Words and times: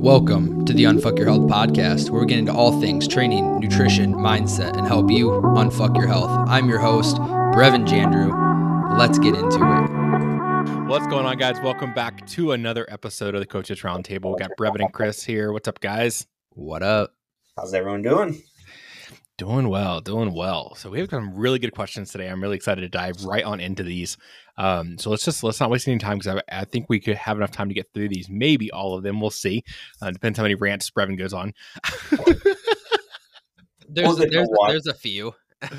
Welcome 0.00 0.64
to 0.64 0.72
the 0.72 0.84
Unfuck 0.84 1.18
Your 1.18 1.26
Health 1.26 1.42
podcast, 1.42 2.08
where 2.08 2.22
we 2.22 2.26
get 2.26 2.38
into 2.38 2.54
all 2.54 2.80
things 2.80 3.06
training, 3.06 3.60
nutrition, 3.60 4.14
mindset, 4.14 4.78
and 4.78 4.86
help 4.86 5.10
you 5.10 5.28
unfuck 5.28 5.94
your 5.94 6.06
health. 6.06 6.30
I'm 6.48 6.70
your 6.70 6.78
host, 6.78 7.16
Brevin 7.16 7.86
Jandrew. 7.86 8.98
Let's 8.98 9.18
get 9.18 9.34
into 9.34 9.56
it. 9.56 10.88
What's 10.88 11.06
going 11.08 11.26
on, 11.26 11.36
guys? 11.36 11.60
Welcome 11.62 11.92
back 11.92 12.26
to 12.28 12.52
another 12.52 12.86
episode 12.90 13.34
of 13.34 13.42
the 13.42 13.46
Coaches 13.46 13.82
Roundtable. 13.82 14.32
We 14.32 14.38
got 14.38 14.52
Brevin 14.58 14.80
and 14.80 14.90
Chris 14.90 15.22
here. 15.22 15.52
What's 15.52 15.68
up, 15.68 15.80
guys? 15.80 16.26
What 16.54 16.82
up? 16.82 17.14
How's 17.58 17.74
everyone 17.74 18.00
doing? 18.00 18.42
Doing 19.36 19.68
well, 19.68 20.00
doing 20.00 20.32
well. 20.34 20.74
So 20.76 20.88
we 20.88 21.00
have 21.00 21.10
some 21.10 21.34
really 21.34 21.58
good 21.58 21.74
questions 21.74 22.10
today. 22.10 22.28
I'm 22.30 22.42
really 22.42 22.56
excited 22.56 22.80
to 22.80 22.88
dive 22.88 23.22
right 23.24 23.44
on 23.44 23.60
into 23.60 23.82
these. 23.82 24.16
Um, 24.60 24.98
so 24.98 25.08
let's 25.08 25.24
just 25.24 25.42
let's 25.42 25.58
not 25.58 25.70
waste 25.70 25.88
any 25.88 25.96
time 25.96 26.18
because 26.18 26.36
I, 26.36 26.60
I, 26.60 26.64
think 26.66 26.84
we 26.90 27.00
could 27.00 27.16
have 27.16 27.38
enough 27.38 27.50
time 27.50 27.68
to 27.68 27.74
get 27.74 27.90
through 27.94 28.10
these. 28.10 28.28
Maybe 28.28 28.70
all 28.70 28.94
of 28.94 29.02
them. 29.02 29.18
We'll 29.18 29.30
see. 29.30 29.64
Uh, 30.02 30.10
depends 30.10 30.36
how 30.36 30.42
many 30.42 30.54
rants 30.54 30.90
Brevin 30.90 31.16
goes 31.16 31.32
on. 31.32 31.54
there's 33.88 34.20
a, 34.20 34.26
there's, 34.26 34.48
there's 34.68 34.86
a 34.86 34.92
few. 34.92 35.32
We're 35.62 35.78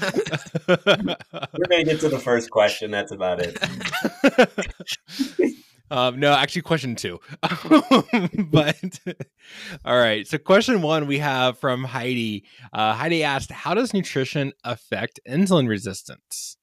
gonna 0.68 1.84
get 1.84 2.00
to 2.00 2.10
the 2.10 2.20
first 2.24 2.50
question. 2.50 2.90
That's 2.90 3.12
about 3.12 3.40
it. 3.40 3.58
Um, 5.92 6.22
no, 6.22 6.32
actually, 6.32 6.62
question 6.62 6.96
two. 6.96 7.20
but 7.42 9.00
all 9.84 10.00
right. 10.00 10.26
So, 10.26 10.38
question 10.38 10.82
one 10.82 11.06
we 11.06 11.18
have 11.18 11.58
from 11.58 11.84
Heidi. 11.84 12.46
Uh, 12.72 12.94
Heidi 12.94 13.26
asked, 13.26 13.52
"How 13.52 13.74
does 13.74 13.94
nutrition 13.94 14.54
affect 14.64 15.20
insulin 15.28 15.68
resistance?" 15.68 16.56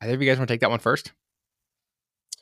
I 0.00 0.06
think 0.06 0.22
you 0.22 0.28
guys 0.28 0.38
want 0.38 0.46
to 0.46 0.54
take 0.54 0.60
that 0.60 0.70
one 0.70 0.78
first. 0.78 1.12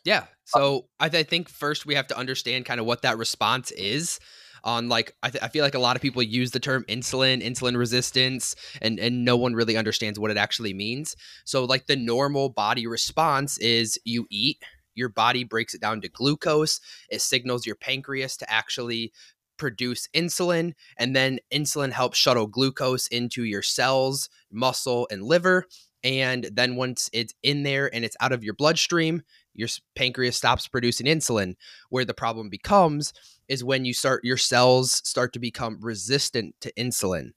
Yeah. 0.06 0.20
Uh, 0.20 0.24
so 0.46 0.86
I, 0.98 1.08
th- 1.08 1.26
I 1.26 1.28
think 1.28 1.48
first 1.48 1.84
we 1.84 1.94
have 1.96 2.06
to 2.08 2.16
understand 2.16 2.64
kind 2.64 2.80
of 2.80 2.86
what 2.86 3.02
that 3.02 3.18
response 3.18 3.70
is 3.72 4.18
on 4.64 4.88
like 4.88 5.14
I, 5.22 5.30
th- 5.30 5.44
I, 5.44 5.48
feel 5.48 5.64
like 5.64 5.74
a 5.74 5.80
lot 5.80 5.96
of 5.96 6.02
people 6.02 6.22
use 6.22 6.50
the 6.52 6.60
term 6.60 6.84
insulin 6.88 7.44
insulin 7.44 7.76
resistance 7.76 8.56
and 8.80 8.98
and 8.98 9.24
no 9.24 9.36
one 9.36 9.54
really 9.54 9.76
understands 9.76 10.18
what 10.18 10.30
it 10.30 10.36
actually 10.36 10.72
means 10.72 11.14
so 11.44 11.64
like 11.64 11.86
the 11.86 11.94
normal 11.94 12.48
body 12.48 12.86
response 12.86 13.58
is 13.58 13.98
you 14.04 14.26
eat 14.30 14.58
your 14.96 15.10
body 15.10 15.44
breaks 15.44 15.74
it 15.74 15.80
down 15.80 16.00
to 16.00 16.08
glucose. 16.08 16.80
It 17.08 17.20
signals 17.20 17.66
your 17.66 17.76
pancreas 17.76 18.36
to 18.38 18.50
actually 18.50 19.12
produce 19.58 20.08
insulin, 20.14 20.72
and 20.98 21.14
then 21.14 21.38
insulin 21.52 21.92
helps 21.92 22.18
shuttle 22.18 22.46
glucose 22.46 23.06
into 23.08 23.44
your 23.44 23.62
cells, 23.62 24.28
muscle, 24.50 25.06
and 25.10 25.22
liver. 25.22 25.66
And 26.02 26.48
then 26.52 26.76
once 26.76 27.08
it's 27.12 27.34
in 27.42 27.62
there 27.62 27.92
and 27.94 28.04
it's 28.04 28.16
out 28.20 28.32
of 28.32 28.44
your 28.44 28.54
bloodstream, 28.54 29.22
your 29.58 29.68
pancreas 29.94 30.36
stops 30.36 30.68
producing 30.68 31.06
insulin. 31.06 31.54
Where 31.90 32.04
the 32.04 32.14
problem 32.14 32.48
becomes 32.48 33.12
is 33.48 33.64
when 33.64 33.84
you 33.84 33.94
start 33.94 34.24
your 34.24 34.36
cells 34.36 35.02
start 35.04 35.32
to 35.34 35.38
become 35.38 35.78
resistant 35.80 36.54
to 36.60 36.72
insulin. 36.74 37.30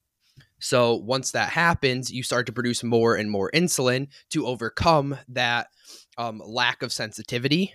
So 0.59 0.95
once 0.95 1.31
that 1.31 1.49
happens, 1.49 2.11
you 2.11 2.23
start 2.23 2.45
to 2.47 2.51
produce 2.53 2.83
more 2.83 3.15
and 3.15 3.31
more 3.31 3.49
insulin 3.51 4.07
to 4.31 4.45
overcome 4.45 5.17
that 5.29 5.67
um, 6.17 6.41
lack 6.45 6.83
of 6.83 6.91
sensitivity. 6.91 7.73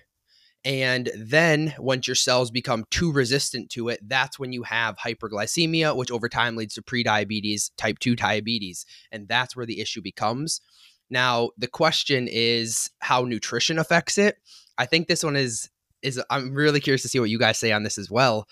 And 0.67 1.11
then 1.17 1.75
once 1.79 2.07
your 2.09 2.15
cells 2.15 2.51
become 2.51 2.85
too 2.91 3.13
resistant 3.13 3.69
to 3.71 3.91
it, 3.91 4.01
that's 4.07 4.39
when 4.39 4.53
you 4.53 4.63
have 4.63 4.97
hyperglycemia, 4.97 5.95
which 5.95 6.11
over 6.11 6.29
time 6.29 6.57
leads 6.57 6.75
to 6.75 6.83
prediabetes, 6.83 7.71
type 7.77 7.99
2 7.99 8.17
diabetes. 8.17 8.87
And 9.13 9.29
that's 9.29 9.55
where 9.55 9.67
the 9.67 9.81
issue 9.81 10.01
becomes. 10.01 10.63
Now, 11.11 11.51
the 11.59 11.69
question 11.69 12.29
is 12.31 12.91
how 13.01 13.23
nutrition 13.23 13.79
affects 13.79 14.19
it. 14.19 14.37
I 14.79 14.87
think 14.87 15.07
this 15.07 15.23
one 15.23 15.37
is 15.37 15.69
is 16.03 16.23
I'm 16.31 16.55
really 16.55 16.81
curious 16.81 17.03
to 17.03 17.09
see 17.09 17.21
what 17.21 17.31
you 17.31 17.39
guys 17.39 17.59
say 17.59 17.73
on 17.73 17.83
this 17.83 17.99
as 17.99 18.11
well. 18.11 18.47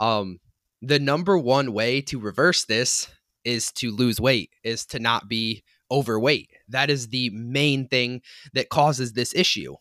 Um, 0.00 0.38
the 0.82 0.98
number 0.98 1.38
one 1.38 1.72
way 1.72 2.00
to 2.02 2.18
reverse 2.18 2.64
this 2.64 3.08
is 3.44 3.70
to 3.72 3.92
lose 3.92 4.20
weight, 4.20 4.50
is 4.64 4.84
to 4.86 4.98
not 4.98 5.28
be 5.28 5.62
overweight. 5.90 6.50
That 6.68 6.90
is 6.90 7.08
the 7.08 7.30
main 7.30 7.86
thing 7.86 8.22
that 8.54 8.70
causes 8.70 9.12
this 9.12 9.34
issue. 9.34 9.76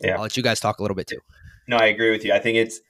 Yeah. 0.00 0.16
I'll 0.16 0.22
let 0.22 0.36
you 0.36 0.42
guys 0.42 0.58
talk 0.58 0.80
a 0.80 0.82
little 0.82 0.96
bit 0.96 1.06
too. 1.06 1.20
No, 1.68 1.76
I 1.76 1.86
agree 1.86 2.10
with 2.10 2.24
you. 2.24 2.32
I 2.32 2.40
think 2.40 2.56
it's, 2.56 2.80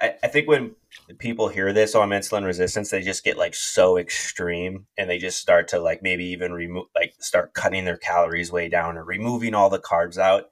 I, 0.00 0.14
I 0.22 0.28
think 0.28 0.48
when 0.48 0.74
people 1.18 1.48
hear 1.48 1.72
this 1.72 1.94
oh, 1.94 2.02
on 2.02 2.10
insulin 2.10 2.44
resistance, 2.44 2.90
they 2.90 3.02
just 3.02 3.24
get 3.24 3.36
like 3.36 3.54
so 3.54 3.96
extreme 3.98 4.86
and 4.96 5.08
they 5.08 5.18
just 5.18 5.38
start 5.38 5.68
to 5.68 5.78
like 5.78 6.02
maybe 6.02 6.24
even 6.26 6.52
remove, 6.52 6.86
like 6.94 7.14
start 7.18 7.54
cutting 7.54 7.84
their 7.84 7.96
calories 7.96 8.52
way 8.52 8.68
down 8.68 8.96
or 8.96 9.04
removing 9.04 9.54
all 9.54 9.70
the 9.70 9.78
carbs 9.78 10.18
out. 10.18 10.50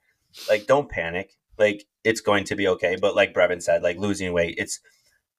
Like, 0.48 0.66
don't 0.66 0.90
panic. 0.90 1.34
Like, 1.58 1.86
it's 2.02 2.20
going 2.20 2.44
to 2.44 2.56
be 2.56 2.68
okay. 2.68 2.96
But 3.00 3.16
like 3.16 3.32
Brevin 3.32 3.62
said, 3.62 3.82
like 3.82 3.96
losing 3.96 4.32
weight, 4.32 4.56
it's, 4.58 4.80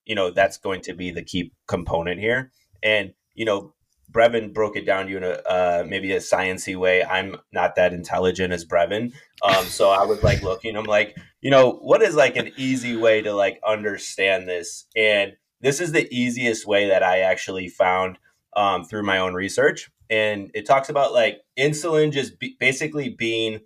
you 0.05 0.16
know, 0.16 0.31
that's 0.31 0.57
going 0.57 0.81
to 0.81 0.93
be 0.93 1.11
the 1.11 1.23
key 1.23 1.51
component 1.67 2.19
here. 2.19 2.51
And, 2.81 3.13
you 3.33 3.45
know, 3.45 3.73
Brevin 4.11 4.53
broke 4.53 4.75
it 4.75 4.85
down 4.85 5.05
to 5.05 5.11
you 5.11 5.17
in 5.17 5.23
a 5.23 5.41
uh, 5.49 5.85
maybe 5.88 6.13
a 6.13 6.19
sciency 6.19 6.75
way. 6.75 7.03
I'm 7.03 7.35
not 7.51 7.75
that 7.75 7.93
intelligent 7.93 8.53
as 8.53 8.66
Brevin, 8.66 9.13
um, 9.43 9.66
so 9.66 9.89
I 9.89 10.05
was 10.05 10.23
like 10.23 10.41
looking. 10.41 10.75
I'm 10.75 10.85
like, 10.85 11.17
you 11.41 11.51
know, 11.51 11.73
what 11.73 12.01
is 12.01 12.16
like 12.16 12.38
an 12.38 12.51
easy 12.57 12.95
way 12.95 13.21
to 13.21 13.33
like 13.33 13.59
understand 13.66 14.47
this? 14.47 14.85
And 14.95 15.33
this 15.61 15.81
is 15.81 15.91
the 15.91 16.07
easiest 16.16 16.66
way 16.66 16.88
that 16.89 17.03
I 17.03 17.19
actually 17.19 17.67
found 17.67 18.17
um, 18.55 18.83
through 18.83 19.03
my 19.03 19.17
own 19.17 19.33
research. 19.33 19.89
And 20.09 20.51
it 20.53 20.66
talks 20.66 20.89
about 20.89 21.13
like 21.13 21.41
insulin 21.57 22.11
just 22.11 22.33
basically 22.59 23.09
being 23.09 23.61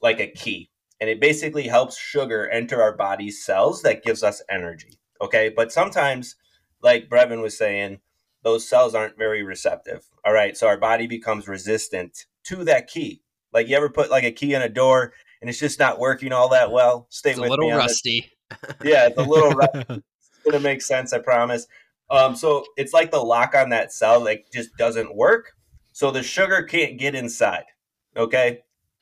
like 0.00 0.20
a 0.20 0.28
key, 0.28 0.70
and 1.00 1.10
it 1.10 1.20
basically 1.20 1.64
helps 1.64 1.98
sugar 1.98 2.48
enter 2.48 2.80
our 2.80 2.96
body's 2.96 3.44
cells 3.44 3.82
that 3.82 4.04
gives 4.04 4.22
us 4.22 4.42
energy. 4.48 4.98
Okay, 5.20 5.52
but 5.54 5.72
sometimes, 5.72 6.36
like 6.82 7.08
Brevin 7.08 7.42
was 7.42 7.58
saying 7.58 8.00
those 8.42 8.68
cells 8.68 8.94
aren't 8.94 9.16
very 9.16 9.42
receptive. 9.42 10.04
All 10.24 10.32
right. 10.32 10.56
So 10.56 10.66
our 10.66 10.76
body 10.76 11.06
becomes 11.06 11.48
resistant 11.48 12.26
to 12.44 12.64
that 12.64 12.88
key. 12.88 13.22
Like 13.52 13.68
you 13.68 13.76
ever 13.76 13.88
put 13.88 14.10
like 14.10 14.24
a 14.24 14.32
key 14.32 14.54
in 14.54 14.62
a 14.62 14.68
door 14.68 15.12
and 15.40 15.48
it's 15.48 15.58
just 15.58 15.78
not 15.78 15.98
working 15.98 16.32
all 16.32 16.48
that 16.50 16.70
well? 16.70 17.06
Stay 17.10 17.30
with 17.30 17.38
me. 17.38 17.44
it's 17.44 17.50
with 17.50 17.60
a 17.60 17.62
little 17.62 17.78
rusty. 17.78 18.32
yeah, 18.84 19.06
it's 19.06 19.18
a 19.18 19.22
little 19.22 19.50
rusty. 19.50 19.84
It's 19.88 20.44
gonna 20.44 20.60
make 20.60 20.82
sense, 20.82 21.12
I 21.12 21.18
promise. 21.18 21.66
Um, 22.10 22.36
so 22.36 22.64
it's 22.76 22.92
like 22.92 23.10
the 23.10 23.22
lock 23.22 23.54
on 23.54 23.70
that 23.70 23.92
cell 23.92 24.22
like 24.22 24.46
just 24.52 24.76
doesn't 24.76 25.14
work. 25.14 25.52
So 25.92 26.10
the 26.10 26.22
sugar 26.22 26.62
can't 26.62 26.98
get 26.98 27.14
inside. 27.14 27.64
Okay. 28.16 28.60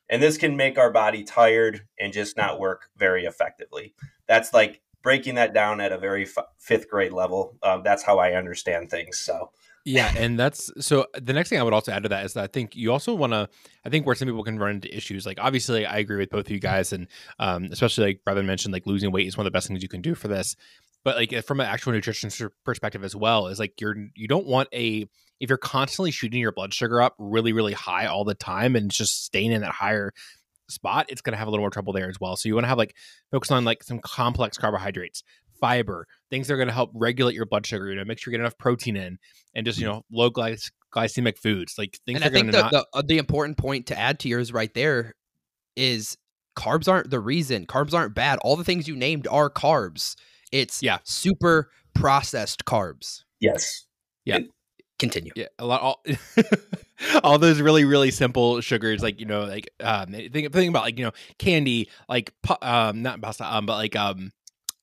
And 0.09 0.21
this 0.21 0.39
can 0.39 0.57
make 0.57 0.77
our 0.77 0.91
body 0.91 1.23
tired 1.23 1.87
and 1.99 2.13
just 2.13 2.37
not 2.37 2.59
work 2.59 2.91
very 2.97 3.27
effectively. 3.27 3.95
That's 4.27 4.53
like 4.53 4.81
breaking 5.03 5.37
that 5.37 5.55
down 5.55 5.81
at 5.81 5.93
a 5.93 5.99
very 5.99 6.25
f- 6.25 6.45
fifth 6.59 6.89
grade 6.89 7.13
level. 7.13 7.57
Um, 7.63 7.83
that's 7.83 8.03
how 8.03 8.19
I 8.19 8.33
understand 8.33 8.91
things. 8.91 9.19
So. 9.19 9.51
Yeah, 9.85 10.13
and 10.17 10.39
that's 10.39 10.71
so. 10.85 11.07
The 11.15 11.33
next 11.33 11.49
thing 11.49 11.59
I 11.59 11.63
would 11.63 11.73
also 11.73 11.91
add 11.91 12.03
to 12.03 12.11
that 12.11 12.27
is 12.27 12.35
that 12.35 12.45
I 12.45 12.47
think 12.49 12.77
you 12.77 12.93
also 12.93 13.15
want 13.15 13.33
to. 13.33 13.49
I 13.85 13.89
think 13.89 14.05
where 14.05 14.15
some 14.15 14.29
people 14.29 14.45
can 14.45 14.59
run 14.59 14.73
into 14.73 14.95
issues, 14.95 15.25
like 15.25 15.39
obviously, 15.41 15.87
I 15.87 15.99
agree 15.99 16.19
with 16.19 16.29
both 16.29 16.47
of 16.47 16.51
you 16.51 16.61
guys, 16.61 16.93
and 16.93 17.07
um, 17.39 17.65
especially 17.73 18.05
like 18.05 18.21
Brevin 18.27 18.45
mentioned, 18.45 18.75
like 18.75 18.87
losing 18.87 19.11
weight 19.11 19.27
is 19.27 19.39
one 19.39 19.47
of 19.47 19.51
the 19.51 19.57
best 19.57 19.69
things 19.69 19.83
you 19.83 19.89
can 19.89 20.03
do 20.03 20.15
for 20.15 20.29
this. 20.29 20.55
But 21.03 21.17
like 21.17 21.45
from 21.47 21.61
an 21.61 21.67
actual 21.67 21.93
nutrition 21.93 22.31
perspective 22.63 23.05
as 23.05 23.17
well, 23.17 23.47
is 23.47 23.59
like 23.59 23.81
you're 23.81 23.97
you 24.15 24.29
don't 24.29 24.47
want 24.47 24.69
a 24.75 25.09
if 25.41 25.49
you're 25.49 25.57
constantly 25.57 26.11
shooting 26.11 26.41
your 26.41 26.53
blood 26.53 26.75
sugar 26.75 27.01
up 27.01 27.15
really 27.19 27.55
really 27.55 27.73
high 27.73 28.05
all 28.05 28.25
the 28.25 28.35
time 28.35 28.77
and 28.77 28.91
just 28.91 29.25
staying 29.25 29.51
in 29.51 29.63
that 29.63 29.73
higher 29.73 30.13
spot, 30.71 31.07
it's 31.09 31.21
going 31.21 31.33
to 31.33 31.39
have 31.39 31.49
a 31.49 31.51
little 31.51 31.63
more 31.63 31.71
trouble 31.71 31.93
there 31.93 32.09
as 32.09 32.21
well. 32.21 32.37
So 32.37 32.49
you 32.49 32.55
want 32.55 32.65
to 32.65 32.69
have 32.69 32.79
like 32.79 32.95
focus 33.31 33.51
on 33.51 33.65
like 33.65 33.83
some 33.83 34.01
complex 34.01 34.57
carbohydrates, 34.59 35.23
fiber, 35.61 36.07
things 36.31 36.49
that 36.49 36.55
are 36.55 36.57
going 36.57 36.69
to 36.69 36.75
help 36.75 36.91
regulate 36.95 37.35
your 37.35 37.47
blood 37.47 37.67
sugar. 37.67 37.89
You 37.89 37.97
know, 37.97 38.05
make 38.05 38.19
sure 38.19 38.33
you 38.33 38.39
get 38.39 38.43
enough 38.43 38.59
protein 38.59 38.97
in, 38.97 39.19
and 39.55 39.67
just 39.67 39.79
you 39.79 39.87
mm. 39.87 39.93
know 39.93 40.03
low 40.11 40.31
glyc- 40.31 40.71
glycemic 40.95 41.39
foods 41.39 41.75
like 41.79 41.99
things. 42.07 42.17
And 42.17 42.25
I 42.25 42.29
think 42.31 42.53
the, 42.53 42.63
not- 42.63 42.73
the 42.73 42.87
uh, 42.93 43.03
the 43.07 43.19
important 43.19 43.59
point 43.59 43.87
to 43.87 43.99
add 43.99 44.19
to 44.21 44.29
yours 44.29 44.53
right 44.53 44.73
there 44.75 45.15
is 45.77 46.17
carbs 46.57 46.89
aren't 46.89 47.11
the 47.11 47.21
reason. 47.21 47.67
Carbs 47.67 47.95
aren't 47.95 48.15
bad. 48.15 48.39
All 48.43 48.57
the 48.57 48.65
things 48.65 48.89
you 48.89 48.97
named 48.97 49.27
are 49.29 49.51
carbs. 49.51 50.17
It's 50.53 50.83
yeah, 50.83 50.99
super 51.05 51.71
processed 51.95 52.65
carbs. 52.65 53.23
Yes. 53.41 53.87
Yeah. 54.25 54.41
Continue. 54.99 55.33
Yeah, 55.35 55.47
a 55.59 55.65
lot. 55.65 55.81
All, 55.81 56.05
all 57.25 57.39
those 57.39 57.61
really 57.61 57.85
really 57.85 58.11
simple 58.11 58.61
sugars, 58.61 59.03
like 59.03 59.21
you 59.21 59.27
know, 59.27 59.45
like 59.45 59.71
um, 59.81 60.13
think 60.13 60.53
think 60.53 60.69
about 60.69 60.83
like 60.83 60.99
you 60.99 61.05
know 61.05 61.13
candy, 61.39 61.89
like 62.09 62.33
um, 62.63 63.03
not 63.03 63.21
pasta, 63.21 63.45
um, 63.45 63.67
but 63.67 63.77
like 63.77 63.97
um, 63.97 64.33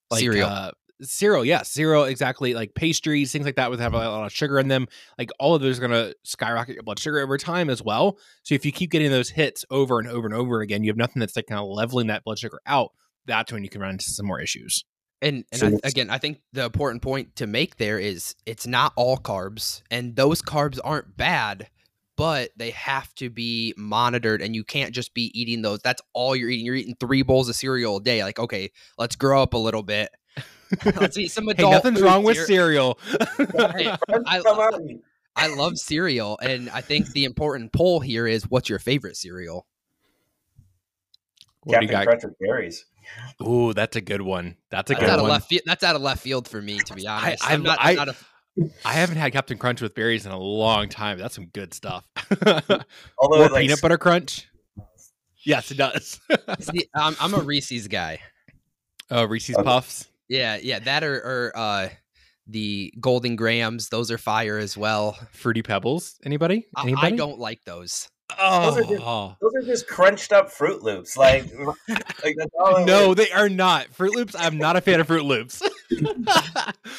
like, 0.09 0.21
cereal. 0.21 0.47
Uh, 0.47 0.71
cereal, 1.01 1.45
yeah, 1.45 1.61
cereal, 1.61 2.05
exactly. 2.05 2.53
Like 2.53 2.73
pastries, 2.73 3.31
things 3.31 3.45
like 3.45 3.55
that, 3.55 3.69
would 3.69 3.79
have 3.79 3.93
a 3.93 3.97
lot 3.97 4.25
of 4.25 4.31
sugar 4.31 4.59
in 4.59 4.67
them. 4.67 4.87
Like 5.17 5.29
all 5.39 5.55
of 5.55 5.61
those 5.61 5.77
are 5.77 5.87
going 5.87 5.91
to 5.91 6.15
skyrocket 6.23 6.75
your 6.75 6.83
blood 6.83 6.99
sugar 6.99 7.19
over 7.19 7.37
time 7.37 7.69
as 7.69 7.81
well. 7.81 8.17
So 8.43 8.55
if 8.55 8.65
you 8.65 8.71
keep 8.71 8.91
getting 8.91 9.11
those 9.11 9.29
hits 9.29 9.65
over 9.69 9.99
and 9.99 10.07
over 10.07 10.27
and 10.27 10.35
over 10.35 10.61
again, 10.61 10.83
you 10.83 10.89
have 10.89 10.97
nothing 10.97 11.19
that's 11.19 11.35
like 11.35 11.47
kind 11.47 11.59
of 11.59 11.67
leveling 11.67 12.07
that 12.07 12.23
blood 12.23 12.39
sugar 12.39 12.59
out. 12.65 12.91
That's 13.25 13.51
when 13.51 13.63
you 13.63 13.69
can 13.69 13.81
run 13.81 13.91
into 13.91 14.05
some 14.05 14.25
more 14.25 14.39
issues. 14.39 14.83
And 15.21 15.45
and 15.51 15.59
so 15.59 15.67
I, 15.83 15.87
again, 15.87 16.09
I 16.09 16.19
think 16.19 16.41
the 16.53 16.63
important 16.63 17.01
point 17.01 17.35
to 17.37 17.47
make 17.47 17.77
there 17.77 17.97
is 17.97 18.35
it's 18.45 18.67
not 18.67 18.93
all 18.95 19.17
carbs, 19.17 19.81
and 19.89 20.15
those 20.15 20.43
carbs 20.43 20.79
aren't 20.83 21.17
bad, 21.17 21.69
but 22.17 22.49
they 22.57 22.71
have 22.71 23.13
to 23.15 23.29
be 23.29 23.73
monitored, 23.77 24.41
and 24.41 24.53
you 24.53 24.65
can't 24.65 24.93
just 24.93 25.13
be 25.13 25.31
eating 25.39 25.61
those. 25.61 25.79
That's 25.79 26.01
all 26.13 26.35
you're 26.35 26.49
eating. 26.49 26.65
You're 26.65 26.75
eating 26.75 26.97
three 26.99 27.21
bowls 27.21 27.47
of 27.47 27.55
cereal 27.55 27.97
a 27.97 28.01
day. 28.01 28.23
Like, 28.23 28.39
okay, 28.39 28.71
let's 28.97 29.15
grow 29.15 29.41
up 29.41 29.53
a 29.53 29.57
little 29.57 29.83
bit. 29.83 30.09
Let's 30.99 31.17
eat 31.17 31.29
some 31.29 31.47
hey, 31.47 31.53
nothing's 31.69 31.99
food 31.99 32.05
wrong 32.05 32.23
with 32.23 32.37
cereal. 32.45 32.99
Hey, 33.37 33.87
I- 34.27 34.41
I 35.39 35.47
love 35.47 35.77
cereal, 35.77 36.37
and 36.41 36.69
I 36.71 36.81
think 36.81 37.11
the 37.13 37.23
important 37.25 37.71
poll 37.71 37.99
here 38.01 38.27
is 38.27 38.49
what's 38.49 38.67
your 38.69 38.79
favorite 38.79 39.15
cereal? 39.15 39.65
what 41.63 41.79
do 41.81 41.87
Captain 41.87 41.87
you 41.87 41.91
got? 41.91 42.05
Crunch 42.07 42.23
with 42.23 42.39
berries. 42.39 42.85
Ooh, 43.41 43.73
that's 43.73 43.95
a 43.95 44.01
good 44.01 44.21
one. 44.21 44.57
That's 44.69 44.91
a 44.91 44.95
That's 44.95 45.01
good 45.05 45.09
out 45.11 45.19
of 45.19 45.23
one. 45.23 45.31
left. 45.31 45.47
Field, 45.49 45.61
that's 45.65 45.83
out 45.83 45.95
of 45.95 46.01
left 46.01 46.21
field 46.21 46.47
for 46.47 46.61
me, 46.61 46.79
to 46.79 46.93
be 46.93 47.07
honest. 47.07 47.43
I- 47.47 47.53
I'm 47.53 47.63
not, 47.63 47.77
I- 47.79 47.91
I'm 47.91 47.95
not 47.95 48.09
a, 48.09 48.15
I 48.85 48.93
haven't 48.93 49.17
had 49.17 49.31
Captain 49.33 49.57
Crunch 49.57 49.81
with 49.81 49.93
berries 49.95 50.25
in 50.25 50.31
a 50.31 50.39
long 50.39 50.89
time. 50.89 51.17
That's 51.17 51.35
some 51.35 51.47
good 51.47 51.73
stuff. 51.73 52.05
Although, 53.17 53.45
or 53.45 53.49
like, 53.49 53.61
peanut 53.61 53.81
butter 53.81 53.97
crunch. 53.97 54.47
Yes, 55.45 55.71
it 55.71 55.77
does. 55.77 56.19
see, 56.59 56.87
I'm, 56.95 57.15
I'm 57.21 57.33
a 57.33 57.39
Reese's 57.39 57.87
guy. 57.87 58.19
oh, 59.11 59.23
Reese's 59.25 59.55
Okay. 59.55 59.63
Puffs. 59.63 60.07
Yeah, 60.29 60.57
yeah, 60.61 60.79
that 60.79 61.03
or, 61.03 61.15
or 61.15 61.51
uh, 61.55 61.89
the 62.47 62.93
Golden 62.99 63.35
Grahams. 63.35 63.89
Those 63.89 64.11
are 64.11 64.17
fire 64.17 64.57
as 64.57 64.75
well. 64.75 65.17
Fruity 65.31 65.61
Pebbles. 65.61 66.19
Anybody? 66.25 66.67
I, 66.75 66.83
Anybody? 66.83 67.13
I 67.13 67.15
don't 67.15 67.39
like 67.39 67.63
those. 67.63 68.09
Oh, 68.37 68.71
Those 68.71 68.77
are 68.77 68.89
just- 68.95 69.39
Those 69.41 69.53
are 69.55 69.65
just 69.65 69.87
crunched 69.87 70.33
up 70.33 70.51
Froot 70.51 70.81
Loops. 70.81 71.15
Like, 71.15 71.45
like 71.87 72.35
that's 72.37 72.51
all 72.59 72.83
no, 72.85 73.13
they 73.13 73.31
are 73.31 73.47
not. 73.47 73.87
Froot 73.91 74.11
Loops. 74.13 74.35
I'm 74.37 74.57
not 74.57 74.75
a 74.75 74.81
fan 74.81 74.99
of 74.99 75.07
Froot 75.07 75.23
Loops. 75.23 75.61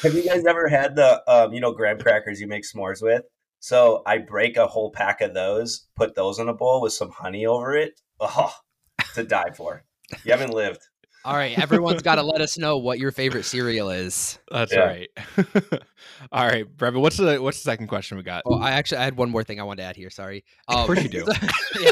Have 0.03 0.13
you 0.13 0.23
guys 0.23 0.45
ever 0.45 0.67
had 0.67 0.95
the, 0.95 1.21
um, 1.31 1.53
you 1.53 1.59
know, 1.61 1.71
graham 1.71 1.99
crackers 1.99 2.39
you 2.39 2.47
make 2.47 2.63
s'mores 2.63 3.01
with? 3.01 3.23
So 3.59 4.03
I 4.05 4.19
break 4.19 4.57
a 4.57 4.67
whole 4.67 4.91
pack 4.91 5.21
of 5.21 5.33
those, 5.33 5.87
put 5.95 6.15
those 6.15 6.39
in 6.39 6.47
a 6.47 6.53
bowl 6.53 6.81
with 6.81 6.93
some 6.93 7.09
honey 7.11 7.45
over 7.45 7.75
it. 7.75 7.99
Oh, 8.19 8.53
to 9.15 9.23
die 9.23 9.51
for. 9.51 9.83
You 10.23 10.31
haven't 10.31 10.53
lived. 10.53 10.81
All 11.25 11.35
right, 11.35 11.57
everyone's 11.59 12.01
got 12.01 12.15
to 12.15 12.23
let 12.23 12.39
us 12.39 12.57
know 12.57 12.77
what 12.77 12.97
your 12.97 13.11
favorite 13.11 13.43
cereal 13.43 13.89
is. 13.89 14.39
That's 14.49 14.71
Yeah. 14.71 14.79
right. 14.85 15.09
All 16.31 16.47
right, 16.47 16.65
Brevin. 16.77 17.01
What's 17.01 17.17
the 17.17 17.41
what's 17.41 17.57
the 17.57 17.63
second 17.63 17.87
question 17.87 18.15
we 18.17 18.23
got? 18.23 18.43
Oh, 18.45 18.57
I 18.59 18.71
actually 18.71 18.99
I 18.99 19.03
had 19.03 19.17
one 19.17 19.29
more 19.29 19.43
thing 19.43 19.59
I 19.59 19.63
wanted 19.63 19.81
to 19.83 19.87
add 19.89 19.95
here. 19.97 20.09
Sorry. 20.09 20.45
Of 20.69 20.85
course 20.85 20.99
Um, 20.99 21.03
you 21.05 21.09
do. 21.09 21.25
yeah. 21.81 21.91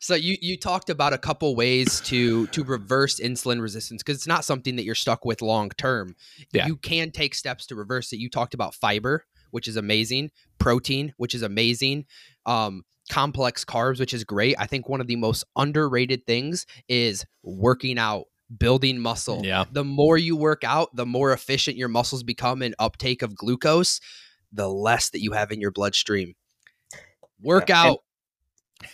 So 0.00 0.14
you 0.14 0.36
you 0.40 0.56
talked 0.56 0.88
about 0.88 1.12
a 1.12 1.18
couple 1.18 1.54
ways 1.54 2.00
to 2.02 2.46
to 2.48 2.64
reverse 2.64 3.20
insulin 3.20 3.60
resistance 3.60 4.02
because 4.02 4.16
it's 4.16 4.26
not 4.26 4.44
something 4.44 4.76
that 4.76 4.84
you're 4.84 4.94
stuck 4.94 5.24
with 5.24 5.42
long 5.42 5.70
term. 5.70 6.16
Yeah. 6.52 6.66
You 6.66 6.76
can 6.76 7.10
take 7.10 7.34
steps 7.34 7.66
to 7.66 7.74
reverse 7.74 8.12
it. 8.12 8.18
You 8.18 8.30
talked 8.30 8.54
about 8.54 8.74
fiber, 8.74 9.26
which 9.50 9.68
is 9.68 9.76
amazing, 9.76 10.30
protein, 10.58 11.12
which 11.18 11.34
is 11.34 11.42
amazing, 11.42 12.06
um, 12.46 12.84
complex 13.10 13.62
carbs, 13.64 14.00
which 14.00 14.14
is 14.14 14.24
great. 14.24 14.56
I 14.58 14.66
think 14.66 14.88
one 14.88 15.02
of 15.02 15.06
the 15.06 15.16
most 15.16 15.44
underrated 15.54 16.26
things 16.26 16.64
is 16.88 17.26
working 17.42 17.98
out, 17.98 18.24
building 18.56 19.00
muscle. 19.00 19.42
Yeah. 19.44 19.64
The 19.70 19.84
more 19.84 20.16
you 20.16 20.34
work 20.34 20.64
out, 20.64 20.96
the 20.96 21.06
more 21.06 21.32
efficient 21.32 21.76
your 21.76 21.88
muscles 21.88 22.22
become 22.22 22.62
in 22.62 22.74
uptake 22.78 23.20
of 23.20 23.36
glucose, 23.36 24.00
the 24.50 24.68
less 24.68 25.10
that 25.10 25.20
you 25.20 25.32
have 25.32 25.52
in 25.52 25.60
your 25.60 25.72
bloodstream. 25.72 26.34
Work 27.42 27.68
Yeah, 27.68 27.82
out. 27.82 27.98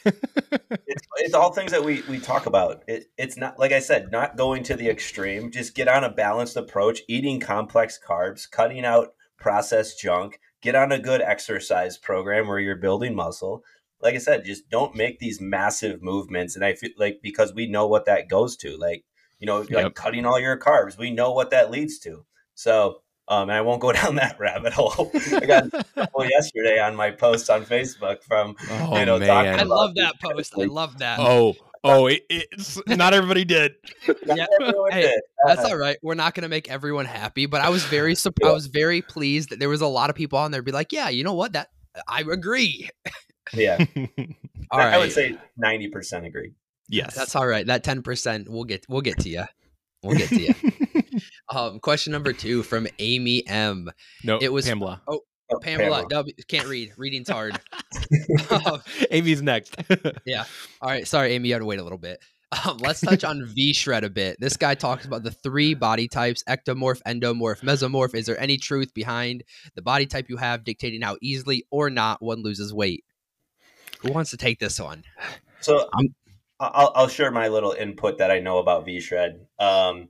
It's, 0.04 1.06
it's 1.16 1.34
all 1.34 1.52
things 1.52 1.72
that 1.72 1.84
we, 1.84 2.02
we 2.08 2.18
talk 2.18 2.46
about. 2.46 2.82
It, 2.86 3.06
it's 3.18 3.36
not, 3.36 3.58
like 3.58 3.72
I 3.72 3.80
said, 3.80 4.10
not 4.12 4.36
going 4.36 4.62
to 4.64 4.76
the 4.76 4.88
extreme. 4.88 5.50
Just 5.50 5.74
get 5.74 5.88
on 5.88 6.04
a 6.04 6.10
balanced 6.10 6.56
approach, 6.56 7.00
eating 7.08 7.40
complex 7.40 7.98
carbs, 8.04 8.50
cutting 8.50 8.84
out 8.84 9.14
processed 9.38 10.00
junk, 10.00 10.40
get 10.62 10.74
on 10.74 10.92
a 10.92 10.98
good 10.98 11.20
exercise 11.20 11.96
program 11.98 12.48
where 12.48 12.58
you're 12.58 12.76
building 12.76 13.14
muscle. 13.14 13.62
Like 14.00 14.14
I 14.14 14.18
said, 14.18 14.44
just 14.44 14.68
don't 14.70 14.94
make 14.94 15.18
these 15.18 15.40
massive 15.40 16.02
movements. 16.02 16.54
And 16.56 16.64
I 16.64 16.74
feel 16.74 16.90
like 16.98 17.20
because 17.22 17.54
we 17.54 17.66
know 17.66 17.86
what 17.86 18.06
that 18.06 18.28
goes 18.28 18.56
to, 18.58 18.76
like, 18.76 19.04
you 19.38 19.46
know, 19.46 19.62
Yep. 19.62 19.70
like 19.70 19.94
cutting 19.94 20.24
all 20.24 20.40
your 20.40 20.58
carbs, 20.58 20.98
we 20.98 21.10
know 21.10 21.32
what 21.32 21.50
that 21.50 21.70
leads 21.70 21.98
to. 22.00 22.24
So, 22.54 23.02
um, 23.28 23.42
and 23.48 23.52
I 23.52 23.60
won't 23.60 23.80
go 23.80 23.92
down 24.00 24.16
that 24.16 24.38
rabbit 24.38 24.72
hole. 24.72 25.10
I 25.14 25.40
got 25.46 25.66
a 25.72 25.84
couple 25.94 26.24
yesterday 26.26 26.78
on 26.80 26.94
my 26.96 27.10
post 27.10 27.50
on 27.50 27.64
Facebook 27.64 28.22
from 28.24 28.56
Oh 28.70 28.98
you 28.98 29.06
know, 29.06 29.18
man. 29.18 29.58
I 29.60 29.62
love 29.64 29.94
that 29.96 30.14
post. 30.20 30.54
I 30.58 30.64
love 30.64 30.98
that. 30.98 31.18
oh, 31.18 31.54
oh, 31.84 32.06
it, 32.06 32.22
it's 32.30 32.80
not 32.86 33.14
everybody 33.14 33.44
did. 33.44 33.74
Not 34.26 34.38
Yeah. 34.38 34.46
everyone 34.60 34.92
Hey, 34.92 35.02
did. 35.02 35.20
That's 35.46 35.64
Uh, 35.64 35.68
all 35.68 35.76
right. 35.76 35.96
We're 36.02 36.14
not 36.14 36.34
gonna 36.34 36.48
make 36.48 36.70
everyone 36.70 37.04
happy, 37.06 37.46
but 37.46 37.60
I 37.60 37.68
was 37.70 37.84
very 37.84 38.14
sup- 38.24 38.38
I 38.44 38.50
was 38.52 38.66
very 38.66 39.02
pleased 39.02 39.50
that 39.50 39.58
there 39.58 39.68
was 39.68 39.80
a 39.80 39.86
lot 39.86 40.10
of 40.10 40.16
people 40.16 40.38
on 40.38 40.50
there 40.50 40.62
be 40.62 40.72
like, 40.72 40.92
yeah, 40.92 41.08
you 41.08 41.24
know 41.24 41.34
what? 41.34 41.52
That 41.52 41.68
I 42.08 42.20
agree. 42.20 42.88
Yeah, 43.54 43.84
All 44.72 44.80
I- 44.80 44.94
I 44.94 44.98
would 44.98 45.12
say 45.12 45.36
ninety 45.56 45.88
percent 45.88 46.26
agree. 46.26 46.52
yes. 46.88 47.14
That's 47.14 47.34
all 47.36 47.46
right. 47.46 47.64
That 47.66 47.84
ten 47.84 48.02
percent, 48.02 48.48
we'll 48.48 48.64
get 48.64 48.84
we'll 48.88 49.00
get 49.02 49.18
to 49.20 49.28
you. 49.28 49.44
We'll 50.02 50.16
get 50.18 50.28
to 50.30 50.40
you. 50.40 50.54
Um, 51.56 51.80
question 51.80 52.12
number 52.12 52.32
two 52.34 52.62
from 52.62 52.86
Amy 52.98 53.46
M. 53.46 53.90
no, 54.22 54.38
It 54.40 54.52
was- 54.52 54.66
Pamela. 54.66 55.00
Oh, 55.08 55.20
Pamela, 55.62 56.04
W, 56.10 56.34
can't 56.48 56.66
read. 56.66 56.92
Reading's 56.96 57.28
hard. 57.28 57.58
Um, 58.50 58.82
Amy's 59.10 59.42
next. 59.42 59.76
Yeah. 60.26 60.44
All 60.82 60.90
right, 60.90 61.06
sorry, 61.06 61.32
Amy, 61.32 61.48
you 61.48 61.54
had 61.54 61.60
to 61.60 61.64
wait 61.64 61.78
a 61.78 61.82
little 61.82 61.98
bit. 61.98 62.18
Um, 62.64 62.76
let's 62.78 63.00
touch 63.00 63.24
on 63.24 63.40
VShred 63.56 64.02
a 64.02 64.10
bit. 64.10 64.38
This 64.40 64.56
guy 64.56 64.74
talks 64.74 65.04
about 65.04 65.22
the 65.22 65.30
three 65.30 65.74
body 65.74 66.08
types: 66.08 66.42
ectomorph, 66.48 67.00
endomorph, 67.06 67.60
mesomorph. 67.62 68.14
Is 68.14 68.26
there 68.26 68.38
any 68.40 68.56
truth 68.56 68.92
behind 68.94 69.42
the 69.74 69.82
body 69.82 70.06
type 70.06 70.26
you 70.28 70.36
have 70.36 70.62
dictating 70.64 71.02
how 71.02 71.16
easily 71.20 71.64
or 71.70 71.90
not 71.90 72.20
one 72.22 72.42
loses 72.42 72.72
weight? 72.74 73.04
Who 74.00 74.12
wants 74.12 74.30
to 74.32 74.36
take 74.36 74.58
this 74.58 74.78
one? 74.80 75.04
So 75.60 75.78
I'm- 75.78 76.14
I'll, 76.58 76.92
I'll 76.94 77.08
share 77.08 77.30
my 77.30 77.48
little 77.48 77.72
input 77.72 78.18
that 78.18 78.30
I 78.30 78.38
know 78.40 78.58
about 78.58 78.86
VShred. 78.86 79.40
Um, 79.58 80.08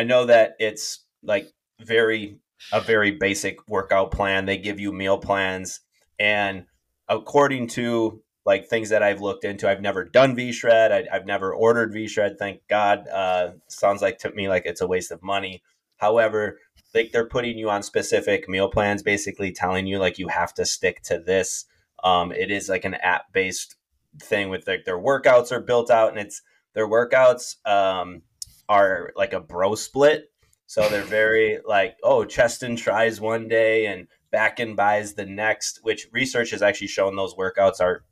I 0.00 0.02
know 0.02 0.24
that 0.24 0.56
it's 0.58 1.04
like 1.22 1.52
very 1.78 2.38
a 2.72 2.80
very 2.80 3.10
basic 3.10 3.68
workout 3.68 4.10
plan. 4.10 4.46
They 4.46 4.56
give 4.56 4.80
you 4.80 4.92
meal 4.92 5.18
plans, 5.18 5.80
and 6.18 6.64
according 7.06 7.66
to 7.68 8.22
like 8.46 8.66
things 8.66 8.88
that 8.88 9.02
I've 9.02 9.20
looked 9.20 9.44
into, 9.44 9.68
I've 9.68 9.82
never 9.82 10.06
done 10.06 10.34
VShred. 10.34 11.06
I've 11.12 11.26
never 11.26 11.54
ordered 11.54 11.92
VShred. 11.92 12.38
Thank 12.38 12.62
God. 12.66 13.08
Uh, 13.08 13.50
sounds 13.68 14.00
like 14.00 14.16
to 14.20 14.30
me 14.30 14.48
like 14.48 14.62
it's 14.64 14.80
a 14.80 14.86
waste 14.86 15.10
of 15.10 15.22
money. 15.22 15.62
However, 15.98 16.56
like 16.94 17.12
they're 17.12 17.28
putting 17.28 17.58
you 17.58 17.68
on 17.68 17.82
specific 17.82 18.48
meal 18.48 18.70
plans, 18.70 19.02
basically 19.02 19.52
telling 19.52 19.86
you 19.86 19.98
like 19.98 20.18
you 20.18 20.28
have 20.28 20.54
to 20.54 20.64
stick 20.64 21.02
to 21.02 21.18
this. 21.18 21.66
Um, 22.02 22.32
it 22.32 22.50
is 22.50 22.70
like 22.70 22.86
an 22.86 22.94
app 22.94 23.34
based 23.34 23.76
thing 24.18 24.48
with 24.48 24.66
like 24.66 24.86
their 24.86 24.98
workouts 24.98 25.52
are 25.52 25.60
built 25.60 25.90
out 25.90 26.08
and 26.08 26.18
it's 26.18 26.40
their 26.72 26.88
workouts 26.88 27.64
um 27.66 28.22
are 28.70 29.12
like 29.16 29.34
a 29.34 29.40
bro 29.40 29.74
split. 29.74 30.30
So 30.66 30.88
they're 30.88 31.02
very 31.20 31.58
like 31.66 31.96
oh 32.02 32.24
chest 32.24 32.62
and 32.62 32.78
tris 32.78 33.20
one 33.20 33.48
day 33.48 33.86
and 33.86 34.06
back 34.30 34.60
and 34.60 34.76
bis 34.76 35.12
the 35.14 35.26
next 35.26 35.80
which 35.82 36.06
research 36.12 36.52
has 36.52 36.62
actually 36.62 36.86
shown 36.86 37.16
those 37.16 37.34
workouts 37.34 37.80
are, 37.80 38.04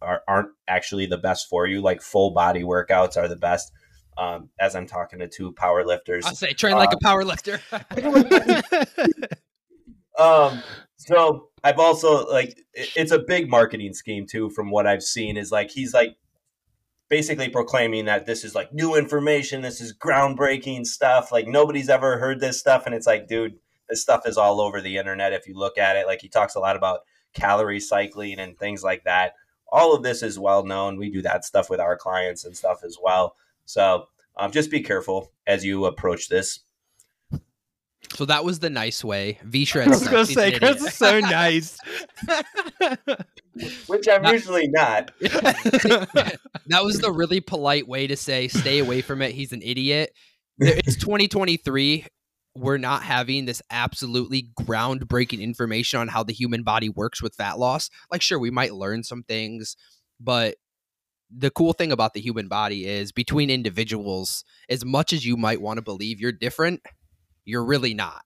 are 0.00 0.22
aren't 0.28 0.50
actually 0.68 1.06
the 1.06 1.18
best 1.18 1.48
for 1.50 1.66
you. 1.66 1.82
Like 1.82 2.00
full 2.00 2.30
body 2.30 2.62
workouts 2.62 3.18
are 3.18 3.28
the 3.28 3.36
best. 3.36 3.72
Um 4.16 4.50
as 4.60 4.76
i'm 4.76 4.86
talking 4.86 5.18
to 5.18 5.28
two 5.28 5.52
power 5.52 5.84
lifters. 5.84 6.24
I'll 6.24 6.36
say 6.36 6.52
train 6.52 6.76
like 6.76 6.92
a 6.92 6.98
power 7.02 7.24
lifter. 7.24 7.60
um 10.16 10.62
so 10.96 11.48
i've 11.64 11.80
also 11.80 12.24
like 12.28 12.56
it's 12.72 13.10
a 13.10 13.18
big 13.18 13.50
marketing 13.50 13.92
scheme 13.92 14.26
too 14.28 14.48
from 14.50 14.70
what 14.70 14.86
i've 14.86 15.02
seen 15.02 15.36
is 15.36 15.50
like 15.50 15.72
he's 15.72 15.92
like 15.92 16.16
basically 17.14 17.48
proclaiming 17.48 18.06
that 18.06 18.26
this 18.26 18.42
is 18.42 18.54
like 18.56 18.72
new 18.72 18.96
information 18.96 19.62
this 19.62 19.80
is 19.80 19.96
groundbreaking 19.96 20.84
stuff 20.84 21.30
like 21.30 21.46
nobody's 21.46 21.88
ever 21.88 22.18
heard 22.18 22.40
this 22.40 22.58
stuff 22.58 22.86
and 22.86 22.94
it's 22.94 23.06
like 23.06 23.28
dude 23.28 23.54
this 23.88 24.02
stuff 24.02 24.26
is 24.26 24.36
all 24.36 24.60
over 24.60 24.80
the 24.80 24.96
internet 24.96 25.32
if 25.32 25.46
you 25.46 25.54
look 25.54 25.78
at 25.78 25.94
it 25.96 26.06
like 26.06 26.20
he 26.20 26.28
talks 26.28 26.56
a 26.56 26.60
lot 26.60 26.74
about 26.74 27.00
calorie 27.34 27.80
cycling 27.80 28.38
and 28.38 28.58
things 28.58 28.82
like 28.82 29.04
that. 29.04 29.34
All 29.70 29.94
of 29.94 30.02
this 30.02 30.22
is 30.22 30.38
well 30.38 30.64
known. 30.64 30.96
We 30.96 31.10
do 31.10 31.20
that 31.22 31.44
stuff 31.44 31.68
with 31.68 31.80
our 31.80 31.96
clients 31.96 32.44
and 32.44 32.56
stuff 32.56 32.82
as 32.84 32.96
well. 33.02 33.36
So 33.66 34.06
um, 34.36 34.52
just 34.52 34.70
be 34.70 34.80
careful 34.80 35.32
as 35.46 35.64
you 35.64 35.84
approach 35.84 36.28
this 36.28 36.60
so 38.14 38.24
that 38.26 38.44
was 38.44 38.58
the 38.60 38.70
nice 38.70 39.02
way. 39.04 39.38
V 39.44 39.62
I 39.62 39.64
shred. 39.64 39.88
was 39.88 40.06
gonna 40.06 40.26
say 40.26 40.58
Chris 40.58 40.82
is 40.82 40.94
so 40.94 41.20
nice. 41.20 41.78
which 43.86 44.08
i'm 44.08 44.22
Not- 44.22 44.32
usually 44.32 44.66
not 44.66 45.12
that 45.20 46.82
was 46.82 46.98
the 46.98 47.12
really 47.12 47.40
polite 47.40 47.86
way 47.86 48.06
to 48.08 48.16
say 48.16 48.48
stay 48.48 48.78
away 48.80 49.00
from 49.00 49.22
it. 49.22 49.32
He's 49.32 49.52
an 49.52 49.62
idiot. 49.62 50.12
It's 50.58 50.96
2023. 50.96 52.06
We're 52.56 52.78
not 52.78 53.02
having 53.02 53.46
this 53.46 53.60
absolutely 53.70 54.48
groundbreaking 54.60 55.40
information 55.40 55.98
on 56.00 56.08
how 56.08 56.22
the 56.22 56.32
human 56.32 56.62
body 56.62 56.88
works 56.88 57.20
with 57.20 57.34
fat 57.34 57.58
loss. 57.58 57.90
Like, 58.12 58.22
sure, 58.22 58.38
we 58.38 58.52
might 58.52 58.72
learn 58.74 59.02
some 59.02 59.24
things, 59.24 59.76
but 60.20 60.54
the 61.36 61.50
cool 61.50 61.72
thing 61.72 61.90
about 61.90 62.14
the 62.14 62.20
human 62.20 62.46
body 62.46 62.86
is 62.86 63.10
between 63.10 63.50
individuals, 63.50 64.44
as 64.68 64.84
much 64.84 65.12
as 65.12 65.26
you 65.26 65.36
might 65.36 65.60
want 65.60 65.78
to 65.78 65.82
believe 65.82 66.20
you're 66.20 66.30
different, 66.30 66.80
you're 67.44 67.64
really 67.64 67.94
not. 67.94 68.22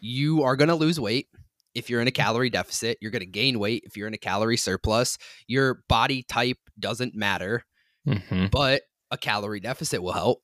You 0.00 0.42
are 0.44 0.56
going 0.56 0.68
to 0.68 0.74
lose 0.74 0.98
weight 1.00 1.28
if 1.74 1.90
you're 1.90 2.00
in 2.00 2.08
a 2.08 2.12
calorie 2.12 2.50
deficit. 2.50 2.98
You're 3.00 3.10
going 3.10 3.20
to 3.20 3.26
gain 3.26 3.58
weight 3.58 3.84
if 3.86 3.96
you're 3.96 4.08
in 4.08 4.14
a 4.14 4.18
calorie 4.18 4.56
surplus. 4.56 5.18
Your 5.46 5.82
body 5.88 6.22
type 6.22 6.58
doesn't 6.78 7.14
matter, 7.14 7.64
Mhm. 8.06 8.50
but 8.50 8.82
a 9.10 9.18
calorie 9.18 9.60
deficit 9.60 10.02
will 10.02 10.12
help. 10.12 10.42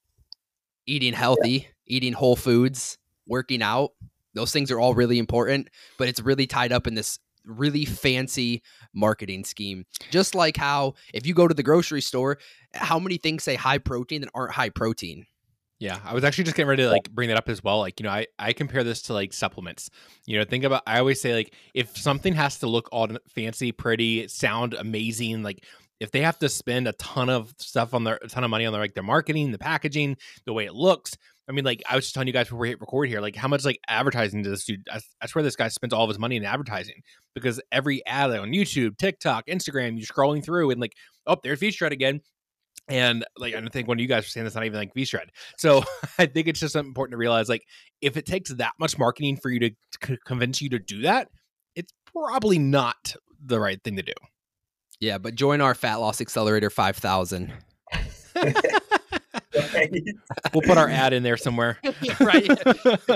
eating 0.86 1.14
healthy, 1.14 1.66
eating 1.86 2.12
whole 2.12 2.36
foods, 2.36 2.98
working 3.26 3.62
out. 3.62 3.92
Those 4.34 4.52
things 4.52 4.70
are 4.70 4.78
all 4.78 4.94
really 4.94 5.18
important, 5.18 5.70
but 5.96 6.08
it's 6.08 6.20
really 6.20 6.46
tied 6.46 6.72
up 6.72 6.86
in 6.86 6.94
this 6.94 7.18
really 7.46 7.86
fancy 7.86 8.62
marketing 8.92 9.44
scheme. 9.44 9.86
Just 10.10 10.34
like 10.34 10.58
how 10.58 10.92
if 11.14 11.26
you 11.26 11.32
go 11.32 11.48
to 11.48 11.54
the 11.54 11.62
grocery 11.62 12.02
store, 12.02 12.38
how 12.74 12.98
many 12.98 13.16
things 13.16 13.44
say 13.44 13.54
high 13.54 13.78
protein 13.78 14.20
that 14.20 14.30
aren't 14.34 14.52
high 14.52 14.68
protein? 14.68 15.24
Yeah, 15.80 15.98
I 16.04 16.14
was 16.14 16.24
actually 16.24 16.44
just 16.44 16.56
getting 16.56 16.68
ready 16.68 16.84
to 16.84 16.90
like 16.90 17.10
bring 17.10 17.28
that 17.28 17.36
up 17.36 17.48
as 17.48 17.62
well. 17.62 17.80
Like, 17.80 17.98
you 17.98 18.04
know, 18.04 18.10
I, 18.10 18.26
I 18.38 18.52
compare 18.52 18.84
this 18.84 19.02
to 19.02 19.12
like 19.12 19.32
supplements. 19.32 19.90
You 20.24 20.38
know, 20.38 20.44
think 20.44 20.64
about 20.64 20.82
I 20.86 20.98
always 20.98 21.20
say 21.20 21.34
like 21.34 21.54
if 21.74 21.96
something 21.96 22.32
has 22.34 22.58
to 22.60 22.66
look 22.66 22.88
all 22.92 23.08
fancy, 23.34 23.72
pretty, 23.72 24.28
sound 24.28 24.74
amazing, 24.74 25.42
like 25.42 25.64
if 26.00 26.10
they 26.10 26.20
have 26.20 26.38
to 26.38 26.48
spend 26.48 26.88
a 26.88 26.92
ton 26.94 27.28
of 27.28 27.52
stuff 27.58 27.92
on 27.92 28.04
their 28.04 28.18
a 28.22 28.28
ton 28.28 28.44
of 28.44 28.50
money 28.50 28.66
on 28.66 28.72
their 28.72 28.82
like 28.82 28.94
their 28.94 29.02
marketing, 29.02 29.50
the 29.50 29.58
packaging, 29.58 30.16
the 30.46 30.52
way 30.52 30.64
it 30.66 30.74
looks. 30.74 31.16
I 31.48 31.52
mean, 31.52 31.64
like 31.64 31.82
I 31.88 31.96
was 31.96 32.06
just 32.06 32.14
telling 32.14 32.28
you 32.28 32.32
guys 32.32 32.46
before 32.46 32.60
we 32.60 32.68
hit 32.68 32.80
record 32.80 33.08
here, 33.08 33.20
like 33.20 33.36
how 33.36 33.48
much 33.48 33.64
like 33.64 33.78
advertising 33.88 34.42
does 34.42 34.52
this 34.52 34.64
dude? 34.64 34.88
I, 34.90 35.00
I 35.20 35.26
swear 35.26 35.42
this 35.42 35.56
guy 35.56 35.68
spends 35.68 35.92
all 35.92 36.04
of 36.04 36.08
his 36.08 36.18
money 36.18 36.36
in 36.36 36.44
advertising 36.44 37.02
because 37.34 37.60
every 37.70 38.04
ad 38.06 38.30
on 38.30 38.52
YouTube, 38.52 38.96
TikTok, 38.96 39.46
Instagram, 39.46 39.98
you're 39.98 40.06
scrolling 40.06 40.42
through 40.42 40.70
and 40.70 40.80
like, 40.80 40.94
oh, 41.26 41.36
there's 41.42 41.60
V-Shred 41.60 41.92
again. 41.92 42.20
And 42.88 43.24
like 43.38 43.54
I 43.54 43.62
think 43.68 43.88
one 43.88 43.98
of 43.98 44.02
you 44.02 44.08
guys 44.08 44.24
were 44.24 44.28
saying 44.28 44.44
that's 44.44 44.54
not 44.54 44.64
even 44.64 44.78
like 44.78 44.94
V-Shred. 44.94 45.30
So 45.56 45.82
I 46.18 46.26
think 46.26 46.48
it's 46.48 46.60
just 46.60 46.76
important 46.76 47.12
to 47.12 47.16
realize 47.16 47.48
like 47.48 47.64
if 48.00 48.16
it 48.16 48.26
takes 48.26 48.52
that 48.54 48.72
much 48.78 48.98
marketing 48.98 49.36
for 49.36 49.50
you 49.50 49.60
to, 49.60 49.70
to 50.02 50.16
convince 50.26 50.60
you 50.60 50.68
to 50.70 50.78
do 50.78 51.02
that, 51.02 51.28
it's 51.74 51.92
probably 52.12 52.58
not 52.58 53.16
the 53.44 53.58
right 53.58 53.82
thing 53.82 53.96
to 53.96 54.02
do. 54.02 54.12
Yeah, 55.00 55.18
but 55.18 55.34
join 55.34 55.60
our 55.60 55.74
Fat 55.74 55.96
Loss 55.96 56.20
Accelerator 56.20 56.70
5000. 56.70 57.52
we'll 60.52 60.62
put 60.62 60.78
our 60.78 60.88
ad 60.88 61.12
in 61.12 61.22
there 61.22 61.36
somewhere. 61.36 61.78
right. 62.20 62.48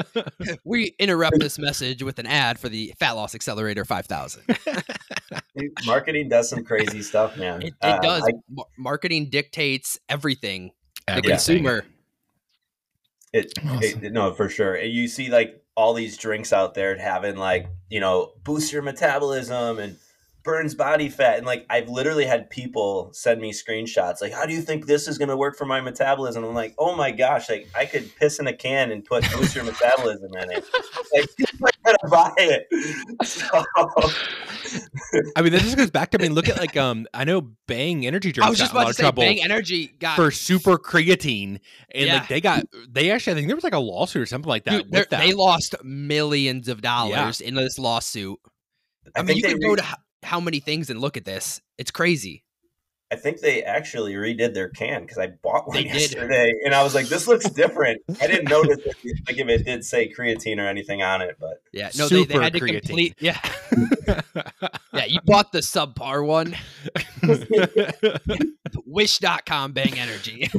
we 0.65 0.95
interrupt 0.99 1.39
this 1.39 1.59
message 1.59 2.03
with 2.03 2.19
an 2.19 2.27
ad 2.27 2.59
for 2.59 2.69
the 2.69 2.93
Fat 2.99 3.13
Loss 3.13 3.35
Accelerator 3.35 3.85
5000. 3.85 4.43
marketing 5.87 6.29
does 6.29 6.49
some 6.49 6.65
crazy 6.65 7.03
stuff, 7.03 7.37
man. 7.37 7.63
It, 7.63 7.69
it 7.69 7.75
uh, 7.83 7.99
does. 8.01 8.23
I, 8.23 8.63
marketing 8.77 9.31
dictates 9.31 9.99
everything. 10.09 10.73
everything. 11.07 11.23
The 11.23 11.29
consumer. 11.31 11.85
It, 13.33 13.53
awesome. 13.67 14.05
it, 14.05 14.13
no, 14.13 14.33
for 14.33 14.49
sure. 14.49 14.81
You 14.81 15.09
see 15.09 15.31
like 15.31 15.63
all 15.77 15.95
these 15.95 16.17
drinks 16.17 16.53
out 16.53 16.75
there 16.75 16.97
having 16.99 17.37
like, 17.37 17.69
you 17.89 18.01
know, 18.01 18.33
boost 18.43 18.73
your 18.73 18.83
metabolism 18.83 19.79
and 19.79 19.97
burns 20.45 20.75
body 20.75 21.09
fat 21.09 21.37
and 21.37 21.47
like 21.47 21.67
i've 21.69 21.89
literally 21.89 22.25
had 22.25 22.49
people 22.49 23.11
send 23.13 23.41
me 23.41 23.53
screenshots 23.53 24.21
like 24.21 24.33
how 24.33 24.47
do 24.47 24.53
you 24.53 24.63
think 24.63 24.87
this 24.87 25.09
is 25.09 25.19
going 25.19 25.29
to 25.29 25.37
work 25.37 25.57
for 25.57 25.65
my 25.65 25.81
metabolism 25.81 26.45
i'm 26.45 26.55
like 26.55 26.75
oh 26.79 26.95
my 26.95 27.11
gosh 27.11 27.49
like 27.49 27.69
i 27.75 27.85
could 27.85 28.09
piss 28.17 28.39
in 28.39 28.47
a 28.47 28.53
can 28.53 28.93
and 28.93 29.05
put 29.05 29.23
boost 29.33 29.55
your 29.55 29.65
metabolism 29.65 30.31
in 30.37 30.51
it 30.53 30.65
like 31.13 31.29
i'm 31.41 31.71
gonna 31.85 32.11
buy 32.11 32.33
it 32.39 32.67
so. 33.25 33.49
i 35.37 35.43
mean 35.43 35.53
this 35.53 35.63
just 35.63 35.77
goes 35.77 35.91
back 35.91 36.11
to 36.11 36.19
I 36.19 36.23
mean 36.23 36.35
look 36.35 36.49
at 36.49 36.59
like 36.59 36.77
um 36.77 37.07
i 37.13 37.25
know 37.25 37.41
bang 37.67 38.07
energy 38.07 38.33
drinks 38.33 38.47
i 38.47 38.51
was 38.51 38.59
just 38.59 38.73
about 38.73 38.87
to 38.87 38.95
say 38.95 39.11
bang 39.11 39.43
energy 39.43 39.89
got 39.99 40.17
for 40.17 40.31
super 40.31 40.79
creatine 40.79 41.59
and 41.91 42.07
yeah. 42.07 42.15
like 42.15 42.29
they 42.29 42.41
got 42.41 42.65
they 42.89 43.11
actually 43.11 43.33
i 43.33 43.35
think 43.35 43.49
there 43.49 43.57
was 43.57 43.65
like 43.65 43.75
a 43.75 43.79
lawsuit 43.79 44.23
or 44.23 44.27
something 44.27 44.49
like 44.49 44.65
that, 44.65 44.85
Dude, 44.85 44.93
that. 44.93 45.11
they 45.11 45.33
lost 45.33 45.75
millions 45.83 46.69
of 46.69 46.81
dollars 46.81 47.41
yeah. 47.41 47.49
in 47.49 47.55
this 47.55 47.79
lawsuit 47.79 48.39
I, 49.17 49.21
I 49.21 49.23
mean, 49.23 49.37
you 49.37 49.43
could 49.43 49.55
re- 49.55 49.69
go 49.69 49.77
to 49.77 49.97
how 50.23 50.41
many 50.41 50.61
things 50.61 50.91
and 50.91 51.01
look 51.01 51.17
at 51.17 51.25
this. 51.25 51.61
It's 51.77 51.91
crazy. 51.91 52.45
I 53.11 53.17
think 53.17 53.41
they 53.41 53.63
actually 53.63 54.13
redid 54.15 54.53
their 54.53 54.69
can 54.69 55.01
because 55.01 55.17
I 55.17 55.29
bought 55.29 55.67
one 55.67 55.79
they 55.79 55.85
yesterday, 55.85 56.53
did. 56.53 56.57
and 56.67 56.75
I 56.75 56.83
was 56.83 56.95
like, 56.95 57.07
"This 57.09 57.27
looks 57.27 57.49
different." 57.49 58.03
I 58.21 58.27
didn't 58.27 58.51
notice 58.51 58.77
if, 58.85 59.27
like 59.27 59.39
if 59.39 59.49
it 59.49 59.65
did 59.65 59.83
say 59.83 60.13
creatine 60.13 60.59
or 60.59 60.67
anything 60.67 61.03
on 61.03 61.23
it, 61.23 61.39
but 61.41 61.63
yeah, 61.73 61.91
no, 61.97 62.07
they, 62.07 62.25
they, 62.25 62.35
had 62.35 62.53
to 62.53 62.61
creatine. 62.61 62.81
complete. 62.83 63.15
Yeah, 63.19 63.41
yeah, 64.93 65.07
you 65.07 65.21
bought 65.25 65.53
the 65.53 65.61
subpar 65.61 66.27
one. 66.27 66.55
Wish.com 68.85 69.73
bang 69.73 69.99
energy. 69.99 70.51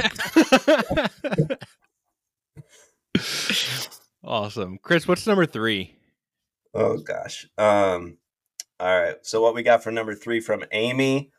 awesome, 4.24 4.80
Chris. 4.82 5.08
What's 5.08 5.28
number 5.28 5.46
three? 5.46 5.96
Oh 6.74 6.98
gosh, 6.98 7.48
um, 7.60 8.18
all 8.80 9.02
right. 9.02 9.16
So 9.22 9.42
what 9.42 9.56
we 9.56 9.64
got 9.64 9.84
for 9.84 9.92
number 9.92 10.16
three 10.16 10.40
from 10.40 10.64
Amy. 10.72 11.32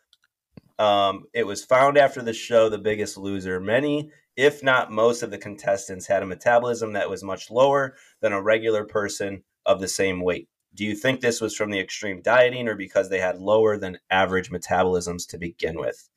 Um, 0.79 1.25
it 1.35 1.47
was 1.47 1.63
found 1.63 1.99
after 1.99 2.23
the 2.23 2.33
show, 2.33 2.69
The 2.69 2.79
Biggest 2.79 3.19
Loser. 3.19 3.61
Many, 3.61 4.11
if 4.37 4.63
not 4.63 4.91
most, 4.91 5.23
of 5.23 5.31
the 5.31 5.37
contestants 5.37 6.07
had 6.07 6.23
a 6.23 6.27
metabolism 6.27 6.95
that 6.95 7.11
was 7.11 7.23
much 7.23 7.51
lower 7.51 7.97
than 8.21 8.33
a 8.33 8.43
regular 8.43 8.87
person 8.87 9.43
of 9.67 9.81
the 9.81 9.89
same 9.89 10.23
weight. 10.23 10.49
Do 10.75 10.85
you 10.85 10.95
think 10.95 11.21
this 11.21 11.41
was 11.41 11.55
from 11.55 11.71
the 11.71 11.81
extreme 11.81 12.23
dieting 12.23 12.69
or 12.69 12.77
because 12.77 13.11
they 13.11 13.19
had 13.19 13.39
lower 13.39 13.77
than 13.77 13.99
average 14.11 14.51
metabolisms 14.51 15.29
to 15.29 15.39
begin 15.39 15.79
with? 15.79 16.09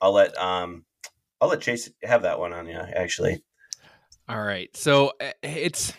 I'll 0.00 0.12
let 0.12 0.36
um 0.38 0.84
I'll 1.40 1.48
let 1.48 1.60
Chase 1.60 1.90
have 2.02 2.22
that 2.22 2.38
one 2.38 2.52
on 2.52 2.66
you 2.66 2.78
actually. 2.78 3.42
All 4.28 4.42
right. 4.42 4.74
So 4.76 5.12
eh, 5.20 5.32
it's 5.42 5.92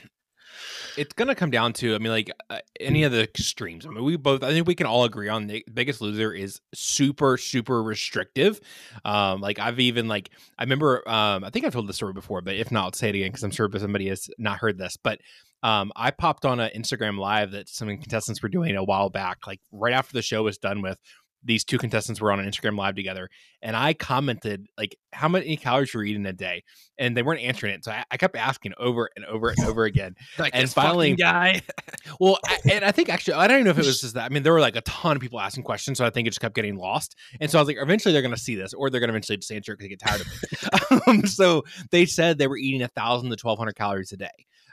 it's 0.97 1.13
gonna 1.13 1.35
come 1.35 1.51
down 1.51 1.73
to 1.73 1.95
I 1.95 1.97
mean 1.97 2.11
like 2.11 2.31
uh, 2.49 2.59
any 2.79 3.03
of 3.03 3.11
the 3.11 3.23
extremes. 3.23 3.85
I 3.85 3.89
mean 3.89 4.03
we 4.03 4.17
both 4.17 4.43
I 4.43 4.51
think 4.51 4.67
we 4.67 4.75
can 4.75 4.87
all 4.87 5.03
agree 5.03 5.29
on 5.29 5.47
the 5.47 5.65
Biggest 5.73 6.01
Loser 6.01 6.33
is 6.33 6.61
super 6.73 7.37
super 7.37 7.81
restrictive. 7.81 8.59
Um, 9.05 9.41
like 9.41 9.59
I've 9.59 9.79
even 9.79 10.07
like 10.07 10.29
I 10.57 10.63
remember 10.63 11.07
um, 11.07 11.43
I 11.43 11.49
think 11.49 11.65
I've 11.65 11.73
told 11.73 11.87
this 11.87 11.95
story 11.95 12.13
before, 12.13 12.41
but 12.41 12.55
if 12.55 12.71
not, 12.71 12.83
I'll 12.85 12.93
say 12.93 13.09
it 13.09 13.15
again 13.15 13.29
because 13.29 13.43
I'm 13.43 13.51
sure 13.51 13.69
somebody 13.77 14.09
has 14.09 14.29
not 14.37 14.59
heard 14.59 14.77
this. 14.77 14.97
But 14.97 15.19
um, 15.63 15.91
I 15.95 16.11
popped 16.11 16.45
on 16.45 16.59
an 16.59 16.71
Instagram 16.75 17.19
live 17.19 17.51
that 17.51 17.69
some 17.69 17.87
contestants 17.87 18.41
were 18.41 18.49
doing 18.49 18.75
a 18.75 18.83
while 18.83 19.09
back, 19.09 19.45
like 19.45 19.59
right 19.71 19.93
after 19.93 20.13
the 20.13 20.21
show 20.23 20.43
was 20.43 20.57
done 20.57 20.81
with, 20.81 20.97
these 21.43 21.63
two 21.63 21.77
contestants 21.77 22.21
were 22.21 22.31
on 22.31 22.39
an 22.39 22.49
Instagram 22.49 22.77
live 22.77 22.95
together, 22.95 23.29
and 23.61 23.75
I 23.75 23.93
commented 23.93 24.67
like 24.77 24.95
how 25.11 25.27
many 25.27 25.57
calories 25.57 25.93
were 25.93 26.03
you 26.03 26.11
eating 26.11 26.25
a 26.25 26.33
day, 26.33 26.63
and 26.97 27.15
they 27.15 27.23
weren't 27.23 27.41
answering 27.41 27.73
it. 27.73 27.83
So 27.83 27.91
I, 27.91 28.03
I 28.11 28.17
kept 28.17 28.35
asking 28.35 28.73
over 28.77 29.09
and 29.15 29.25
over 29.25 29.49
and 29.49 29.59
over 29.65 29.85
again. 29.85 30.15
like 30.39 30.53
and 30.55 30.69
finally, 30.69 31.15
guy. 31.15 31.61
well, 32.19 32.37
I, 32.45 32.57
and 32.71 32.85
I 32.85 32.91
think 32.91 33.09
actually 33.09 33.35
I 33.35 33.47
don't 33.47 33.57
even 33.57 33.65
know 33.65 33.71
if 33.71 33.79
it 33.79 33.85
was 33.85 34.01
just 34.01 34.13
that. 34.13 34.25
I 34.25 34.29
mean, 34.29 34.43
there 34.43 34.53
were 34.53 34.59
like 34.59 34.75
a 34.75 34.81
ton 34.81 35.15
of 35.15 35.21
people 35.21 35.39
asking 35.39 35.63
questions, 35.63 35.97
so 35.97 36.05
I 36.05 36.09
think 36.09 36.27
it 36.27 36.31
just 36.31 36.41
kept 36.41 36.55
getting 36.55 36.75
lost. 36.75 37.15
And 37.39 37.49
so 37.49 37.57
I 37.57 37.61
was 37.61 37.67
like, 37.67 37.77
eventually 37.79 38.13
they're 38.13 38.21
going 38.21 38.35
to 38.35 38.41
see 38.41 38.55
this, 38.55 38.73
or 38.73 38.89
they're 38.89 38.99
going 38.99 39.09
to 39.09 39.13
eventually 39.13 39.37
just 39.37 39.51
answer 39.51 39.73
because 39.73 39.85
they 39.85 39.89
get 39.89 39.99
tired 39.99 40.21
of 40.21 40.27
it. 40.27 41.07
um, 41.07 41.25
so 41.25 41.63
they 41.91 42.05
said 42.05 42.37
they 42.37 42.47
were 42.47 42.57
eating 42.57 42.81
a 42.81 42.87
thousand 42.87 43.29
to 43.29 43.35
twelve 43.35 43.57
hundred 43.57 43.75
calories 43.75 44.11
a 44.11 44.17
day. 44.17 44.27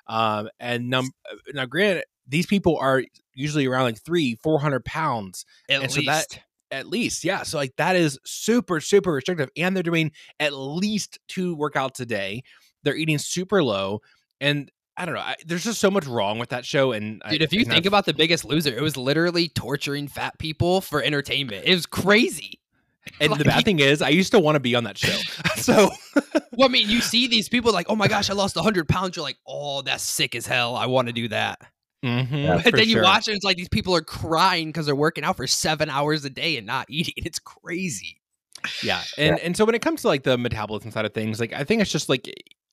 Um, 0.07 0.49
and 0.59 0.89
num- 0.89 1.11
uh, 1.31 1.37
now, 1.53 1.67
granted, 1.67 2.05
these 2.27 2.47
people 2.47 2.77
are 2.79 3.03
usually 3.35 3.67
around 3.67 3.85
like 3.85 4.03
three, 4.03 4.37
four 4.37 4.61
hundred 4.61 4.85
pounds, 4.85 5.45
at 5.69 5.83
and 5.83 5.95
least. 5.95 6.07
So 6.07 6.13
that, 6.13 6.41
at 6.71 6.87
least 6.87 7.25
yeah 7.25 7.43
so 7.43 7.57
like 7.57 7.75
that 7.77 7.97
is 7.97 8.19
super 8.25 8.81
super 8.81 9.13
restrictive 9.13 9.49
and 9.57 9.75
they're 9.75 9.83
doing 9.83 10.11
at 10.41 10.53
least 10.53 11.19
two 11.29 11.57
workouts 11.57 12.01
a 12.01 12.07
day 12.07 12.43
they're 12.83 12.97
eating 12.97 13.19
super 13.19 13.63
low 13.63 14.01
and 14.41 14.71
I 14.99 15.05
don't 15.05 15.15
know. 15.15 15.21
I, 15.21 15.37
there's 15.47 15.63
just 15.63 15.81
so 15.81 15.93
much 15.93 16.07
wrong 16.07 16.41
with 16.41 16.49
that 16.49 16.67
show. 16.67 16.91
And 16.91 17.23
dude, 17.31 17.41
I, 17.41 17.45
if 17.45 17.53
you 17.53 17.65
think 17.65 17.87
about 17.87 18.05
the 18.05 18.13
Biggest 18.13 18.45
Loser, 18.45 18.77
it 18.77 18.83
was 18.83 18.97
literally 18.97 19.49
torturing 19.49 20.09
fat 20.09 20.37
people 20.41 20.81
for 20.81 21.01
entertainment. 21.01 21.65
It 21.65 21.75
was 21.75 21.87
crazy. 21.87 22.61
And 23.23 23.31
like, 23.31 23.39
the 23.39 23.45
bad 23.47 23.65
thing 23.65 23.79
is, 23.79 24.03
I 24.03 24.11
used 24.11 24.33
to 24.33 24.39
want 24.39 24.57
to 24.57 24.61
be 24.61 24.75
on 24.75 24.85
that 24.85 24.99
show. 24.99 25.17
so, 25.57 25.89
well, 26.53 26.69
I 26.69 26.71
mean, 26.71 26.91
you 26.91 27.01
see 27.01 27.27
these 27.27 27.49
people 27.49 27.73
like, 27.73 27.87
oh 27.89 27.97
my 27.97 28.07
gosh, 28.07 28.29
I 28.29 28.35
lost 28.35 28.55
100 28.55 28.87
pounds. 28.87 29.17
You're 29.17 29.23
like, 29.23 29.39
oh, 29.47 29.81
that's 29.81 30.03
sick 30.03 30.35
as 30.35 30.47
hell. 30.47 30.77
I 30.77 30.85
want 30.85 31.09
to 31.09 31.15
do 31.15 31.27
that. 31.29 31.59
Mm-hmm, 32.05 32.35
yeah, 32.35 32.61
but 32.63 32.75
then 32.75 32.87
you 32.87 32.95
sure. 32.95 33.03
watch 33.03 33.27
it, 33.27 33.33
it's 33.33 33.45
like 33.45 33.57
these 33.57 33.69
people 33.69 33.95
are 33.95 34.03
crying 34.03 34.69
because 34.69 34.87
they're 34.87 34.95
working 34.95 35.25
out 35.25 35.37
for 35.37 35.47
seven 35.49 35.91
hours 35.91 36.25
a 36.25 36.31
day 36.31 36.57
and 36.57 36.67
not 36.67 36.87
eating. 36.89 37.15
It's 37.27 37.39
crazy. 37.39 38.21
Yeah, 38.83 39.03
and 39.17 39.37
yeah. 39.37 39.45
and 39.45 39.57
so 39.57 39.65
when 39.65 39.75
it 39.75 39.83
comes 39.83 40.03
to 40.03 40.09
like 40.09 40.23
the 40.23 40.39
metabolism 40.39 40.91
side 40.91 41.05
of 41.05 41.15
things, 41.15 41.41
like 41.41 41.53
I 41.53 41.65
think 41.65 41.83
it's 41.83 41.91
just 41.91 42.09
like 42.09 42.33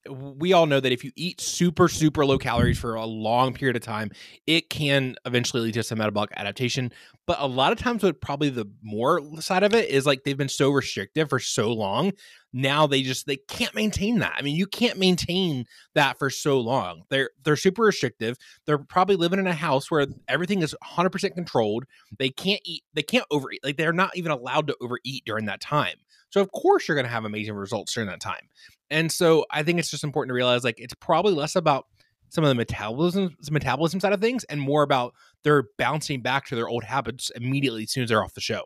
we 0.10 0.54
all 0.54 0.66
know 0.66 0.80
that 0.80 0.92
if 0.92 1.04
you 1.04 1.12
eat 1.16 1.42
super 1.42 1.88
super 1.88 2.26
low 2.26 2.38
calories 2.38 2.78
for 2.78 2.96
a 2.96 3.06
long 3.06 3.54
period 3.54 3.76
of 3.76 3.82
time 3.82 4.12
it 4.48 4.70
can 4.70 5.16
eventually 5.26 5.64
lead 5.64 5.74
to 5.74 5.84
some 5.84 5.98
metabolic 5.98 6.32
adaptation. 6.36 6.92
But 7.26 7.38
a 7.40 7.48
lot 7.48 7.72
of 7.72 7.80
times 7.80 8.04
what 8.04 8.22
probably 8.22 8.50
the 8.50 8.70
more 8.84 9.22
side 9.42 9.64
of 9.64 9.74
it 9.74 9.90
is 9.90 10.06
like 10.06 10.24
they've 10.24 10.38
been 10.38 10.50
so 10.50 10.70
restrictive 10.70 11.30
for 11.30 11.40
so 11.40 11.72
long 11.74 12.12
now 12.54 12.88
they 12.88 13.02
just 13.02 13.28
they 13.28 13.36
can't 13.36 13.76
maintain 13.76 14.20
that. 14.20 14.34
I 14.38 14.42
mean 14.42 14.56
you 14.56 14.66
can't 14.66 14.98
maintain 14.98 15.66
that 15.94 16.18
for 16.18 16.30
so 16.30 16.60
long. 16.60 17.04
They're 17.10 17.30
they're 17.44 17.58
super 17.58 17.84
restrictive. 17.84 18.38
They're 18.66 18.78
probably 18.78 19.18
living 19.18 19.40
in 19.40 19.48
a 19.48 19.54
house 19.54 19.92
where 19.92 20.08
everything 20.28 20.62
is 20.62 20.74
100% 20.84 21.34
controlled. 21.36 21.84
They 22.18 22.30
can't 22.30 22.62
eat 22.64 22.84
they 22.94 23.04
can't 23.04 23.26
overeat 23.30 23.64
like 23.64 23.78
they're 23.78 23.94
not 23.94 24.16
even 24.16 24.32
allowed 24.32 24.68
to 24.68 24.78
overeat 24.82 25.24
during 25.26 25.46
that 25.46 25.60
time. 25.62 25.98
So 26.30 26.42
of 26.42 26.52
course 26.52 26.88
you're 26.88 26.96
going 26.96 27.06
to 27.06 27.12
have 27.12 27.26
amazing 27.26 27.56
results 27.56 27.94
during 27.94 28.10
that 28.10 28.20
time. 28.20 28.50
And 28.96 29.12
so 29.12 29.46
I 29.52 29.62
think 29.62 29.78
it's 29.78 29.90
just 29.90 30.06
important 30.06 30.30
to 30.30 30.36
realize 30.36 30.64
like 30.64 30.80
it's 30.80 30.94
probably 30.94 31.34
less 31.34 31.58
about 31.58 31.86
some 32.30 32.46
of 32.46 32.48
the 32.48 32.56
metabolism 32.56 33.36
metabolism 33.52 34.00
side 34.00 34.14
of 34.14 34.22
things 34.22 34.46
and 34.46 34.60
more 34.60 34.84
about 34.84 35.14
they're 35.44 35.66
bouncing 35.78 36.22
back 36.22 36.46
to 36.46 36.56
their 36.56 36.70
old 36.70 36.86
habits 36.86 37.30
immediately 37.36 37.84
as 37.84 37.92
soon 37.92 38.04
as 38.04 38.10
they're 38.10 38.24
off 38.24 38.34
the 38.34 38.42
show. 38.42 38.64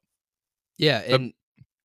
Yeah, 0.78 1.00
and 1.00 1.34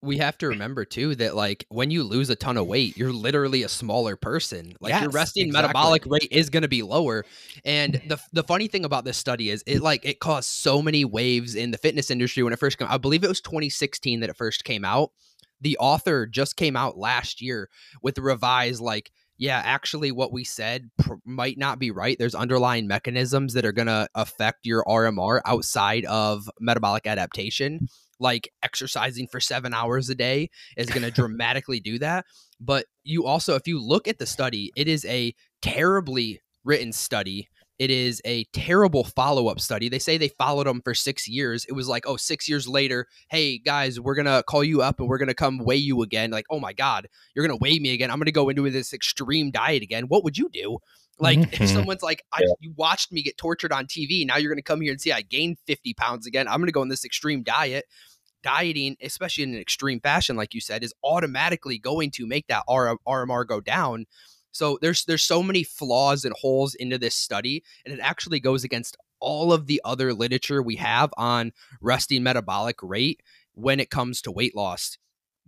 we 0.02 0.18
have 0.18 0.36
to 0.38 0.48
remember 0.48 0.84
too 0.84 1.14
that 1.14 1.34
like 1.34 1.64
when 1.70 1.90
you 1.90 2.02
lose 2.02 2.28
a 2.28 2.36
ton 2.36 2.58
of 2.58 2.66
weight, 2.66 2.98
you're 2.98 3.14
literally 3.14 3.62
a 3.62 3.68
smaller 3.68 4.14
person. 4.14 4.74
Like 4.78 5.00
your 5.00 5.10
resting 5.10 5.46
exactly. 5.46 5.68
metabolic 5.68 6.04
rate 6.04 6.28
is 6.30 6.50
going 6.50 6.64
to 6.64 6.68
be 6.68 6.82
lower. 6.82 7.24
And 7.64 7.94
the 8.08 8.20
the 8.34 8.44
funny 8.44 8.68
thing 8.68 8.84
about 8.84 9.06
this 9.06 9.16
study 9.16 9.48
is 9.48 9.64
it 9.66 9.80
like 9.80 10.04
it 10.04 10.20
caused 10.20 10.50
so 10.50 10.82
many 10.82 11.06
waves 11.06 11.54
in 11.54 11.70
the 11.70 11.78
fitness 11.78 12.10
industry 12.10 12.42
when 12.42 12.52
it 12.52 12.58
first 12.58 12.76
came. 12.76 12.88
I 12.90 12.98
believe 12.98 13.24
it 13.24 13.28
was 13.28 13.40
2016 13.40 14.20
that 14.20 14.28
it 14.28 14.36
first 14.36 14.64
came 14.64 14.84
out. 14.84 15.12
The 15.60 15.76
author 15.78 16.26
just 16.26 16.56
came 16.56 16.76
out 16.76 16.98
last 16.98 17.40
year 17.40 17.68
with 18.02 18.18
a 18.18 18.22
revised 18.22 18.80
like 18.80 19.10
yeah, 19.36 19.60
actually, 19.64 20.12
what 20.12 20.32
we 20.32 20.44
said 20.44 20.90
pr- 20.98 21.14
might 21.24 21.58
not 21.58 21.78
be 21.78 21.90
right. 21.90 22.16
There's 22.18 22.34
underlying 22.34 22.86
mechanisms 22.86 23.54
that 23.54 23.64
are 23.64 23.72
going 23.72 23.88
to 23.88 24.08
affect 24.14 24.60
your 24.64 24.84
RMR 24.84 25.40
outside 25.44 26.04
of 26.04 26.48
metabolic 26.60 27.06
adaptation, 27.06 27.88
like 28.20 28.48
exercising 28.62 29.26
for 29.26 29.40
seven 29.40 29.74
hours 29.74 30.08
a 30.08 30.14
day 30.14 30.50
is 30.76 30.88
going 30.88 31.02
to 31.04 31.10
dramatically 31.10 31.80
do 31.80 31.98
that. 31.98 32.26
But 32.60 32.86
you 33.02 33.26
also, 33.26 33.56
if 33.56 33.66
you 33.66 33.84
look 33.84 34.06
at 34.06 34.18
the 34.18 34.26
study, 34.26 34.70
it 34.76 34.86
is 34.86 35.04
a 35.06 35.34
terribly 35.62 36.40
written 36.62 36.92
study. 36.92 37.48
It 37.78 37.90
is 37.90 38.22
a 38.24 38.44
terrible 38.52 39.02
follow 39.02 39.48
up 39.48 39.58
study. 39.58 39.88
They 39.88 39.98
say 39.98 40.16
they 40.16 40.28
followed 40.28 40.66
them 40.68 40.80
for 40.82 40.94
six 40.94 41.26
years. 41.26 41.64
It 41.64 41.72
was 41.72 41.88
like, 41.88 42.06
oh, 42.06 42.16
six 42.16 42.48
years 42.48 42.68
later, 42.68 43.06
hey 43.30 43.58
guys, 43.58 43.98
we're 43.98 44.14
going 44.14 44.26
to 44.26 44.44
call 44.46 44.62
you 44.62 44.80
up 44.80 45.00
and 45.00 45.08
we're 45.08 45.18
going 45.18 45.28
to 45.28 45.34
come 45.34 45.58
weigh 45.58 45.74
you 45.76 46.02
again. 46.02 46.30
Like, 46.30 46.46
oh 46.50 46.60
my 46.60 46.72
God, 46.72 47.08
you're 47.34 47.44
going 47.46 47.58
to 47.58 47.60
weigh 47.62 47.80
me 47.80 47.92
again. 47.92 48.10
I'm 48.12 48.18
going 48.18 48.26
to 48.26 48.32
go 48.32 48.48
into 48.48 48.70
this 48.70 48.92
extreme 48.92 49.50
diet 49.50 49.82
again. 49.82 50.04
What 50.04 50.22
would 50.22 50.38
you 50.38 50.48
do? 50.52 50.78
Like, 51.18 51.38
if 51.38 51.48
Mhm. 51.60 51.72
someone's 51.72 52.02
like, 52.02 52.22
I, 52.32 52.42
Yeah. 52.42 52.54
you 52.60 52.72
watched 52.76 53.10
me 53.10 53.22
get 53.22 53.36
tortured 53.36 53.72
on 53.72 53.86
TV. 53.86 54.24
Now 54.24 54.36
you're 54.36 54.50
going 54.52 54.58
to 54.58 54.62
come 54.62 54.80
here 54.80 54.92
and 54.92 55.00
see 55.00 55.10
I 55.10 55.22
gained 55.22 55.58
50 55.66 55.94
pounds 55.94 56.26
again. 56.28 56.46
I'm 56.46 56.58
going 56.60 56.66
to 56.66 56.72
go 56.72 56.80
on 56.80 56.88
this 56.88 57.04
extreme 57.04 57.42
diet. 57.42 57.86
Dieting, 58.44 58.96
especially 59.00 59.44
in 59.44 59.54
an 59.54 59.60
extreme 59.60 60.00
fashion, 60.00 60.36
like 60.36 60.52
you 60.52 60.60
said, 60.60 60.84
is 60.84 60.92
automatically 61.02 61.78
going 61.78 62.10
to 62.10 62.26
make 62.26 62.46
that 62.48 62.62
RMR 62.68 63.46
go 63.48 63.60
down. 63.62 64.04
So 64.54 64.78
there's 64.80 65.04
there's 65.04 65.24
so 65.24 65.42
many 65.42 65.64
flaws 65.64 66.24
and 66.24 66.34
holes 66.40 66.74
into 66.74 66.96
this 66.96 67.14
study, 67.14 67.64
and 67.84 67.92
it 67.92 68.00
actually 68.00 68.40
goes 68.40 68.64
against 68.64 68.96
all 69.20 69.52
of 69.52 69.66
the 69.66 69.80
other 69.84 70.14
literature 70.14 70.62
we 70.62 70.76
have 70.76 71.12
on 71.16 71.52
resting 71.80 72.22
metabolic 72.22 72.76
rate 72.82 73.20
when 73.54 73.80
it 73.80 73.90
comes 73.90 74.22
to 74.22 74.30
weight 74.30 74.54
loss. 74.54 74.96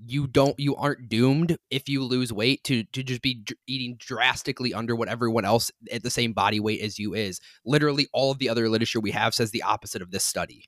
You 0.05 0.27
don't 0.27 0.59
you 0.59 0.75
aren't 0.75 1.09
doomed 1.09 1.57
if 1.71 1.89
you 1.89 2.03
lose 2.03 2.33
weight 2.33 2.65
to 2.65 2.83
to 2.85 3.03
just 3.03 3.23
be 3.23 3.35
dr- 3.35 3.59
eating 3.67 3.97
drastically 3.99 4.75
under 4.75 4.97
what 4.97 5.09
everyone 5.09 5.45
else 5.45 5.71
at 5.93 6.03
the 6.03 6.11
same 6.11 6.33
body 6.33 6.59
weight 6.59 6.81
as 6.81 6.99
you 6.99 7.15
is. 7.15 7.41
Literally 7.65 8.09
all 8.13 8.33
of 8.33 8.39
the 8.39 8.49
other 8.49 8.69
literature 8.69 9.01
we 9.01 9.13
have 9.13 9.35
says 9.35 9.53
the 9.53 9.63
opposite 9.63 10.03
of 10.03 10.11
this 10.11 10.25
study. 10.25 10.65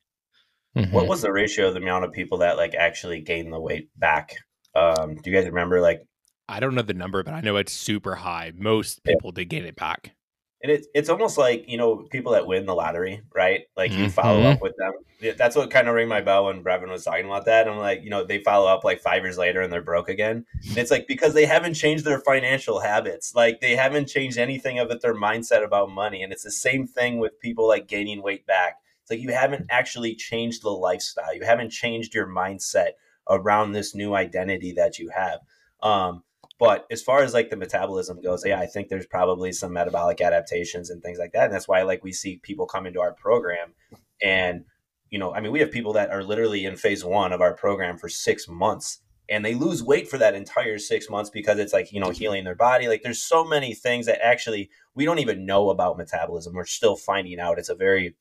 Mhm. 0.77 0.93
What 0.93 1.09
was 1.09 1.23
the 1.23 1.33
ratio 1.33 1.69
of 1.69 1.75
the 1.75 1.81
amount 1.81 2.05
of 2.05 2.13
people 2.13 2.39
that 2.39 2.57
like 2.57 2.75
actually 2.75 3.21
gained 3.21 3.53
the 3.53 3.61
weight 3.61 3.89
back? 3.97 4.37
Um, 4.75 5.17
do 5.17 5.31
you 5.31 5.37
guys 5.37 5.47
remember 5.47 5.81
like 5.81 6.03
I 6.49 6.61
don't 6.61 6.75
know 6.75 6.83
the 6.83 6.95
number, 6.95 7.23
but 7.23 7.35
I 7.35 7.41
know 7.41 7.57
it's 7.57 7.73
super 7.73 8.15
high. 8.15 8.53
Most 8.57 9.05
people 9.05 9.33
did 9.33 9.47
get 9.47 9.65
it 9.65 9.77
back. 9.77 10.13
And 10.61 10.73
it's 10.73 10.89
it's 10.93 11.09
almost 11.09 11.39
like 11.39 11.69
you 11.69 11.77
know 11.77 12.07
people 12.11 12.33
that 12.33 12.47
win 12.47 12.67
the 12.67 12.75
lottery, 12.75 13.23
right? 13.33 13.63
Like 13.77 13.93
you 13.93 14.09
follow 14.09 14.43
Mhm. 14.43 14.55
up 14.55 14.63
with 14.63 14.75
them. 14.77 14.93
That's 15.37 15.55
what 15.55 15.71
kind 15.71 15.89
of 15.89 15.95
rang 15.95 16.09
my 16.09 16.21
bell 16.21 16.47
when 16.47 16.65
Brevin 16.65 16.89
was 16.89 17.05
talking 17.05 17.27
about 17.27 17.45
that. 17.45 17.69
I'm 17.69 17.77
like, 17.79 18.03
you 18.03 18.11
know, 18.11 18.25
they 18.25 18.41
follow 18.41 18.67
up 18.67 18.83
like 18.83 19.01
five 19.01 19.23
years 19.23 19.39
later 19.39 19.61
and 19.61 19.73
they're 19.73 19.83
broke 19.83 20.09
again. 20.09 20.45
And 20.71 20.79
it's 20.79 20.91
like 20.91 21.07
because 21.07 21.35
they 21.35 21.45
haven't 21.47 21.75
changed 21.75 22.05
their 22.05 22.21
financial 22.21 22.81
habits, 22.81 23.35
like 23.37 23.61
they 23.61 23.77
haven't 23.77 24.09
changed 24.09 24.37
anything 24.39 24.81
of 24.81 24.91
it, 24.91 25.01
their 25.01 25.15
mindset 25.15 25.63
about 25.65 25.91
money. 25.91 26.23
And 26.23 26.33
it's 26.33 26.45
the 26.45 26.51
same 26.51 26.87
thing 26.89 27.19
with 27.19 27.39
people 27.41 27.69
like 27.69 27.87
gaining 27.87 28.21
weight 28.23 28.45
back. 28.47 28.79
It's 29.03 29.11
like 29.11 29.21
you 29.21 29.33
haven't 29.33 29.67
actually 29.71 30.17
changed 30.17 30.63
the 30.63 30.71
lifestyle. 30.71 31.35
You 31.35 31.45
haven't 31.45 31.71
changed 31.71 32.15
your 32.15 32.27
mindset 32.27 32.91
around 33.29 33.73
this 33.73 33.95
new 33.95 34.15
identity 34.17 34.73
that 34.73 34.99
you 34.99 35.11
have. 35.11 35.39
Um, 35.83 36.25
but 36.59 36.87
as 36.91 37.03
far 37.03 37.23
as 37.23 37.35
like 37.35 37.51
the 37.51 37.57
metabolism 37.57 38.21
goes, 38.21 38.45
yeah, 38.45 38.59
I 38.59 38.67
think 38.67 38.89
there's 38.89 39.07
probably 39.07 39.53
some 39.53 39.73
metabolic 39.73 40.21
adaptations 40.21 40.91
and 40.91 41.03
things 41.03 41.19
like 41.19 41.33
that. 41.33 41.45
And 41.45 41.55
that's 41.55 41.69
why 41.69 41.83
like 41.83 42.03
we 42.03 42.13
see 42.13 42.41
people 42.43 42.67
come 42.67 42.87
into 42.87 43.01
our 43.01 43.13
program 43.13 43.75
and 44.23 44.65
you 45.11 45.19
know, 45.19 45.33
I 45.33 45.41
mean, 45.41 45.53
we 45.53 45.61
have 45.61 45.71
people 45.71 45.95
that 45.95 46.11
are 46.11 46.23
literally 46.23 46.67
in 46.67 46.77
phase 46.77 47.03
one 47.03 47.33
of 47.33 47.41
our 47.41 47.55
program 47.55 47.97
for 47.97 48.11
six 48.11 48.47
months 48.47 49.01
and 49.29 49.45
they 49.45 49.55
lose 49.55 49.83
weight 49.83 50.09
for 50.09 50.19
that 50.19 50.35
entire 50.35 50.79
six 50.79 51.11
months 51.11 51.31
because 51.31 51.59
it's 51.59 51.73
like, 51.73 51.93
you 51.93 52.01
know, 52.01 52.11
healing 52.11 52.45
their 52.45 52.55
body. 52.55 52.89
Like 52.89 53.03
there's 53.03 53.23
so 53.23 53.45
many 53.45 53.75
things 53.75 54.07
that 54.07 54.25
actually 54.25 54.71
we 54.95 55.05
don't 55.05 55.19
even 55.19 55.45
know 55.45 55.71
about 55.71 55.99
metabolism. 55.99 56.55
We're 56.55 56.65
still 56.65 56.97
finding 56.97 57.39
out. 57.39 57.59
It's 57.59 57.69
a 57.69 57.75
very 57.75 58.17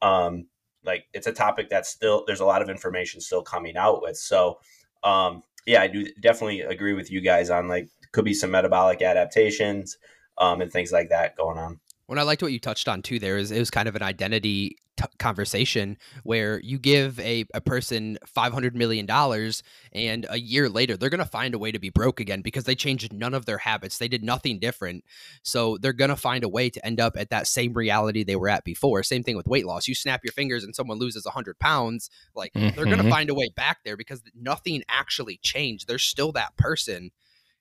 um 0.00 0.46
like 0.84 1.06
it's 1.12 1.26
a 1.26 1.32
topic 1.32 1.68
that's 1.70 1.88
still 1.88 2.24
there's 2.26 2.40
a 2.40 2.44
lot 2.44 2.62
of 2.62 2.68
information 2.68 3.20
still 3.20 3.42
coming 3.42 3.76
out 3.76 4.02
with. 4.02 4.16
So 4.16 4.58
um 5.02 5.42
yeah, 5.66 5.82
I 5.82 5.86
do 5.88 6.06
definitely 6.20 6.62
agree 6.62 6.94
with 6.94 7.10
you 7.10 7.20
guys 7.20 7.50
on 7.50 7.68
like 7.68 7.88
could 8.12 8.24
be 8.24 8.34
some 8.34 8.50
metabolic 8.50 9.02
adaptations 9.02 9.96
um 10.38 10.60
and 10.60 10.72
things 10.72 10.92
like 10.92 11.10
that 11.10 11.36
going 11.36 11.58
on. 11.58 11.80
When 12.12 12.18
I 12.18 12.24
liked 12.24 12.42
what 12.42 12.52
you 12.52 12.58
touched 12.58 12.88
on 12.88 13.00
too, 13.00 13.18
there 13.18 13.38
is 13.38 13.50
it 13.50 13.58
was 13.58 13.70
kind 13.70 13.88
of 13.88 13.96
an 13.96 14.02
identity 14.02 14.76
t- 14.98 15.04
conversation 15.18 15.96
where 16.24 16.60
you 16.60 16.78
give 16.78 17.18
a, 17.20 17.46
a 17.54 17.62
person 17.62 18.18
five 18.26 18.52
hundred 18.52 18.76
million 18.76 19.06
dollars, 19.06 19.62
and 19.94 20.26
a 20.28 20.38
year 20.38 20.68
later 20.68 20.98
they're 20.98 21.08
gonna 21.08 21.24
find 21.24 21.54
a 21.54 21.58
way 21.58 21.72
to 21.72 21.78
be 21.78 21.88
broke 21.88 22.20
again 22.20 22.42
because 22.42 22.64
they 22.64 22.74
changed 22.74 23.14
none 23.14 23.32
of 23.32 23.46
their 23.46 23.56
habits. 23.56 23.96
They 23.96 24.08
did 24.08 24.22
nothing 24.22 24.58
different, 24.58 25.04
so 25.42 25.78
they're 25.78 25.94
gonna 25.94 26.14
find 26.14 26.44
a 26.44 26.50
way 26.50 26.68
to 26.68 26.84
end 26.84 27.00
up 27.00 27.16
at 27.16 27.30
that 27.30 27.46
same 27.46 27.72
reality 27.72 28.24
they 28.24 28.36
were 28.36 28.50
at 28.50 28.64
before. 28.64 29.02
Same 29.02 29.22
thing 29.22 29.38
with 29.38 29.48
weight 29.48 29.64
loss. 29.64 29.88
You 29.88 29.94
snap 29.94 30.20
your 30.22 30.32
fingers 30.32 30.64
and 30.64 30.76
someone 30.76 30.98
loses 30.98 31.24
hundred 31.24 31.58
pounds, 31.60 32.10
like 32.34 32.52
they're 32.52 32.84
gonna 32.84 33.04
Mhm. 33.04 33.08
find 33.08 33.30
a 33.30 33.34
way 33.34 33.48
back 33.56 33.78
there 33.86 33.96
because 33.96 34.22
nothing 34.38 34.82
actually 34.86 35.38
changed. 35.38 35.88
They're 35.88 35.98
still 35.98 36.32
that 36.32 36.58
person, 36.58 37.10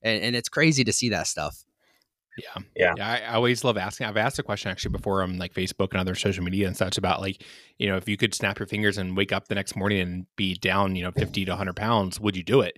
and, 0.02 0.22
and 0.22 0.36
it's 0.36 0.50
crazy 0.50 0.84
to 0.84 0.92
see 0.92 1.08
that 1.08 1.28
stuff. 1.28 1.64
Yeah. 2.38 2.64
Yeah. 2.76 2.94
I, 3.00 3.20
I 3.20 3.34
always 3.34 3.64
love 3.64 3.78
asking. 3.78 4.08
I've 4.08 4.18
asked 4.18 4.40
a 4.40 4.44
question 4.44 4.72
actually 4.72 4.92
before 4.92 5.22
on 5.24 5.38
like 5.38 5.54
Facebook 5.54 5.90
and 5.92 6.00
other 6.00 6.16
social 6.16 6.44
media 6.44 6.68
and 6.68 6.78
such 6.78 6.98
about 6.98 7.22
like, 7.22 7.44
you 7.78 7.88
know, 7.88 7.98
if 7.98 8.08
you 8.08 8.18
could 8.18 8.34
snap 8.34 8.60
your 8.60 8.68
fingers 8.68 8.98
and 8.98 9.18
wake 9.18 9.32
up 9.32 9.48
the 9.48 9.56
next 9.56 9.76
morning 9.76 10.00
and 10.00 10.26
be 10.36 10.56
down, 10.56 10.96
you 10.96 11.04
know, 11.04 11.12
50 11.12 11.46
to 11.46 11.52
100 11.52 11.76
pounds, 11.76 12.20
would 12.20 12.36
you 12.36 12.44
do 12.44 12.62
it? 12.62 12.78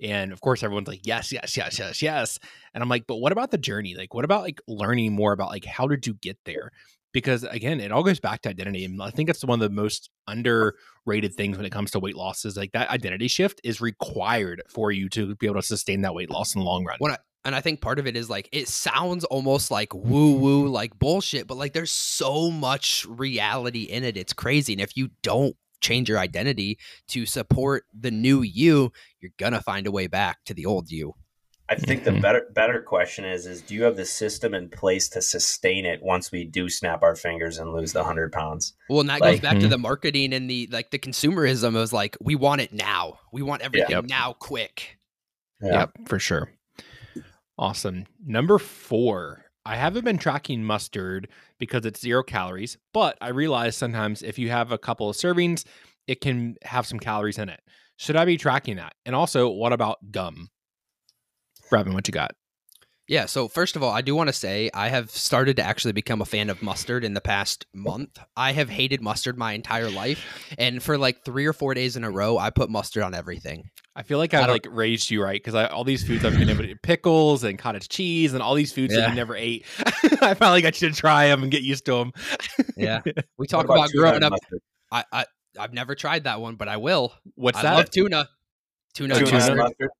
And 0.00 0.32
of 0.32 0.40
course, 0.40 0.62
everyone's 0.62 0.88
like, 0.88 1.06
yes, 1.06 1.32
yes, 1.32 1.56
yes, 1.56 1.78
yes, 1.78 2.02
yes. 2.02 2.38
And 2.72 2.82
I'm 2.82 2.88
like, 2.88 3.06
but 3.06 3.16
what 3.16 3.32
about 3.32 3.50
the 3.50 3.58
journey? 3.58 3.94
Like, 3.94 4.12
what 4.14 4.24
about 4.24 4.42
like 4.42 4.60
learning 4.66 5.12
more 5.12 5.32
about 5.32 5.50
like, 5.50 5.64
how 5.64 5.86
did 5.86 6.06
you 6.06 6.14
get 6.14 6.38
there? 6.44 6.70
Because 7.12 7.44
again, 7.44 7.78
it 7.78 7.92
all 7.92 8.02
goes 8.02 8.18
back 8.18 8.42
to 8.42 8.48
identity. 8.48 8.84
And 8.84 9.00
I 9.00 9.10
think 9.10 9.30
it's 9.30 9.44
one 9.44 9.62
of 9.62 9.70
the 9.70 9.74
most 9.74 10.10
underrated 10.26 11.34
things 11.34 11.56
when 11.56 11.64
it 11.64 11.70
comes 11.70 11.92
to 11.92 12.00
weight 12.00 12.16
loss 12.16 12.44
is 12.44 12.56
like 12.56 12.72
that 12.72 12.90
identity 12.90 13.28
shift 13.28 13.60
is 13.62 13.80
required 13.80 14.62
for 14.68 14.90
you 14.90 15.08
to 15.10 15.36
be 15.36 15.46
able 15.46 15.60
to 15.60 15.62
sustain 15.62 16.00
that 16.02 16.14
weight 16.14 16.30
loss 16.30 16.54
in 16.56 16.60
the 16.60 16.64
long 16.64 16.84
run. 16.84 16.96
When 16.98 17.12
I, 17.12 17.18
and 17.44 17.54
I 17.54 17.60
think 17.60 17.80
part 17.80 17.98
of 17.98 18.06
it 18.06 18.16
is 18.16 18.30
like 18.30 18.48
it 18.52 18.68
sounds 18.68 19.24
almost 19.24 19.70
like 19.70 19.94
woo 19.94 20.34
woo 20.38 20.68
like 20.68 20.98
bullshit, 20.98 21.46
but 21.46 21.56
like 21.56 21.72
there's 21.72 21.92
so 21.92 22.50
much 22.50 23.04
reality 23.08 23.82
in 23.82 24.04
it. 24.04 24.16
It's 24.16 24.32
crazy. 24.32 24.72
And 24.72 24.80
if 24.82 24.96
you 24.96 25.10
don't 25.22 25.56
change 25.80 26.08
your 26.08 26.18
identity 26.18 26.78
to 27.08 27.26
support 27.26 27.84
the 27.98 28.10
new 28.10 28.42
you, 28.42 28.90
you're 29.20 29.32
gonna 29.38 29.60
find 29.60 29.86
a 29.86 29.90
way 29.92 30.06
back 30.06 30.38
to 30.46 30.54
the 30.54 30.64
old 30.66 30.90
you. 30.90 31.12
I 31.66 31.76
think 31.76 32.04
the 32.04 32.10
Mhm. 32.10 32.20
better 32.20 32.46
better 32.54 32.82
question 32.82 33.24
is 33.24 33.46
is 33.46 33.62
do 33.62 33.74
you 33.74 33.84
have 33.84 33.96
the 33.96 34.04
system 34.04 34.52
in 34.54 34.68
place 34.68 35.08
to 35.10 35.22
sustain 35.22 35.86
it 35.86 36.02
once 36.02 36.30
we 36.30 36.44
do 36.44 36.68
snap 36.68 37.02
our 37.02 37.16
fingers 37.16 37.56
and 37.58 37.72
lose 37.72 37.92
the 37.94 38.04
hundred 38.04 38.32
pounds? 38.32 38.74
Well, 38.90 39.00
and 39.00 39.08
that 39.08 39.20
goes 39.22 39.40
back 39.40 39.58
to 39.60 39.66
Mhm. 39.66 39.70
the 39.70 39.78
marketing 39.78 40.32
and 40.34 40.48
the 40.48 40.68
like 40.70 40.90
the 40.90 40.98
consumerism 40.98 41.74
is 41.76 41.90
like 41.92 42.16
we 42.20 42.34
want 42.34 42.60
it 42.60 42.72
now. 42.72 43.18
We 43.32 43.40
want 43.42 43.62
everything 43.62 43.90
Yep. 43.90 44.04
now 44.08 44.34
quick. 44.34 44.98
Yep, 45.62 45.92
for 46.06 46.18
sure. 46.18 46.50
Awesome. 47.58 48.06
Number 48.24 48.58
four. 48.58 49.44
I 49.66 49.76
haven't 49.76 50.04
been 50.04 50.18
tracking 50.18 50.62
mustard 50.62 51.28
because 51.58 51.86
it's 51.86 52.00
zero 52.00 52.22
calories, 52.22 52.76
but 52.92 53.16
I 53.22 53.28
realize 53.28 53.74
sometimes 53.74 54.22
if 54.22 54.38
you 54.38 54.50
have 54.50 54.72
a 54.72 54.78
couple 54.78 55.08
of 55.08 55.16
servings, 55.16 55.64
it 56.06 56.20
can 56.20 56.56
have 56.62 56.86
some 56.86 56.98
calories 56.98 57.38
in 57.38 57.48
it. 57.48 57.60
Should 57.96 58.16
I 58.16 58.26
be 58.26 58.36
tracking 58.36 58.76
that? 58.76 58.94
And 59.06 59.14
also, 59.14 59.48
what 59.48 59.72
about 59.72 59.98
gum? 60.10 60.48
Brevin, 61.70 61.94
what 61.94 62.06
you 62.06 62.12
got? 62.12 62.32
Yeah, 63.06 63.26
so 63.26 63.48
first 63.48 63.76
of 63.76 63.82
all, 63.82 63.90
I 63.90 64.00
do 64.00 64.14
want 64.14 64.28
to 64.28 64.32
say 64.32 64.70
I 64.72 64.88
have 64.88 65.10
started 65.10 65.56
to 65.56 65.62
actually 65.62 65.92
become 65.92 66.22
a 66.22 66.24
fan 66.24 66.48
of 66.48 66.62
mustard 66.62 67.04
in 67.04 67.12
the 67.12 67.20
past 67.20 67.66
month. 67.74 68.18
I 68.34 68.52
have 68.52 68.70
hated 68.70 69.02
mustard 69.02 69.36
my 69.36 69.52
entire 69.52 69.90
life, 69.90 70.24
and 70.56 70.82
for 70.82 70.96
like 70.96 71.22
3 71.22 71.44
or 71.44 71.52
4 71.52 71.74
days 71.74 71.96
in 71.96 72.04
a 72.04 72.10
row, 72.10 72.38
I 72.38 72.48
put 72.48 72.70
mustard 72.70 73.02
on 73.02 73.12
everything. 73.14 73.68
I 73.94 74.04
feel 74.04 74.16
like 74.16 74.32
I 74.32 74.42
I've 74.42 74.48
like 74.48 74.66
raised 74.70 75.10
you 75.10 75.22
right 75.22 75.40
because 75.42 75.54
all 75.70 75.84
these 75.84 76.02
foods 76.04 76.24
I've 76.24 76.32
been 76.38 76.48
able 76.48 76.64
to 76.64 76.74
pickles 76.82 77.44
and 77.44 77.58
cottage 77.58 77.88
cheese 77.90 78.32
and 78.32 78.42
all 78.42 78.54
these 78.54 78.72
foods 78.72 78.94
that 78.94 79.00
Yeah. 79.02 79.08
you 79.10 79.14
never 79.14 79.36
ate. 79.36 79.66
I 80.22 80.32
finally 80.34 80.62
got 80.62 80.80
you 80.80 80.88
to 80.88 80.94
try 80.96 81.28
them 81.28 81.42
and 81.42 81.52
get 81.52 81.62
used 81.62 81.84
to 81.86 81.92
them. 81.92 82.12
Yeah. 82.76 83.02
We 83.38 83.46
talk 83.46 83.66
about 83.66 83.90
tuna 83.90 84.00
growing 84.00 84.22
up. 84.22 84.30
mustard? 84.32 84.60
I, 84.90 85.04
I 85.12 85.24
I've 85.58 85.74
never 85.74 85.94
tried 85.94 86.24
that 86.24 86.40
one, 86.40 86.56
but 86.56 86.68
I 86.68 86.78
will. 86.78 87.12
What's 87.34 87.58
I 87.58 87.62
that? 87.62 87.74
love 87.76 87.90
tuna. 87.90 88.28
Tuna, 88.94 89.14
Tuna 89.14 89.26
and 89.26 89.26
and 89.26 89.32
mustard. 89.32 89.56
mustard? 89.58 89.90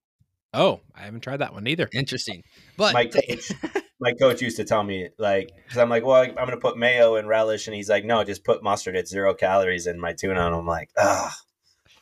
Oh, 0.55 0.81
I 0.95 1.03
haven't 1.03 1.21
tried 1.21 1.39
that 1.39 1.53
one 1.53 1.67
either. 1.67 1.89
Interesting. 1.93 2.43
But 2.77 2.95
My 2.95 3.07
coach, 3.07 3.53
my 4.01 4.13
coach 4.13 4.41
used 4.41 4.57
to 4.57 4.65
tell 4.65 4.83
me 4.83 5.09
like 5.19 5.51
because 5.65 5.79
I'm 5.79 5.91
like, 5.91 6.05
well, 6.05 6.23
I'm 6.23 6.35
gonna 6.35 6.57
put 6.57 6.79
mayo 6.79 7.17
and 7.17 7.29
relish, 7.29 7.67
and 7.67 7.77
he's 7.77 7.89
like, 7.89 8.05
no, 8.05 8.25
just 8.25 8.45
put 8.45 8.63
mustard. 8.63 8.97
It's 8.97 9.11
zero 9.11 9.35
calories 9.35 9.87
in 9.87 10.01
my 10.01 10.13
tuna, 10.13 10.47
and 10.47 10.55
I'm 10.55 10.67
like, 10.67 10.89
ah, 10.97 11.37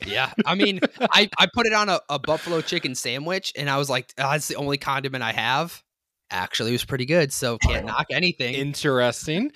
Yeah, 0.05 0.31
I 0.45 0.55
mean, 0.55 0.79
I, 0.99 1.29
I 1.37 1.47
put 1.53 1.65
it 1.65 1.73
on 1.73 1.89
a, 1.89 1.99
a 2.09 2.19
buffalo 2.19 2.61
chicken 2.61 2.95
sandwich, 2.95 3.53
and 3.57 3.69
I 3.69 3.77
was 3.77 3.89
like, 3.89 4.13
oh, 4.17 4.31
"That's 4.31 4.47
the 4.47 4.55
only 4.55 4.77
condiment 4.77 5.23
I 5.23 5.33
have." 5.33 5.82
Actually, 6.33 6.71
was 6.71 6.83
pretty 6.83 7.05
good, 7.05 7.31
so 7.31 7.59
can't 7.59 7.85
knock 7.85 8.07
anything. 8.11 8.55
Interesting. 8.55 9.51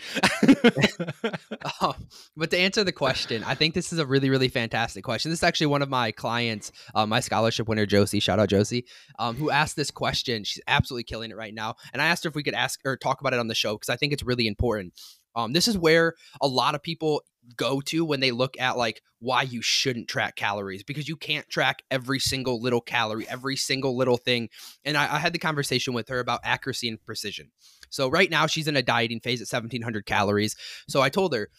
Oh, 1.82 1.96
but 2.38 2.52
to 2.52 2.58
answer 2.58 2.84
the 2.84 2.92
question, 2.92 3.44
I 3.44 3.56
think 3.56 3.74
this 3.74 3.92
is 3.92 3.98
a 3.98 4.06
really, 4.06 4.30
really 4.30 4.48
fantastic 4.48 5.04
question. 5.04 5.32
This 5.32 5.40
is 5.40 5.44
actually 5.44 5.68
one 5.68 5.82
of 5.82 5.90
my 5.90 6.12
clients, 6.12 6.72
uh, 6.94 7.08
my 7.08 7.20
scholarship 7.20 7.68
winner, 7.68 7.88
Josie. 7.88 8.20
Shout 8.20 8.40
out 8.40 8.50
Josie, 8.50 8.86
um, 9.18 9.36
who 9.36 9.50
asked 9.50 9.76
this 9.76 9.90
question. 9.90 10.44
She's 10.44 10.62
absolutely 10.68 11.06
killing 11.06 11.32
it 11.32 11.36
right 11.36 11.54
now. 11.54 11.76
And 11.94 12.02
I 12.02 12.06
asked 12.06 12.24
her 12.26 12.30
if 12.30 12.36
we 12.36 12.44
could 12.44 12.54
ask 12.54 12.80
or 12.86 12.96
talk 12.96 13.22
about 13.22 13.34
it 13.34 13.40
on 13.40 13.48
the 13.48 13.56
show 13.56 13.74
because 13.74 13.90
I 13.90 13.96
think 13.96 14.14
it's 14.14 14.24
really 14.24 14.46
important. 14.46 14.94
Um, 15.36 15.54
this 15.54 15.68
is 15.68 15.78
where 15.78 16.14
a 16.42 16.48
lot 16.48 16.76
of 16.76 16.84
people 16.84 17.24
go 17.56 17.82
to 17.82 18.04
when 18.04 18.20
they 18.20 18.32
look 18.32 18.60
at 18.60 18.78
like 18.78 19.02
why 19.20 19.42
you 19.42 19.62
shouldn't 19.62 20.08
track 20.08 20.36
calories 20.36 20.84
because 20.84 21.08
you 21.08 21.16
can't 21.16 21.48
track 21.50 21.82
every 21.90 22.20
single 22.20 22.62
little 22.62 22.82
calorie, 22.82 23.28
every 23.28 23.56
single 23.56 23.96
little 23.96 24.18
thing. 24.18 24.50
And 24.86 24.98
I, 24.98 25.16
I 25.16 25.20
had 25.20 25.34
the 25.34 25.40
conversation 25.40 25.94
with 25.94 26.10
her 26.10 26.20
about 26.20 26.42
accuracy 26.44 26.90
and 26.90 27.04
precision. 27.04 27.52
So 27.90 28.10
right 28.10 28.30
now 28.30 28.48
she's 28.48 28.68
in 28.68 28.78
a 28.78 28.84
dieting 28.84 29.22
phase 29.22 29.42
at 29.42 29.52
1700 29.52 30.06
calories. 30.06 30.56
So 30.88 31.02
I 31.02 31.10
told 31.10 31.34
her 31.34 31.50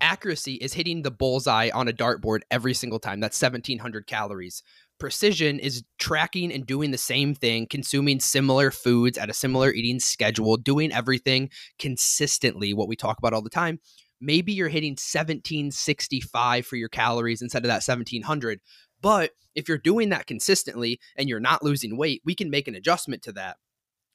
accuracy 0.00 0.54
is 0.54 0.74
hitting 0.74 1.02
the 1.02 1.10
bullseye 1.10 1.70
on 1.72 1.88
a 1.88 1.92
dartboard 1.92 2.40
every 2.50 2.74
single 2.74 2.98
time. 2.98 3.20
That's 3.20 3.40
1700 3.40 4.06
calories. 4.06 4.62
Precision 4.98 5.58
is 5.58 5.82
tracking 5.98 6.52
and 6.52 6.66
doing 6.66 6.90
the 6.90 6.98
same 6.98 7.34
thing, 7.34 7.66
consuming 7.68 8.20
similar 8.20 8.70
foods 8.70 9.18
at 9.18 9.30
a 9.30 9.34
similar 9.34 9.72
eating 9.72 9.98
schedule, 9.98 10.56
doing 10.56 10.92
everything 10.92 11.50
consistently, 11.78 12.72
what 12.72 12.88
we 12.88 12.96
talk 12.96 13.18
about 13.18 13.32
all 13.32 13.42
the 13.42 13.50
time. 13.50 13.80
Maybe 14.24 14.52
you're 14.52 14.68
hitting 14.68 14.92
1765 14.92 16.66
for 16.66 16.76
your 16.76 16.88
calories 16.88 17.42
instead 17.42 17.64
of 17.64 17.68
that 17.68 17.82
1700. 17.86 18.60
But 19.00 19.32
if 19.54 19.68
you're 19.68 19.78
doing 19.78 20.08
that 20.10 20.26
consistently 20.26 20.98
and 21.16 21.28
you're 21.28 21.40
not 21.40 21.62
losing 21.62 21.96
weight, 21.96 22.22
we 22.24 22.34
can 22.34 22.50
make 22.50 22.68
an 22.68 22.74
adjustment 22.74 23.22
to 23.24 23.32
that 23.32 23.56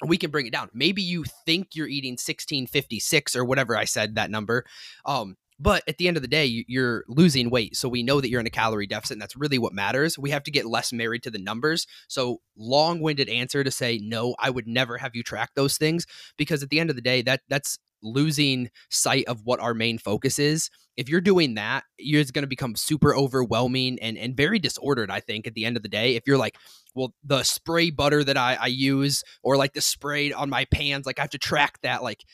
we 0.06 0.18
can 0.18 0.32
bring 0.32 0.48
it 0.48 0.54
down. 0.54 0.70
Maybe 0.74 1.02
you 1.02 1.26
think 1.46 1.76
you're 1.76 1.88
eating 1.88 2.14
1656 2.14 3.36
or 3.36 3.44
whatever 3.44 3.76
I 3.76 3.86
said 3.86 4.16
that 4.16 4.32
number. 4.32 4.66
Um, 5.06 5.36
but 5.62 5.84
at 5.90 5.98
the 5.98 6.08
end 6.08 6.16
of 6.16 6.24
the 6.24 6.30
day, 6.30 6.64
you're 6.70 7.04
losing 7.10 7.50
weight. 7.50 7.76
So 7.76 7.90
we 7.90 8.02
know 8.02 8.22
that 8.22 8.30
you're 8.30 8.40
in 8.40 8.48
a 8.48 8.52
calorie 8.52 8.88
deficit, 8.88 9.16
and 9.16 9.22
that's 9.22 9.36
really 9.36 9.58
what 9.58 9.74
matters. 9.74 10.18
We 10.18 10.30
have 10.30 10.44
to 10.44 10.52
get 10.52 10.66
less 10.66 10.94
married 10.94 11.24
to 11.24 11.32
the 11.32 11.38
numbers. 11.38 11.86
So 12.08 12.40
long 12.56 13.02
winded 13.02 13.28
answer 13.28 13.62
to 13.62 13.72
say, 13.72 14.00
no, 14.02 14.36
I 14.40 14.52
would 14.52 14.68
never 14.68 14.98
have 14.98 15.16
you 15.16 15.24
track 15.24 15.52
those 15.56 15.78
things 15.78 16.06
because 16.38 16.64
at 16.64 16.70
the 16.70 16.80
end 16.80 16.90
of 16.90 16.96
the 16.96 17.02
day, 17.02 17.22
that 17.24 17.42
that's 17.50 17.78
losing 18.02 18.70
sight 18.90 19.26
of 19.28 19.42
what 19.44 19.60
our 19.60 19.74
main 19.74 19.98
focus 19.98 20.40
is. 20.40 20.70
If 20.98 21.10
you're 21.10 21.22
doing 21.22 21.56
that, 21.56 21.84
you're 21.98 22.24
going 22.26 22.44
to 22.44 22.48
become 22.48 22.76
super 22.76 23.16
overwhelming 23.16 24.00
and, 24.02 24.18
and 24.18 24.36
very 24.36 24.60
disordered, 24.60 25.10
I 25.10 25.20
think, 25.20 25.48
at 25.48 25.54
the 25.54 25.66
end 25.66 25.78
of 25.78 25.84
the 25.84 25.90
day. 25.90 26.16
If 26.16 26.24
you're 26.28 26.38
like, 26.38 26.56
well, 26.96 27.14
the 27.24 27.44
spray 27.44 27.90
butter 27.90 28.24
that 28.24 28.38
I, 28.38 28.58
I 28.60 28.68
use 28.68 29.24
or 29.44 29.58
like 29.58 29.74
the 29.74 29.82
spray 29.82 30.32
on 30.32 30.50
my 30.50 30.66
pans, 30.66 31.06
like 31.06 31.20
I 31.20 31.24
have 31.24 31.30
to 31.32 31.38
track 31.38 31.80
that, 31.84 32.04
like 32.04 32.26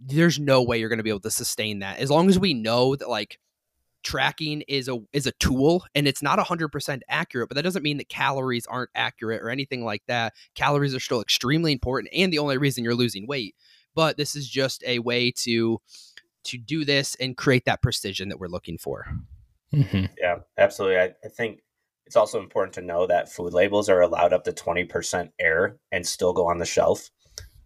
there's 0.00 0.38
no 0.38 0.62
way 0.62 0.78
you're 0.78 0.88
going 0.88 0.98
to 0.98 1.04
be 1.04 1.10
able 1.10 1.20
to 1.20 1.30
sustain 1.30 1.80
that. 1.80 1.98
As 1.98 2.10
long 2.10 2.28
as 2.28 2.38
we 2.38 2.54
know 2.54 2.96
that 2.96 3.08
like 3.08 3.38
tracking 4.02 4.62
is 4.68 4.88
a 4.88 4.98
is 5.12 5.26
a 5.26 5.32
tool 5.32 5.84
and 5.94 6.06
it's 6.06 6.22
not 6.22 6.38
100% 6.38 7.00
accurate 7.08 7.48
but 7.48 7.56
that 7.56 7.62
doesn't 7.62 7.82
mean 7.82 7.98
that 7.98 8.08
calories 8.08 8.66
aren't 8.66 8.90
accurate 8.94 9.42
or 9.42 9.50
anything 9.50 9.84
like 9.84 10.02
that 10.06 10.32
calories 10.54 10.94
are 10.94 11.00
still 11.00 11.20
extremely 11.20 11.72
important 11.72 12.12
and 12.14 12.32
the 12.32 12.38
only 12.38 12.56
reason 12.56 12.84
you're 12.84 12.94
losing 12.94 13.26
weight 13.26 13.54
but 13.98 14.16
this 14.16 14.36
is 14.36 14.48
just 14.48 14.84
a 14.86 15.00
way 15.00 15.32
to 15.32 15.80
to 16.44 16.56
do 16.56 16.84
this 16.84 17.16
and 17.16 17.36
create 17.36 17.64
that 17.64 17.82
precision 17.82 18.28
that 18.28 18.38
we're 18.38 18.46
looking 18.46 18.78
for. 18.78 19.04
Mm-hmm. 19.74 20.04
yeah 20.16 20.36
absolutely. 20.56 20.98
I, 20.98 21.14
I 21.24 21.28
think 21.28 21.62
it's 22.06 22.14
also 22.14 22.38
important 22.38 22.74
to 22.74 22.80
know 22.80 23.08
that 23.08 23.30
food 23.30 23.52
labels 23.52 23.88
are 23.88 24.00
allowed 24.00 24.32
up 24.32 24.44
to 24.44 24.52
20% 24.52 25.30
error 25.40 25.80
and 25.90 26.06
still 26.06 26.32
go 26.32 26.46
on 26.46 26.58
the 26.58 26.64
shelf. 26.64 27.10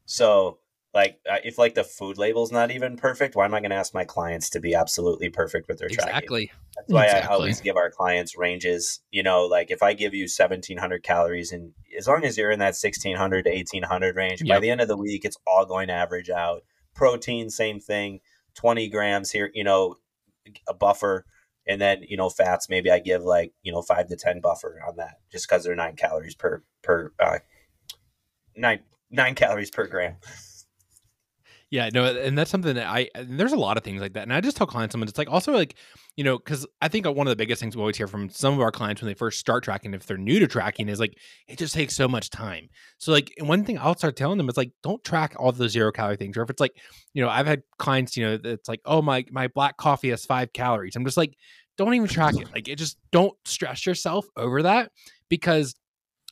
So 0.07 0.59
like 0.95 1.19
uh, 1.31 1.39
if 1.45 1.59
like 1.59 1.75
the 1.75 1.85
food 1.85 2.19
label's 2.19 2.53
not 2.53 2.71
even 2.71 2.97
perfect 2.97 3.35
why 3.35 3.45
am 3.45 3.55
i 3.55 3.61
going 3.61 3.71
to 3.71 3.77
ask 3.77 3.95
my 3.95 4.05
clients 4.05 4.51
to 4.51 4.61
be 4.61 4.75
absolutely 4.75 5.29
perfect 5.29 5.69
with 5.69 5.79
their 5.79 5.89
tracking? 5.89 6.09
exactly 6.09 6.47
tracking? 6.47 6.63
that's 6.77 6.93
why 6.93 7.05
exactly. 7.05 7.29
i 7.29 7.35
always 7.35 7.61
give 7.61 7.77
our 7.77 7.91
clients 7.91 8.37
ranges 8.37 9.01
you 9.11 9.23
know 9.23 9.47
like 9.47 9.71
if 9.71 9.83
i 9.83 9.93
give 9.93 10.15
you 10.15 10.25
1700 10.25 11.03
calories 11.03 11.53
and 11.53 11.73
as 11.97 12.07
long 12.07 12.25
as 12.25 12.37
you're 12.37 12.51
in 12.51 12.59
that 12.59 12.75
1600 12.75 13.45
to 13.45 13.51
1800 13.51 14.17
range 14.17 14.43
yep. 14.43 14.57
by 14.57 14.61
the 14.61 14.71
end 14.71 14.81
of 14.81 14.89
the 14.89 14.97
week 14.97 15.25
it's 15.25 15.39
all 15.47 15.65
going 15.65 15.89
to 15.89 15.95
average 15.95 16.31
out 16.31 16.63
protein 16.95 17.49
same 17.49 17.81
thing 17.81 18.21
20 18.55 18.89
grams 18.89 19.31
here 19.31 19.51
you 19.55 19.65
know 19.65 19.97
a 20.69 20.75
buffer 20.75 21.25
and 21.67 21.81
then 21.81 22.03
you 22.07 22.17
know 22.17 22.29
fats 22.29 22.69
maybe 22.69 22.91
i 22.91 22.99
give 22.99 23.23
like 23.23 23.53
you 23.63 23.73
know 23.73 23.83
5 23.83 24.09
to 24.09 24.17
10 24.17 24.41
buffer 24.41 24.81
on 24.87 24.97
that 24.97 25.21
just 25.31 25.49
because 25.49 25.65
they're 25.65 25.75
9 25.75 25.97
calories 25.97 26.35
per 26.35 26.63
per 26.83 27.13
uh, 27.21 27.39
9 28.57 28.81
9 29.11 29.35
calories 29.35 29.71
per 29.71 29.87
gram 29.87 30.17
yeah, 31.73 31.89
no, 31.91 32.05
and 32.05 32.37
that's 32.37 32.51
something 32.51 32.75
that 32.75 32.87
I 32.87 33.09
there's 33.19 33.55
a 33.55 33.57
lot 33.57 33.79
of 33.79 33.83
things 33.83 34.03
like 34.03 34.13
that, 34.13 34.25
and 34.25 34.33
I 34.35 34.43
just 34.43 34.59
tell 34.59 34.67
clients 34.67 34.93
something. 34.93 35.09
It's 35.09 35.17
like 35.17 35.31
also 35.31 35.53
like 35.53 35.77
you 36.17 36.23
know 36.23 36.37
because 36.37 36.67
I 36.83 36.89
think 36.89 37.07
uh, 37.07 37.13
one 37.13 37.27
of 37.27 37.31
the 37.31 37.37
biggest 37.37 37.63
things 37.63 37.75
we 37.75 37.81
always 37.81 37.97
hear 37.97 38.07
from 38.07 38.29
some 38.29 38.53
of 38.53 38.61
our 38.61 38.71
clients 38.71 39.01
when 39.01 39.07
they 39.07 39.15
first 39.15 39.39
start 39.39 39.65
tracking, 39.65 39.95
if 39.95 40.05
they're 40.05 40.19
new 40.19 40.39
to 40.39 40.47
tracking, 40.47 40.91
is 40.91 41.01
like 41.01 41.17
it 41.49 41.57
just 41.57 41.73
takes 41.73 41.97
so 41.97 42.07
much 42.07 42.29
time. 42.29 42.69
So 42.99 43.11
like 43.11 43.33
one 43.39 43.65
thing 43.65 43.79
I'll 43.79 43.97
start 43.97 44.17
telling 44.17 44.37
them 44.37 44.51
is 44.51 44.59
like 44.59 44.71
don't 44.83 45.03
track 45.03 45.35
all 45.39 45.51
the 45.51 45.67
zero 45.67 45.91
calorie 45.91 46.19
things, 46.19 46.37
or 46.37 46.43
if 46.43 46.51
it's 46.51 46.61
like 46.61 46.77
you 47.15 47.25
know 47.25 47.31
I've 47.31 47.47
had 47.47 47.63
clients 47.79 48.19
you 48.19 48.27
know 48.27 48.39
it's 48.45 48.69
like 48.69 48.83
oh 48.85 49.01
my 49.01 49.25
my 49.31 49.49
black 49.49 49.79
coffee 49.79 50.11
has 50.11 50.27
five 50.27 50.53
calories. 50.53 50.95
I'm 50.95 51.07
just 51.07 51.17
like 51.17 51.39
don't 51.79 51.95
even 51.95 52.07
track 52.07 52.35
it. 52.39 52.53
Like 52.53 52.69
it 52.69 52.77
just 52.77 52.99
don't 53.13 53.33
stress 53.47 53.87
yourself 53.87 54.27
over 54.37 54.61
that 54.65 54.93
because 55.31 55.75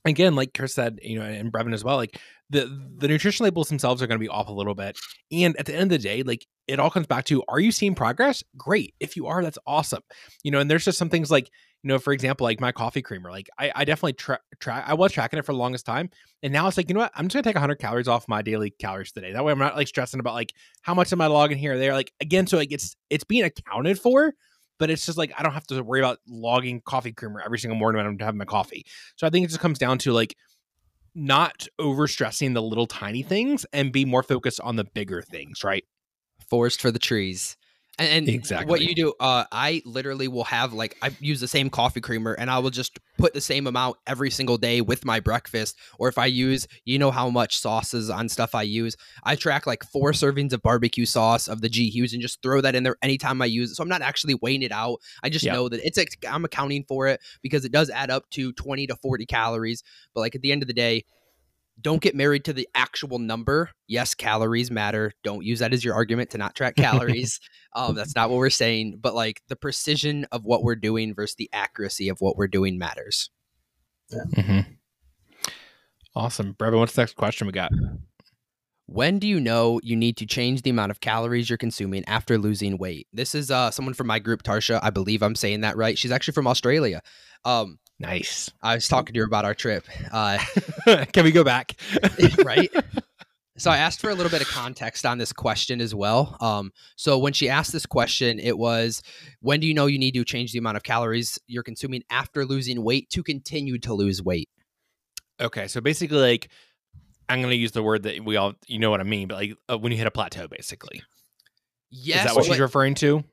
again, 0.05 0.35
like 0.35 0.53
Chris 0.53 0.74
said, 0.74 0.98
you 1.03 1.18
know, 1.18 1.24
and 1.24 1.50
Brevin 1.50 1.72
as 1.72 1.83
well, 1.83 1.96
like 1.96 2.20
the 2.50 2.66
the 2.98 3.08
nutrition 3.08 3.44
labels 3.44 3.68
themselves 3.68 4.02
are 4.02 4.06
going 4.06 4.18
to 4.18 4.22
be 4.22 4.28
off 4.28 4.48
a 4.48 4.52
little 4.52 4.74
bit. 4.74 4.98
And 5.32 5.56
at 5.56 5.66
the 5.66 5.72
end 5.72 5.84
of 5.84 5.88
the 5.90 5.98
day, 5.98 6.22
like 6.22 6.46
it 6.66 6.78
all 6.78 6.90
comes 6.90 7.06
back 7.06 7.24
to 7.26 7.42
are 7.48 7.60
you 7.60 7.72
seeing 7.72 7.94
progress? 7.94 8.42
Great. 8.56 8.94
If 9.00 9.16
you 9.16 9.26
are, 9.28 9.42
that's 9.42 9.58
awesome. 9.66 10.02
You 10.42 10.50
know, 10.50 10.58
and 10.58 10.70
there's 10.70 10.84
just 10.84 10.98
some 10.98 11.08
things 11.08 11.30
like, 11.30 11.50
you 11.82 11.88
know, 11.88 11.98
for 11.98 12.12
example, 12.12 12.44
like 12.44 12.60
my 12.60 12.72
coffee 12.72 13.02
creamer, 13.02 13.30
like 13.30 13.48
I, 13.58 13.72
I 13.74 13.84
definitely 13.84 14.14
track, 14.14 14.40
tra- 14.60 14.84
I 14.86 14.94
was 14.94 15.12
tracking 15.12 15.38
it 15.38 15.44
for 15.44 15.52
the 15.52 15.58
longest 15.58 15.86
time. 15.86 16.10
And 16.42 16.52
now 16.52 16.66
it's 16.66 16.76
like, 16.76 16.88
you 16.88 16.94
know 16.94 17.00
what? 17.00 17.12
I'm 17.14 17.26
just 17.26 17.34
gonna 17.34 17.44
take 17.44 17.54
100 17.54 17.76
calories 17.76 18.08
off 18.08 18.28
my 18.28 18.42
daily 18.42 18.70
calories 18.70 19.12
today. 19.12 19.32
That 19.32 19.44
way 19.44 19.52
I'm 19.52 19.58
not 19.58 19.76
like 19.76 19.88
stressing 19.88 20.20
about 20.20 20.34
like 20.34 20.52
how 20.82 20.94
much 20.94 21.12
am 21.12 21.20
I 21.20 21.28
logging 21.28 21.58
here 21.58 21.74
or 21.74 21.78
there. 21.78 21.94
Like 21.94 22.12
again, 22.20 22.46
so 22.46 22.56
like 22.56 22.72
it's 22.72 22.96
it's 23.10 23.24
being 23.24 23.44
accounted 23.44 23.98
for, 23.98 24.34
but 24.80 24.90
it's 24.90 25.06
just 25.06 25.18
like 25.18 25.32
I 25.38 25.44
don't 25.44 25.54
have 25.54 25.66
to 25.68 25.82
worry 25.82 26.00
about 26.00 26.18
logging 26.28 26.82
coffee 26.84 27.12
creamer 27.12 27.40
every 27.44 27.60
single 27.60 27.78
morning 27.78 27.98
when 27.98 28.06
I'm 28.06 28.18
having 28.18 28.38
my 28.38 28.44
coffee. 28.44 28.84
So 29.16 29.26
I 29.26 29.30
think 29.30 29.44
it 29.44 29.48
just 29.48 29.60
comes 29.60 29.78
down 29.78 29.98
to 29.98 30.12
like 30.12 30.34
not 31.20 31.68
overstressing 31.78 32.54
the 32.54 32.62
little 32.62 32.87
tiny 32.87 33.22
things 33.22 33.66
and 33.72 33.92
be 33.92 34.04
more 34.04 34.22
focused 34.22 34.61
on 34.62 34.76
the 34.76 34.85
bigger 34.85 35.20
things, 35.20 35.62
right? 35.62 35.85
Forest 36.48 36.80
for 36.80 36.90
the 36.90 36.98
trees. 36.98 37.56
And, 38.00 38.28
exactly 38.30 38.70
what 38.70 38.80
you 38.80 38.94
do, 38.94 39.12
uh, 39.20 39.44
I 39.52 39.82
literally 39.84 40.26
will 40.26 40.44
have 40.44 40.72
like 40.72 40.96
I 41.02 41.10
use 41.20 41.38
the 41.38 41.48
same 41.48 41.68
coffee 41.68 42.00
creamer, 42.00 42.32
and 42.32 42.50
I 42.50 42.58
will 42.58 42.70
just 42.70 42.98
put 43.18 43.34
the 43.34 43.42
same 43.42 43.66
amount 43.66 43.98
every 44.06 44.30
single 44.30 44.56
day 44.56 44.80
with 44.80 45.04
my 45.04 45.20
breakfast. 45.20 45.76
Or 45.98 46.08
if 46.08 46.16
I 46.16 46.24
use, 46.24 46.66
you 46.86 46.98
know 46.98 47.10
how 47.10 47.28
much 47.28 47.58
sauces 47.58 48.08
on 48.08 48.30
stuff 48.30 48.54
I 48.54 48.62
use, 48.62 48.96
I 49.24 49.36
track 49.36 49.66
like 49.66 49.84
four 49.84 50.12
servings 50.12 50.54
of 50.54 50.62
barbecue 50.62 51.04
sauce 51.04 51.46
of 51.46 51.60
the 51.60 51.68
G 51.68 51.90
Hughes 51.90 52.14
and 52.14 52.22
just 52.22 52.42
throw 52.42 52.62
that 52.62 52.74
in 52.74 52.84
there 52.84 52.96
anytime 53.02 53.42
I 53.42 53.46
use 53.46 53.72
it. 53.72 53.74
So 53.74 53.82
I'm 53.82 53.88
not 53.88 54.00
actually 54.00 54.34
weighing 54.40 54.62
it 54.62 54.72
out. 54.72 55.00
I 55.22 55.28
just 55.28 55.44
yep. 55.44 55.54
know 55.54 55.68
that 55.68 55.80
it's 55.84 55.98
I'm 56.26 56.46
accounting 56.46 56.84
for 56.84 57.06
it 57.06 57.20
because 57.42 57.66
it 57.66 57.72
does 57.72 57.90
add 57.90 58.10
up 58.10 58.30
to 58.30 58.54
20 58.54 58.86
to 58.86 58.96
40 58.96 59.26
calories. 59.26 59.82
But 60.14 60.20
like 60.20 60.34
at 60.34 60.40
the 60.40 60.52
end 60.52 60.62
of 60.62 60.68
the 60.68 60.74
day, 60.74 61.04
don't 61.80 62.02
get 62.02 62.14
married 62.14 62.44
to 62.44 62.52
the 62.52 62.68
actual 62.74 63.18
number. 63.18 63.70
Yes, 63.86 64.14
calories 64.14 64.70
matter. 64.70 65.12
Don't 65.22 65.44
use 65.44 65.60
that 65.60 65.72
as 65.72 65.84
your 65.84 65.94
argument 65.94 66.30
to 66.30 66.38
not 66.38 66.54
track 66.54 66.76
calories. 66.76 67.40
um, 67.74 67.94
that's 67.94 68.14
not 68.14 68.30
what 68.30 68.36
we're 68.36 68.50
saying. 68.50 68.98
But 69.00 69.14
like 69.14 69.42
the 69.48 69.56
precision 69.56 70.26
of 70.32 70.44
what 70.44 70.62
we're 70.62 70.76
doing 70.76 71.14
versus 71.14 71.36
the 71.36 71.50
accuracy 71.52 72.08
of 72.08 72.18
what 72.20 72.36
we're 72.36 72.48
doing 72.48 72.78
matters. 72.78 73.30
Yeah. 74.10 74.42
Mm-hmm. 74.42 74.72
Awesome. 76.14 76.54
Brevin, 76.54 76.78
what's 76.78 76.94
the 76.94 77.02
next 77.02 77.16
question 77.16 77.46
we 77.46 77.52
got? 77.52 77.70
When 78.86 79.20
do 79.20 79.28
you 79.28 79.38
know 79.38 79.78
you 79.84 79.94
need 79.94 80.16
to 80.16 80.26
change 80.26 80.62
the 80.62 80.70
amount 80.70 80.90
of 80.90 80.98
calories 80.98 81.48
you're 81.48 81.56
consuming 81.56 82.04
after 82.06 82.36
losing 82.38 82.76
weight? 82.76 83.06
This 83.12 83.36
is 83.36 83.48
uh, 83.48 83.70
someone 83.70 83.94
from 83.94 84.08
my 84.08 84.18
group, 84.18 84.42
Tarsha. 84.42 84.80
I 84.82 84.90
believe 84.90 85.22
I'm 85.22 85.36
saying 85.36 85.60
that 85.60 85.76
right. 85.76 85.96
She's 85.96 86.10
actually 86.10 86.34
from 86.34 86.48
Australia. 86.48 87.00
Um, 87.44 87.78
Nice. 88.00 88.50
I 88.62 88.74
was 88.74 88.88
talking 88.88 89.12
to 89.12 89.20
her 89.20 89.26
about 89.26 89.44
our 89.44 89.54
trip. 89.54 89.84
Uh, 90.10 90.38
Can 91.12 91.22
we 91.22 91.32
go 91.32 91.44
back? 91.44 91.78
right. 92.44 92.72
So 93.58 93.70
I 93.70 93.76
asked 93.76 94.00
for 94.00 94.08
a 94.08 94.14
little 94.14 94.30
bit 94.30 94.40
of 94.40 94.48
context 94.48 95.04
on 95.04 95.18
this 95.18 95.34
question 95.34 95.82
as 95.82 95.94
well. 95.94 96.34
Um, 96.40 96.72
so 96.96 97.18
when 97.18 97.34
she 97.34 97.50
asked 97.50 97.72
this 97.72 97.84
question, 97.84 98.40
it 98.40 98.56
was, 98.56 99.02
"When 99.40 99.60
do 99.60 99.66
you 99.66 99.74
know 99.74 99.84
you 99.84 99.98
need 99.98 100.14
to 100.14 100.24
change 100.24 100.52
the 100.52 100.58
amount 100.58 100.78
of 100.78 100.82
calories 100.82 101.38
you're 101.46 101.62
consuming 101.62 102.02
after 102.08 102.46
losing 102.46 102.82
weight 102.82 103.10
to 103.10 103.22
continue 103.22 103.78
to 103.80 103.92
lose 103.92 104.22
weight?" 104.22 104.48
Okay, 105.38 105.68
so 105.68 105.82
basically, 105.82 106.16
like, 106.16 106.48
I'm 107.28 107.40
going 107.40 107.50
to 107.50 107.56
use 107.56 107.72
the 107.72 107.82
word 107.82 108.04
that 108.04 108.24
we 108.24 108.36
all, 108.36 108.54
you 108.66 108.78
know 108.78 108.90
what 108.90 109.00
I 109.00 109.04
mean, 109.04 109.28
but 109.28 109.34
like 109.34 109.52
uh, 109.70 109.76
when 109.76 109.92
you 109.92 109.98
hit 109.98 110.06
a 110.06 110.10
plateau, 110.10 110.48
basically. 110.48 111.02
Yes. 111.90 112.20
Is 112.20 112.24
that 112.24 112.36
what 112.36 112.46
she's 112.46 112.60
referring 112.60 112.94
to? 112.96 113.24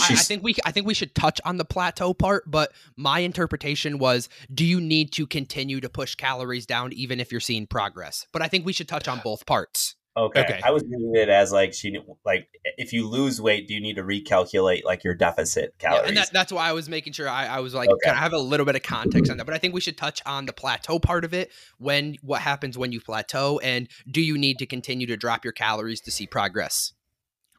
I, 0.00 0.12
I, 0.12 0.16
think 0.16 0.42
we 0.42 0.54
I 0.64 0.72
think 0.72 0.86
we 0.86 0.94
should 0.94 1.14
touch 1.14 1.40
on 1.44 1.56
the 1.56 1.64
plateau 1.64 2.14
part, 2.14 2.50
but 2.50 2.72
my 2.96 3.20
interpretation 3.20 3.98
was 3.98 4.28
do 4.52 4.64
you 4.64 4.80
need 4.80 5.12
to 5.12 5.26
continue 5.26 5.80
to 5.80 5.88
push 5.88 6.14
calories 6.14 6.66
down 6.66 6.92
even 6.92 7.20
if 7.20 7.30
you're 7.30 7.40
seeing 7.40 7.66
progress? 7.66 8.26
But 8.32 8.42
I 8.42 8.48
think 8.48 8.66
we 8.66 8.72
should 8.72 8.88
touch 8.88 9.08
on 9.08 9.20
both 9.24 9.46
parts. 9.46 9.96
Okay. 10.14 10.40
okay. 10.40 10.60
I 10.62 10.70
was 10.72 10.82
reading 10.82 11.12
it 11.14 11.30
as 11.30 11.52
like 11.52 11.72
she 11.72 11.98
like 12.24 12.46
if 12.76 12.92
you 12.92 13.08
lose 13.08 13.40
weight, 13.40 13.66
do 13.66 13.72
you 13.72 13.80
need 13.80 13.96
to 13.96 14.02
recalculate 14.02 14.84
like 14.84 15.04
your 15.04 15.14
deficit 15.14 15.74
calories? 15.78 16.02
Yeah, 16.02 16.08
and 16.08 16.16
that, 16.18 16.30
that's 16.32 16.52
why 16.52 16.68
I 16.68 16.72
was 16.72 16.86
making 16.86 17.14
sure 17.14 17.28
I, 17.28 17.46
I 17.46 17.60
was 17.60 17.72
like 17.72 17.88
okay. 17.88 18.10
of 18.10 18.16
have 18.16 18.34
a 18.34 18.38
little 18.38 18.66
bit 18.66 18.76
of 18.76 18.82
context 18.82 19.30
on 19.30 19.38
that. 19.38 19.46
But 19.46 19.54
I 19.54 19.58
think 19.58 19.72
we 19.72 19.80
should 19.80 19.96
touch 19.96 20.20
on 20.26 20.44
the 20.44 20.52
plateau 20.52 20.98
part 20.98 21.24
of 21.24 21.32
it. 21.32 21.50
When 21.78 22.16
what 22.20 22.42
happens 22.42 22.76
when 22.76 22.92
you 22.92 23.00
plateau, 23.00 23.58
and 23.60 23.88
do 24.10 24.20
you 24.20 24.36
need 24.36 24.58
to 24.58 24.66
continue 24.66 25.06
to 25.06 25.16
drop 25.16 25.44
your 25.44 25.52
calories 25.52 26.02
to 26.02 26.10
see 26.10 26.26
progress? 26.26 26.92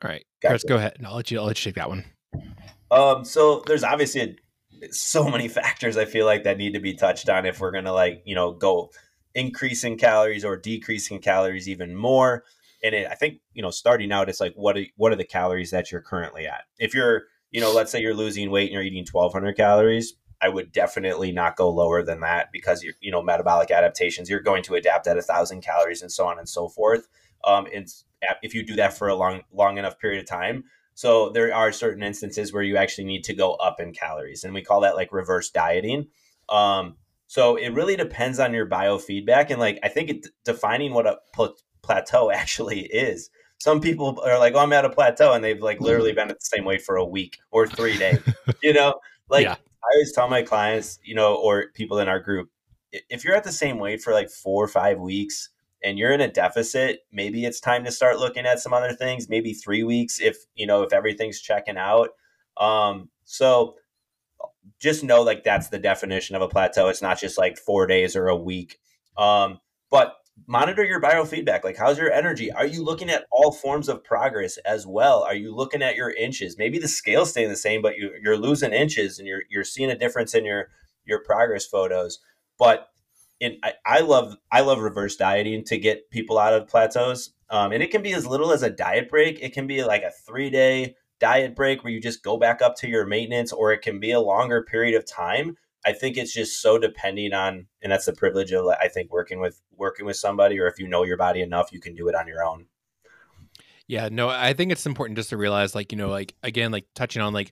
All 0.04 0.10
right, 0.10 0.26
gotcha. 0.44 0.52
Chris, 0.52 0.64
go 0.66 0.76
ahead. 0.76 0.98
I'll 1.04 1.16
let 1.16 1.32
you. 1.32 1.40
I'll 1.40 1.46
let 1.46 1.58
you 1.66 1.72
take 1.72 1.76
that 1.76 1.90
one. 1.90 2.06
Um. 2.92 3.26
So 3.26 3.64
there's 3.66 3.84
obviously 3.84 4.38
a, 4.82 4.92
so 4.92 5.28
many 5.30 5.48
factors 5.60 5.98
I 5.98 6.06
feel 6.06 6.26
like 6.26 6.44
that 6.44 6.58
need 6.58 6.74
to 6.74 6.80
be 6.80 6.94
touched 6.94 7.30
on 7.30 7.46
if 7.46 7.60
we're 7.60 7.72
gonna 7.72 7.94
like 7.94 8.22
you 8.26 8.36
know 8.36 8.52
go 8.54 8.92
increasing 9.36 9.98
calories 9.98 10.46
or 10.46 10.58
decreasing 10.58 11.20
calories 11.20 11.68
even 11.68 11.96
more. 11.96 12.44
And 12.84 12.94
it, 12.94 13.08
I 13.10 13.16
think 13.16 13.40
you 13.54 13.62
know, 13.62 13.72
starting 13.72 14.12
out, 14.12 14.30
it's 14.30 14.42
like 14.42 14.54
what 14.56 14.78
are, 14.78 14.86
what 14.98 15.12
are 15.12 15.16
the 15.18 15.24
calories 15.24 15.72
that 15.72 15.92
you're 15.92 16.02
currently 16.02 16.46
at? 16.46 16.64
If 16.80 16.94
you're 16.94 17.24
you 17.54 17.62
know, 17.62 17.72
let's 17.72 17.92
say 17.92 18.02
you're 18.02 18.16
losing 18.16 18.50
weight 18.50 18.66
and 18.66 18.74
you're 18.74 18.84
eating 18.84 19.06
1,200 19.10 19.56
calories, 19.56 20.16
I 20.42 20.50
would 20.50 20.74
definitely 20.74 21.32
not 21.32 21.56
go 21.56 21.70
lower 21.70 22.04
than 22.04 22.20
that 22.22 22.52
because 22.52 22.84
you're, 22.84 22.96
you 23.00 23.12
know, 23.12 23.22
metabolic 23.22 23.72
adaptations, 23.72 24.30
you're 24.30 24.42
going 24.42 24.64
to 24.64 24.76
adapt 24.76 25.08
at 25.08 25.18
a 25.18 25.22
thousand 25.22 25.62
calories 25.62 26.02
and 26.02 26.12
so 26.12 26.28
on 26.28 26.40
and 26.40 26.50
so 26.50 26.68
forth. 26.68 27.08
Um, 27.46 27.68
and 27.74 27.88
if 28.42 28.54
you 28.54 28.66
do 28.66 28.76
that 28.76 28.98
for 28.98 29.08
a 29.08 29.16
long, 29.16 29.44
long 29.54 29.78
enough 29.78 30.00
period 30.00 30.20
of 30.20 30.28
time. 30.28 30.66
So 30.96 31.30
there 31.30 31.54
are 31.54 31.72
certain 31.72 32.04
instances 32.04 32.54
where 32.54 32.64
you 32.64 32.78
actually 32.78 33.06
need 33.06 33.24
to 33.26 33.34
go 33.34 33.54
up 33.54 33.80
in 33.80 33.94
calories 33.94 34.44
and 34.44 34.54
we 34.54 34.64
call 34.64 34.82
that 34.82 34.96
like 34.96 35.12
reverse 35.12 35.50
dieting. 35.50 36.08
Um, 36.50 36.98
so 37.28 37.56
it 37.56 37.70
really 37.70 37.96
depends 37.96 38.40
on 38.40 38.54
your 38.54 38.68
biofeedback. 38.68 39.50
And 39.50 39.60
like, 39.60 39.80
I 39.84 39.90
think 39.90 40.10
it, 40.10 40.28
defining 40.46 40.94
what 40.94 41.08
a 41.08 41.18
pl- 41.34 41.58
plateau 41.82 42.32
actually 42.34 42.82
is. 42.82 43.30
Some 43.58 43.82
people 43.82 44.22
are 44.26 44.38
like, 44.38 44.56
oh, 44.56 44.60
I'm 44.60 44.74
at 44.74 44.86
a 44.86 44.90
plateau. 44.90 45.34
And 45.34 45.44
they've 45.44 45.62
like 45.62 45.82
literally 45.82 46.12
been 46.14 46.30
at 46.30 46.40
the 46.40 46.46
same 46.46 46.66
weight 46.66 46.82
for 46.82 46.96
a 46.96 47.06
week 47.06 47.40
or 47.52 47.68
three 47.68 47.98
days, 47.98 48.20
you 48.62 48.74
know, 48.74 49.00
like 49.30 49.46
yeah. 49.46 49.54
I 49.54 49.96
always 49.96 50.14
tell 50.14 50.30
my 50.30 50.44
clients, 50.44 51.00
you 51.04 51.16
know, 51.16 51.36
or 51.36 51.66
people 51.74 52.00
in 52.00 52.08
our 52.08 52.20
group, 52.20 52.50
if 52.92 53.24
you're 53.24 53.36
at 53.36 53.44
the 53.44 53.52
same 53.52 53.80
weight 53.80 54.02
for 54.02 54.14
like 54.14 54.30
four 54.30 54.64
or 54.64 54.68
five 54.68 55.00
weeks 55.00 55.50
and 55.84 55.98
you're 55.98 56.12
in 56.12 56.22
a 56.22 56.32
deficit, 56.32 57.02
maybe 57.12 57.46
it's 57.46 57.60
time 57.60 57.84
to 57.84 57.92
start 57.92 58.20
looking 58.20 58.46
at 58.46 58.60
some 58.60 58.74
other 58.74 58.94
things, 58.94 59.30
maybe 59.30 59.54
three 59.54 59.84
weeks 59.84 60.20
if, 60.20 60.38
you 60.56 60.66
know, 60.66 60.84
if 60.84 60.94
everything's 60.94 61.42
checking 61.42 61.78
out. 61.78 62.10
Um, 62.58 63.10
so 63.26 63.76
just 64.80 65.04
know 65.04 65.22
like 65.22 65.44
that's 65.44 65.70
the 65.70 65.80
definition 65.80 66.36
of 66.36 66.42
a 66.42 66.48
plateau. 66.48 66.88
It's 66.88 67.02
not 67.02 67.20
just 67.20 67.38
like 67.38 67.58
four 67.58 67.88
days 67.88 68.16
or 68.16 68.28
a 68.28 68.36
week. 68.36 68.80
Um, 69.18 69.60
but 69.90 70.16
monitor 70.48 70.84
your 70.84 71.02
biofeedback. 71.02 71.64
Like, 71.64 71.78
how's 71.78 71.98
your 71.98 72.12
energy? 72.12 72.52
Are 72.52 72.66
you 72.66 72.84
looking 72.84 73.10
at 73.10 73.26
all 73.32 73.52
forms 73.52 73.90
of 73.90 74.04
progress 74.04 74.58
as 74.58 74.88
well? 74.88 75.24
Are 75.24 75.36
you 75.36 75.56
looking 75.56 75.82
at 75.82 75.96
your 75.96 76.12
inches? 76.12 76.58
Maybe 76.58 76.80
the 76.80 76.88
scale's 76.88 77.30
staying 77.32 77.50
the 77.50 77.56
same, 77.56 77.82
but 77.82 77.98
you, 77.98 78.12
you're 78.22 78.38
losing 78.38 78.74
inches 78.74 79.20
and 79.20 79.28
you're 79.28 79.44
you're 79.50 79.64
seeing 79.64 79.92
a 79.92 79.98
difference 79.98 80.34
in 80.34 80.46
your 80.46 80.70
your 81.06 81.20
progress 81.24 81.66
photos. 81.66 82.20
But 82.58 82.90
in 83.40 83.58
I, 83.64 83.74
I 83.86 84.00
love 84.02 84.36
I 84.52 84.62
love 84.62 84.80
reverse 84.80 85.16
dieting 85.16 85.64
to 85.66 85.78
get 85.78 86.10
people 86.10 86.38
out 86.38 86.54
of 86.54 86.68
plateaus. 86.68 87.34
Um, 87.50 87.72
and 87.72 87.84
it 87.84 87.92
can 87.92 88.02
be 88.02 88.14
as 88.14 88.26
little 88.26 88.52
as 88.52 88.64
a 88.64 88.70
diet 88.70 89.10
break. 89.10 89.40
It 89.42 89.54
can 89.54 89.68
be 89.68 89.84
like 89.84 90.04
a 90.04 90.12
three 90.26 90.50
day 90.50 90.96
diet 91.20 91.56
break 91.56 91.84
where 91.84 91.94
you 91.94 92.02
just 92.02 92.24
go 92.24 92.38
back 92.38 92.62
up 92.62 92.76
to 92.78 92.88
your 92.88 93.06
maintenance, 93.06 93.52
or 93.54 93.72
it 93.72 93.82
can 93.82 94.00
be 94.00 94.12
a 94.12 94.20
longer 94.20 94.64
period 94.64 94.96
of 94.96 95.06
time. 95.06 95.58
I 95.86 95.94
think 95.94 96.18
it's 96.18 96.34
just 96.34 96.62
so 96.62 96.78
depending 96.78 97.34
on, 97.34 97.68
and 97.82 97.92
that's 97.92 98.06
the 98.06 98.14
privilege 98.14 98.52
of 98.52 98.66
I 98.68 98.88
think 98.88 99.12
working 99.12 99.40
with 99.40 99.62
working 99.76 100.06
with 100.06 100.16
somebody, 100.16 100.60
or 100.60 100.68
if 100.68 100.80
you 100.80 100.88
know 100.88 101.04
your 101.04 101.18
body 101.18 101.42
enough, 101.42 101.72
you 101.72 101.80
can 101.80 101.96
do 101.96 102.08
it 102.08 102.16
on 102.16 102.28
your 102.28 102.44
own. 102.44 102.68
Yeah, 103.88 104.10
no, 104.10 104.30
I 104.30 104.54
think 104.54 104.72
it's 104.72 104.86
important 104.86 105.18
just 105.18 105.30
to 105.32 105.38
realize, 105.38 105.76
like, 105.76 105.92
you 105.92 105.98
know, 105.98 106.10
like 106.10 106.36
again, 106.42 106.72
like 106.72 106.86
touching 106.96 107.22
on 107.22 107.34
like 107.34 107.52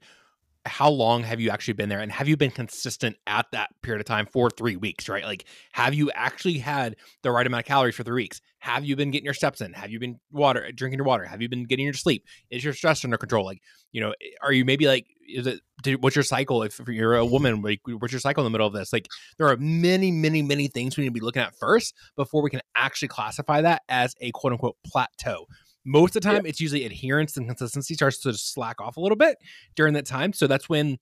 how 0.66 0.90
long 0.90 1.24
have 1.24 1.40
you 1.40 1.50
actually 1.50 1.74
been 1.74 1.90
there? 1.90 2.00
And 2.00 2.12
have 2.12 2.28
you 2.28 2.38
been 2.38 2.52
consistent 2.52 3.16
at 3.26 3.48
that 3.52 3.70
period 3.82 4.00
of 4.00 4.06
time 4.06 4.28
for 4.32 4.50
three 4.50 4.76
weeks 4.76 5.10
right? 5.10 5.24
Like 5.24 5.46
have 5.72 5.94
you 5.94 6.12
actually 6.12 6.60
had 6.60 6.96
the 7.24 7.32
right 7.32 7.46
amount 7.46 7.62
of 7.62 7.68
calories 7.68 7.96
for 7.96 8.04
three 8.04 8.24
weeks? 8.24 8.42
Have 8.60 8.86
you 8.86 8.96
been 8.96 9.10
getting 9.10 9.26
your 9.26 9.34
steps 9.34 9.62
in? 9.62 9.74
Have 9.74 9.90
you 9.90 10.00
been 10.00 10.20
water 10.32 10.72
drinking 10.72 11.00
your 11.00 11.06
water? 11.06 11.26
Have 11.26 11.42
you 11.42 11.50
been 11.50 11.64
getting 11.64 11.86
your 11.86 11.94
sleep? 11.94 12.26
Is 12.52 12.64
your 12.64 12.74
stress 12.74 13.04
under 13.04 13.18
control? 13.18 13.46
Like 13.46 13.62
you 13.92 14.02
know 14.02 14.12
eh, 14.22 14.30
are 14.44 14.52
you 14.52 14.64
maybe 14.64 14.88
like 14.88 15.08
is 15.28 15.48
it 15.48 15.62
what's 16.00 16.16
your 16.16 16.24
cycle 16.24 16.62
if 16.62 16.80
you're 16.88 17.16
a 17.16 17.26
woman 17.26 17.62
like 17.62 17.82
what's 17.88 18.14
your 18.14 18.20
cycle 18.20 18.46
in 18.46 18.52
the 18.52 18.56
middle 18.56 18.68
of 18.68 18.74
this? 18.74 18.94
Like 18.94 19.08
there 19.38 19.48
are 19.48 19.58
many 19.58 20.12
many 20.12 20.44
many 20.44 20.68
things 20.68 20.96
we 20.96 21.04
need 21.04 21.10
to 21.10 21.14
be 21.14 21.22
looking 21.22 21.42
at 21.42 21.56
first 21.60 21.96
before 22.16 22.44
we 22.44 22.52
can 22.52 22.62
actually 22.76 23.08
classify 23.08 23.62
that 23.62 23.82
as 23.90 24.14
a 24.22 24.32
quote 24.32 24.54
unquote 24.54 24.78
plateau 24.86 25.48
most 25.86 26.16
of 26.16 26.22
the 26.22 26.30
time, 26.30 26.46
yeah. 26.46 26.50
it's 26.50 26.60
usually 26.60 26.86
adherence 26.86 27.38
and 27.38 27.48
consistency 27.48 27.94
starts 27.94 28.20
to 28.20 28.34
slack 28.34 28.80
off 28.82 28.98
a 28.98 29.00
little 29.00 29.16
bit 29.16 29.38
during 29.76 29.94
that 29.96 30.06
time. 30.06 30.34
So 30.34 30.48
that's 30.48 30.70
when, 30.70 30.98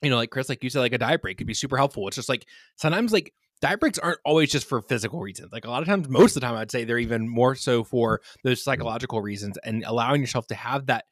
you 0.00 0.10
know, 0.10 0.16
like 0.16 0.30
Chris, 0.30 0.48
like 0.48 0.62
you 0.62 0.70
said, 0.70 0.80
like 0.80 0.92
a 0.92 0.98
diet 0.98 1.22
break 1.22 1.38
could 1.38 1.46
be 1.46 1.54
super 1.54 1.76
helpful. 1.76 2.06
It's 2.08 2.16
just 2.16 2.28
like 2.28 2.46
sometimes 2.76 3.12
like 3.12 3.32
diet 3.60 3.80
breaks 3.80 3.98
aren't 3.98 4.18
always 4.24 4.50
just 4.50 4.68
for 4.68 4.82
physical 4.82 5.20
reasons. 5.20 5.52
Like 5.52 5.64
a 5.64 5.70
lot 5.70 5.82
of 5.82 5.88
times, 5.88 6.08
most 6.08 6.36
of 6.36 6.40
the 6.40 6.46
time, 6.46 6.56
I'd 6.56 6.70
say 6.70 6.84
they're 6.84 6.98
even 6.98 7.28
more 7.28 7.54
so 7.54 7.84
for 7.84 8.20
those 8.44 8.62
psychological 8.62 9.22
reasons 9.22 9.58
and 9.64 9.84
allowing 9.86 10.20
yourself 10.20 10.46
to 10.48 10.54
have 10.54 10.86
that 10.86 11.04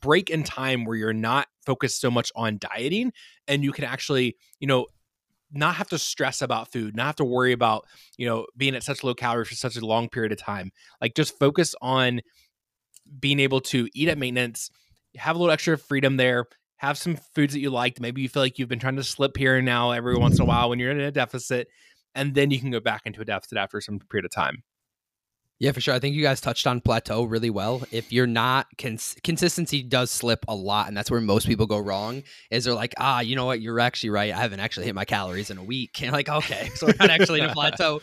break 0.00 0.30
in 0.30 0.42
time 0.42 0.84
where 0.84 0.96
you're 0.96 1.12
not 1.12 1.48
focused 1.66 2.00
so 2.00 2.10
much 2.10 2.32
on 2.34 2.58
dieting 2.58 3.12
and 3.46 3.62
you 3.62 3.72
can 3.72 3.84
actually, 3.84 4.36
you 4.58 4.66
know, 4.66 4.86
not 5.52 5.74
have 5.74 5.88
to 5.90 5.98
stress 5.98 6.42
about 6.42 6.72
food, 6.72 6.96
not 6.96 7.06
have 7.06 7.16
to 7.16 7.24
worry 7.24 7.52
about, 7.52 7.86
you 8.16 8.26
know, 8.26 8.46
being 8.56 8.74
at 8.74 8.82
such 8.82 9.04
low 9.04 9.14
calories 9.14 9.48
for 9.48 9.54
such 9.54 9.76
a 9.76 9.84
long 9.84 10.08
period 10.08 10.32
of 10.32 10.38
time. 10.38 10.72
Like 11.00 11.14
just 11.14 11.38
focus 11.38 11.74
on 11.82 12.20
being 13.18 13.40
able 13.40 13.60
to 13.60 13.88
eat 13.94 14.08
at 14.08 14.18
maintenance, 14.18 14.70
have 15.16 15.36
a 15.36 15.38
little 15.38 15.52
extra 15.52 15.76
freedom 15.78 16.16
there, 16.16 16.46
have 16.76 16.98
some 16.98 17.16
foods 17.34 17.52
that 17.52 17.60
you 17.60 17.70
liked. 17.70 18.00
Maybe 18.00 18.22
you 18.22 18.28
feel 18.28 18.42
like 18.42 18.58
you've 18.58 18.68
been 18.68 18.78
trying 18.78 18.96
to 18.96 19.04
slip 19.04 19.36
here 19.36 19.56
and 19.56 19.66
now 19.66 19.92
every 19.92 20.16
once 20.16 20.36
in 20.36 20.42
a 20.42 20.44
while 20.44 20.68
when 20.68 20.78
you're 20.78 20.90
in 20.90 21.00
a 21.00 21.12
deficit, 21.12 21.68
and 22.14 22.34
then 22.34 22.50
you 22.50 22.58
can 22.58 22.70
go 22.70 22.80
back 22.80 23.02
into 23.04 23.20
a 23.20 23.24
deficit 23.24 23.58
after 23.58 23.80
some 23.80 23.98
period 23.98 24.24
of 24.24 24.30
time. 24.30 24.62
Yeah, 25.62 25.70
for 25.70 25.80
sure. 25.80 25.94
I 25.94 26.00
think 26.00 26.16
you 26.16 26.22
guys 26.22 26.40
touched 26.40 26.66
on 26.66 26.80
plateau 26.80 27.22
really 27.22 27.48
well. 27.48 27.84
If 27.92 28.12
you're 28.12 28.26
not 28.26 28.66
cons- 28.78 29.14
consistency 29.22 29.84
does 29.84 30.10
slip 30.10 30.44
a 30.48 30.56
lot, 30.56 30.88
and 30.88 30.96
that's 30.96 31.08
where 31.08 31.20
most 31.20 31.46
people 31.46 31.66
go 31.66 31.78
wrong. 31.78 32.24
Is 32.50 32.64
they're 32.64 32.74
like, 32.74 32.94
ah, 32.98 33.20
you 33.20 33.36
know 33.36 33.46
what? 33.46 33.60
You're 33.60 33.78
actually 33.78 34.10
right. 34.10 34.34
I 34.34 34.38
haven't 34.38 34.58
actually 34.58 34.86
hit 34.86 34.96
my 34.96 35.04
calories 35.04 35.50
in 35.50 35.58
a 35.58 35.62
week. 35.62 36.02
And 36.02 36.10
like, 36.12 36.28
okay, 36.28 36.68
so 36.74 36.88
we're 36.88 36.94
not 36.98 37.10
actually 37.10 37.42
in 37.42 37.50
a 37.50 37.52
plateau. 37.54 38.00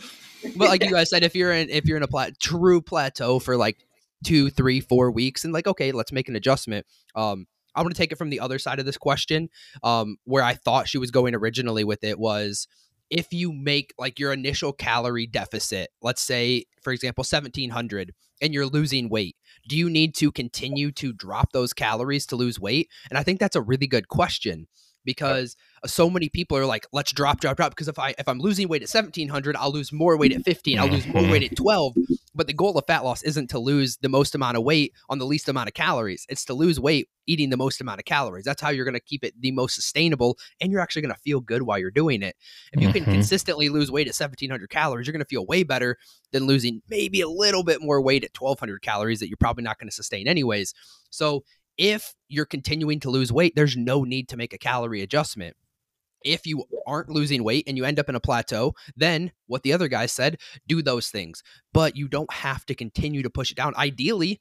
But 0.55 0.69
like 0.69 0.85
you 0.85 0.91
guys 0.91 1.09
said, 1.09 1.23
if 1.23 1.35
you're 1.35 1.51
in 1.51 1.69
if 1.69 1.85
you're 1.85 1.97
in 1.97 2.03
a 2.03 2.07
plat- 2.07 2.39
true 2.39 2.79
plateau 2.79 3.39
for 3.39 3.57
like 3.57 3.85
two, 4.23 4.49
three, 4.49 4.79
four 4.79 5.11
weeks, 5.11 5.43
and 5.43 5.53
like, 5.53 5.67
okay, 5.67 5.91
let's 5.91 6.11
make 6.11 6.29
an 6.29 6.35
adjustment. 6.35 6.85
Um, 7.15 7.45
I 7.75 7.81
want 7.81 7.93
to 7.93 7.97
take 7.97 8.11
it 8.11 8.17
from 8.17 8.29
the 8.29 8.39
other 8.39 8.59
side 8.59 8.79
of 8.79 8.85
this 8.85 8.97
question, 8.97 9.49
um, 9.83 10.17
where 10.25 10.43
I 10.43 10.53
thought 10.53 10.87
she 10.87 10.97
was 10.97 11.11
going 11.11 11.35
originally 11.35 11.83
with 11.83 12.03
it 12.03 12.19
was 12.19 12.67
if 13.09 13.31
you 13.31 13.51
make 13.51 13.93
like 13.97 14.19
your 14.19 14.33
initial 14.33 14.73
calorie 14.73 15.27
deficit, 15.27 15.89
let's 16.01 16.21
say, 16.21 16.65
for 16.81 16.93
example, 16.93 17.21
1700, 17.23 18.13
and 18.41 18.53
you're 18.53 18.65
losing 18.65 19.09
weight, 19.09 19.35
do 19.67 19.77
you 19.77 19.89
need 19.89 20.15
to 20.15 20.31
continue 20.31 20.91
to 20.93 21.11
drop 21.13 21.51
those 21.51 21.73
calories 21.73 22.25
to 22.27 22.35
lose 22.35 22.59
weight? 22.59 22.89
And 23.09 23.17
I 23.17 23.23
think 23.23 23.39
that's 23.39 23.55
a 23.55 23.61
really 23.61 23.87
good 23.87 24.07
question 24.07 24.67
because 25.09 25.55
so 25.87 26.07
many 26.07 26.29
people 26.29 26.55
are 26.55 26.67
like, 26.67 26.85
let's 26.93 27.11
drop, 27.11 27.41
drop, 27.41 27.57
drop. 27.57 27.71
Because 27.71 27.87
if 27.87 27.97
I 27.97 28.13
if 28.19 28.27
I'm 28.27 28.37
losing 28.37 28.67
weight 28.67 28.83
at 28.83 28.89
1700, 28.89 29.55
I'll 29.55 29.71
lose 29.71 29.91
more 29.91 30.15
weight 30.17 30.33
at 30.33 30.43
15. 30.43 30.77
I'll 30.77 30.87
lose 30.87 31.07
more 31.07 31.23
weight 31.23 31.51
at 31.51 31.57
12. 31.57 31.95
But 32.35 32.45
the 32.45 32.53
goal 32.53 32.77
of 32.77 32.85
fat 32.85 33.03
loss 33.03 33.23
isn't 33.23 33.49
to 33.49 33.59
lose 33.59 33.97
the 33.97 34.07
most 34.07 34.35
amount 34.35 34.55
of 34.55 34.63
weight 34.63 34.93
on 35.09 35.17
the 35.17 35.25
least 35.25 35.49
amount 35.49 35.67
of 35.67 35.73
calories. 35.73 36.27
It's 36.29 36.45
to 36.45 36.53
lose 36.53 36.79
weight 36.79 37.09
eating 37.25 37.49
the 37.49 37.57
most 37.57 37.81
amount 37.81 37.99
of 37.99 38.05
calories. 38.05 38.45
That's 38.45 38.61
how 38.61 38.69
you're 38.69 38.85
going 38.85 38.93
to 38.93 38.99
keep 38.99 39.23
it 39.23 39.33
the 39.39 39.51
most 39.51 39.73
sustainable, 39.73 40.37
and 40.61 40.71
you're 40.71 40.81
actually 40.81 41.01
going 41.01 41.13
to 41.13 41.21
feel 41.21 41.39
good 41.39 41.63
while 41.63 41.79
you're 41.79 41.89
doing 41.89 42.21
it. 42.21 42.35
If 42.71 42.81
you 42.81 42.91
can 42.93 43.03
mm-hmm. 43.03 43.13
consistently 43.13 43.69
lose 43.69 43.91
weight 43.91 44.07
at 44.07 44.15
1700 44.15 44.69
calories, 44.69 45.07
you're 45.07 45.11
going 45.11 45.25
to 45.25 45.25
feel 45.25 45.45
way 45.45 45.63
better 45.63 45.97
than 46.31 46.45
losing 46.45 46.83
maybe 46.87 47.21
a 47.21 47.27
little 47.27 47.63
bit 47.63 47.81
more 47.81 47.99
weight 47.99 48.23
at 48.23 48.31
1200 48.37 48.81
calories 48.83 49.19
that 49.19 49.27
you're 49.27 49.37
probably 49.37 49.63
not 49.63 49.79
going 49.79 49.89
to 49.89 49.95
sustain 49.95 50.27
anyways. 50.27 50.73
So 51.09 51.43
if 51.79 52.13
you're 52.27 52.45
continuing 52.45 52.99
to 52.99 53.09
lose 53.09 53.33
weight, 53.33 53.55
there's 53.55 53.75
no 53.75 54.03
need 54.03 54.29
to 54.29 54.37
make 54.37 54.53
a 54.53 54.59
calorie 54.59 55.01
adjustment 55.01 55.55
if 56.23 56.45
you 56.45 56.65
aren't 56.85 57.09
losing 57.09 57.43
weight 57.43 57.63
and 57.67 57.77
you 57.77 57.85
end 57.85 57.99
up 57.99 58.09
in 58.09 58.15
a 58.15 58.19
plateau, 58.19 58.73
then 58.95 59.31
what 59.47 59.63
the 59.63 59.73
other 59.73 59.87
guy 59.87 60.05
said, 60.05 60.37
do 60.67 60.81
those 60.81 61.09
things. 61.09 61.43
But 61.73 61.95
you 61.95 62.07
don't 62.07 62.31
have 62.31 62.65
to 62.67 62.75
continue 62.75 63.23
to 63.23 63.29
push 63.29 63.51
it 63.51 63.57
down. 63.57 63.75
Ideally, 63.75 64.39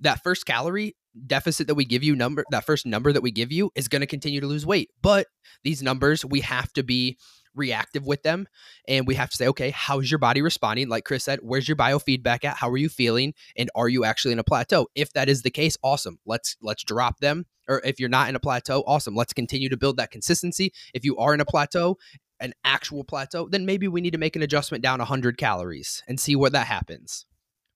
that 0.00 0.22
first 0.22 0.44
calorie 0.46 0.96
deficit 1.26 1.68
that 1.68 1.76
we 1.76 1.84
give 1.84 2.02
you 2.02 2.16
number 2.16 2.44
that 2.50 2.66
first 2.66 2.84
number 2.84 3.12
that 3.12 3.22
we 3.22 3.30
give 3.30 3.52
you 3.52 3.70
is 3.76 3.86
going 3.86 4.00
to 4.00 4.06
continue 4.06 4.40
to 4.40 4.46
lose 4.46 4.66
weight. 4.66 4.90
But 5.00 5.28
these 5.62 5.82
numbers 5.82 6.24
we 6.24 6.40
have 6.40 6.72
to 6.72 6.82
be 6.82 7.16
reactive 7.54 8.06
with 8.06 8.22
them 8.22 8.46
and 8.88 9.06
we 9.06 9.14
have 9.14 9.30
to 9.30 9.36
say 9.36 9.46
okay 9.48 9.70
how's 9.70 10.10
your 10.10 10.18
body 10.18 10.42
responding? 10.42 10.88
Like 10.88 11.04
chris 11.04 11.24
said 11.24 11.38
where's 11.42 11.68
your 11.68 11.76
biofeedback 11.76 12.44
at? 12.44 12.56
How 12.56 12.70
are 12.70 12.76
you 12.76 12.88
feeling? 12.88 13.34
And 13.56 13.70
are 13.74 13.88
you 13.88 14.04
actually 14.04 14.32
in 14.32 14.38
a 14.38 14.44
plateau? 14.44 14.88
If 14.94 15.12
that 15.12 15.28
is 15.28 15.42
the 15.42 15.50
case 15.50 15.76
awesome. 15.82 16.18
Let's 16.26 16.56
let's 16.62 16.82
drop 16.84 17.20
them 17.20 17.46
or 17.68 17.80
if 17.84 17.98
you're 18.00 18.08
not 18.08 18.28
in 18.28 18.36
a 18.36 18.40
plateau 18.40 18.82
awesome. 18.86 19.14
Let's 19.14 19.32
continue 19.32 19.68
to 19.68 19.76
build 19.76 19.96
that 19.96 20.10
consistency. 20.10 20.72
If 20.92 21.04
you 21.04 21.16
are 21.18 21.34
in 21.34 21.40
a 21.40 21.44
plateau 21.44 21.96
an 22.40 22.52
actual 22.64 23.04
plateau 23.04 23.48
then 23.48 23.64
maybe 23.66 23.88
we 23.88 24.00
need 24.00 24.12
to 24.12 24.18
make 24.18 24.36
an 24.36 24.42
adjustment 24.42 24.82
down 24.82 24.98
100 24.98 25.38
calories 25.38 26.02
and 26.08 26.18
see 26.18 26.34
what 26.36 26.52
that 26.52 26.66
happens. 26.66 27.26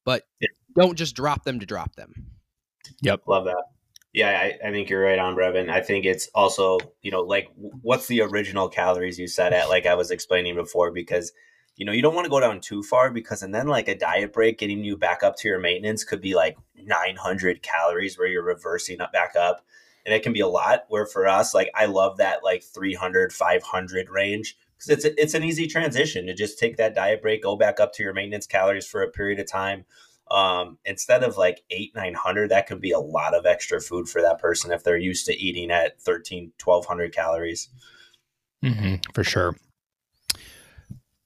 But 0.04 0.24
Yeah. 0.40 0.48
don't 0.76 0.96
just 0.96 1.14
drop 1.14 1.44
them 1.44 1.60
to 1.60 1.66
drop 1.66 1.94
them. 1.96 2.12
Yep. 3.02 3.22
Love 3.26 3.44
that. 3.44 3.64
Yeah, 4.18 4.30
I, 4.30 4.66
I 4.66 4.72
think 4.72 4.90
you're 4.90 5.04
right 5.04 5.16
on, 5.20 5.36
Brevin. 5.36 5.70
I 5.70 5.80
think 5.80 6.04
it's 6.04 6.28
also, 6.34 6.80
you 7.02 7.12
know, 7.12 7.20
like 7.20 7.46
what's 7.54 8.08
the 8.08 8.22
original 8.22 8.68
calories 8.68 9.16
you 9.16 9.28
set 9.28 9.52
at, 9.52 9.68
like 9.68 9.86
I 9.86 9.94
was 9.94 10.10
explaining 10.10 10.56
before, 10.56 10.90
because, 10.90 11.30
you 11.76 11.86
know, 11.86 11.92
you 11.92 12.02
don't 12.02 12.16
want 12.16 12.24
to 12.24 12.30
go 12.30 12.40
down 12.40 12.60
too 12.60 12.82
far 12.82 13.12
because, 13.12 13.44
and 13.44 13.54
then 13.54 13.68
like 13.68 13.86
a 13.86 13.96
diet 13.96 14.32
break 14.32 14.58
getting 14.58 14.82
you 14.82 14.96
back 14.96 15.22
up 15.22 15.36
to 15.36 15.46
your 15.46 15.60
maintenance 15.60 16.02
could 16.02 16.20
be 16.20 16.34
like 16.34 16.58
900 16.74 17.62
calories 17.62 18.18
where 18.18 18.26
you're 18.26 18.42
reversing 18.42 19.00
up 19.00 19.12
back 19.12 19.36
up. 19.36 19.64
And 20.04 20.12
it 20.12 20.24
can 20.24 20.32
be 20.32 20.40
a 20.40 20.48
lot. 20.48 20.86
Where 20.88 21.06
for 21.06 21.28
us, 21.28 21.54
like 21.54 21.70
I 21.76 21.84
love 21.86 22.16
that 22.16 22.42
like 22.42 22.64
300, 22.64 23.32
500 23.32 24.10
range 24.10 24.58
because 24.76 25.04
it's, 25.04 25.16
it's 25.16 25.34
an 25.34 25.44
easy 25.44 25.68
transition 25.68 26.26
to 26.26 26.34
just 26.34 26.58
take 26.58 26.76
that 26.78 26.96
diet 26.96 27.22
break, 27.22 27.44
go 27.44 27.54
back 27.54 27.78
up 27.78 27.92
to 27.92 28.02
your 28.02 28.14
maintenance 28.14 28.48
calories 28.48 28.84
for 28.84 29.00
a 29.00 29.10
period 29.12 29.38
of 29.38 29.48
time 29.48 29.84
um, 30.30 30.78
instead 30.84 31.22
of 31.22 31.36
like 31.36 31.62
eight, 31.70 31.94
900, 31.94 32.50
that 32.50 32.66
could 32.66 32.80
be 32.80 32.92
a 32.92 32.98
lot 32.98 33.34
of 33.34 33.46
extra 33.46 33.80
food 33.80 34.08
for 34.08 34.22
that 34.22 34.38
person 34.38 34.72
if 34.72 34.84
they're 34.84 34.96
used 34.96 35.26
to 35.26 35.36
eating 35.36 35.70
at 35.70 36.00
13, 36.00 36.52
1200 36.62 37.14
calories. 37.14 37.68
hmm 38.62 38.94
for 39.14 39.24
sure. 39.24 39.56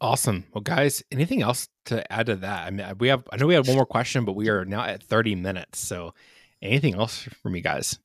Awesome. 0.00 0.44
Well, 0.52 0.62
guys, 0.62 1.02
anything 1.12 1.42
else 1.42 1.68
to 1.86 2.10
add 2.12 2.26
to 2.26 2.36
that? 2.36 2.66
I 2.66 2.70
mean, 2.70 2.86
we 2.98 3.08
have. 3.08 3.22
I 3.32 3.36
know 3.36 3.46
we 3.46 3.54
had 3.54 3.68
one 3.68 3.76
more 3.76 3.86
question, 3.86 4.24
but 4.24 4.32
we 4.32 4.48
are 4.48 4.64
now 4.64 4.82
at 4.82 5.00
thirty 5.00 5.36
minutes. 5.36 5.78
So, 5.78 6.12
anything 6.60 6.96
else 6.96 7.28
from 7.40 7.54
you 7.54 7.62
guys? 7.62 8.00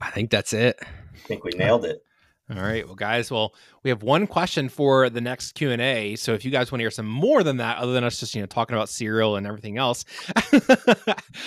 i 0.00 0.10
think 0.10 0.30
that's 0.30 0.52
it 0.52 0.78
I 0.82 1.18
think 1.26 1.44
we 1.44 1.50
nailed 1.56 1.84
it. 1.84 2.02
All 2.50 2.60
right, 2.60 2.84
well, 2.84 2.96
guys, 2.96 3.30
well, 3.30 3.54
we 3.84 3.90
have 3.90 4.02
one 4.02 4.26
question 4.26 4.68
for 4.68 5.08
the 5.08 5.20
next 5.20 5.52
Q 5.52 5.70
and 5.70 5.80
A. 5.80 6.16
So, 6.16 6.34
if 6.34 6.44
you 6.44 6.50
guys 6.50 6.72
want 6.72 6.80
to 6.80 6.82
hear 6.82 6.90
some 6.90 7.06
more 7.06 7.44
than 7.44 7.58
that, 7.58 7.78
other 7.78 7.92
than 7.92 8.02
us 8.02 8.18
just 8.18 8.34
you 8.34 8.40
know 8.42 8.46
talking 8.46 8.74
about 8.76 8.88
cereal 8.88 9.36
and 9.36 9.46
everything 9.46 9.78
else, 9.78 10.04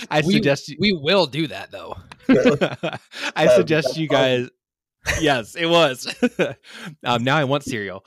I 0.10 0.22
We- 0.26 0.34
suggest 0.34 0.70
you, 0.70 0.78
we 0.80 0.94
will 0.94 1.26
do 1.26 1.48
that 1.48 1.72
though 1.72 1.98
I 3.36 3.48
Um, 3.48 3.56
suggest 3.56 3.98
you 3.98 4.08
guys. 4.08 4.48
yes, 5.20 5.56
it 5.56 5.66
was. 5.66 6.08
um, 7.04 7.26
now 7.26 7.36
I 7.36 7.44
want 7.44 7.64
cereal. 7.64 8.06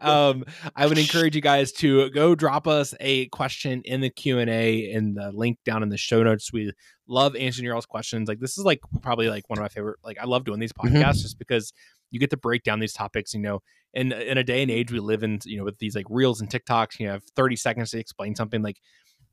um, 0.00 0.44
I 0.76 0.86
would 0.86 0.98
encourage 0.98 1.34
you 1.34 1.42
guys 1.42 1.72
to 1.72 2.08
go 2.10 2.36
drop 2.36 2.68
us 2.68 2.94
a 3.00 3.26
question 3.30 3.82
in 3.84 4.00
the 4.00 4.10
Q 4.10 4.38
and 4.38 4.48
A 4.48 4.88
in 4.92 5.14
the 5.14 5.32
link 5.32 5.58
down 5.64 5.82
in 5.82 5.88
the 5.88 5.96
show 5.96 6.22
notes. 6.22 6.52
We 6.52 6.72
love 7.08 7.34
answering 7.34 7.64
your 7.64 7.74
all's 7.74 7.86
questions. 7.86 8.28
Like 8.28 8.38
this 8.38 8.56
is 8.56 8.64
like 8.64 8.78
probably 9.02 9.28
like 9.28 9.50
one 9.50 9.58
of 9.58 9.62
my 9.64 9.68
favorite. 9.68 9.98
Like 10.04 10.18
I 10.20 10.24
love 10.26 10.44
doing 10.44 10.60
these 10.60 10.72
Mhm. 10.72 10.92
podcasts 11.02 11.22
just 11.22 11.36
because 11.38 11.72
you 12.14 12.20
get 12.20 12.30
to 12.30 12.36
break 12.36 12.62
down 12.62 12.78
these 12.78 12.92
topics. 12.92 13.34
You 13.34 13.40
know, 13.40 13.60
in 13.92 14.12
in 14.12 14.38
a 14.38 14.44
day 14.44 14.62
and 14.62 14.70
age 14.70 14.92
we 14.92 15.00
live 15.00 15.24
in, 15.24 15.40
you 15.44 15.58
know, 15.58 15.64
with 15.64 15.78
these 15.78 15.96
like 15.96 16.06
reels 16.08 16.40
and 16.40 16.48
TikToks, 16.48 17.00
you 17.00 17.08
have 17.08 17.22
thirty 17.34 17.56
seconds 17.56 17.90
to 17.90 17.98
explain 17.98 18.36
something. 18.36 18.62
Like 18.62 18.78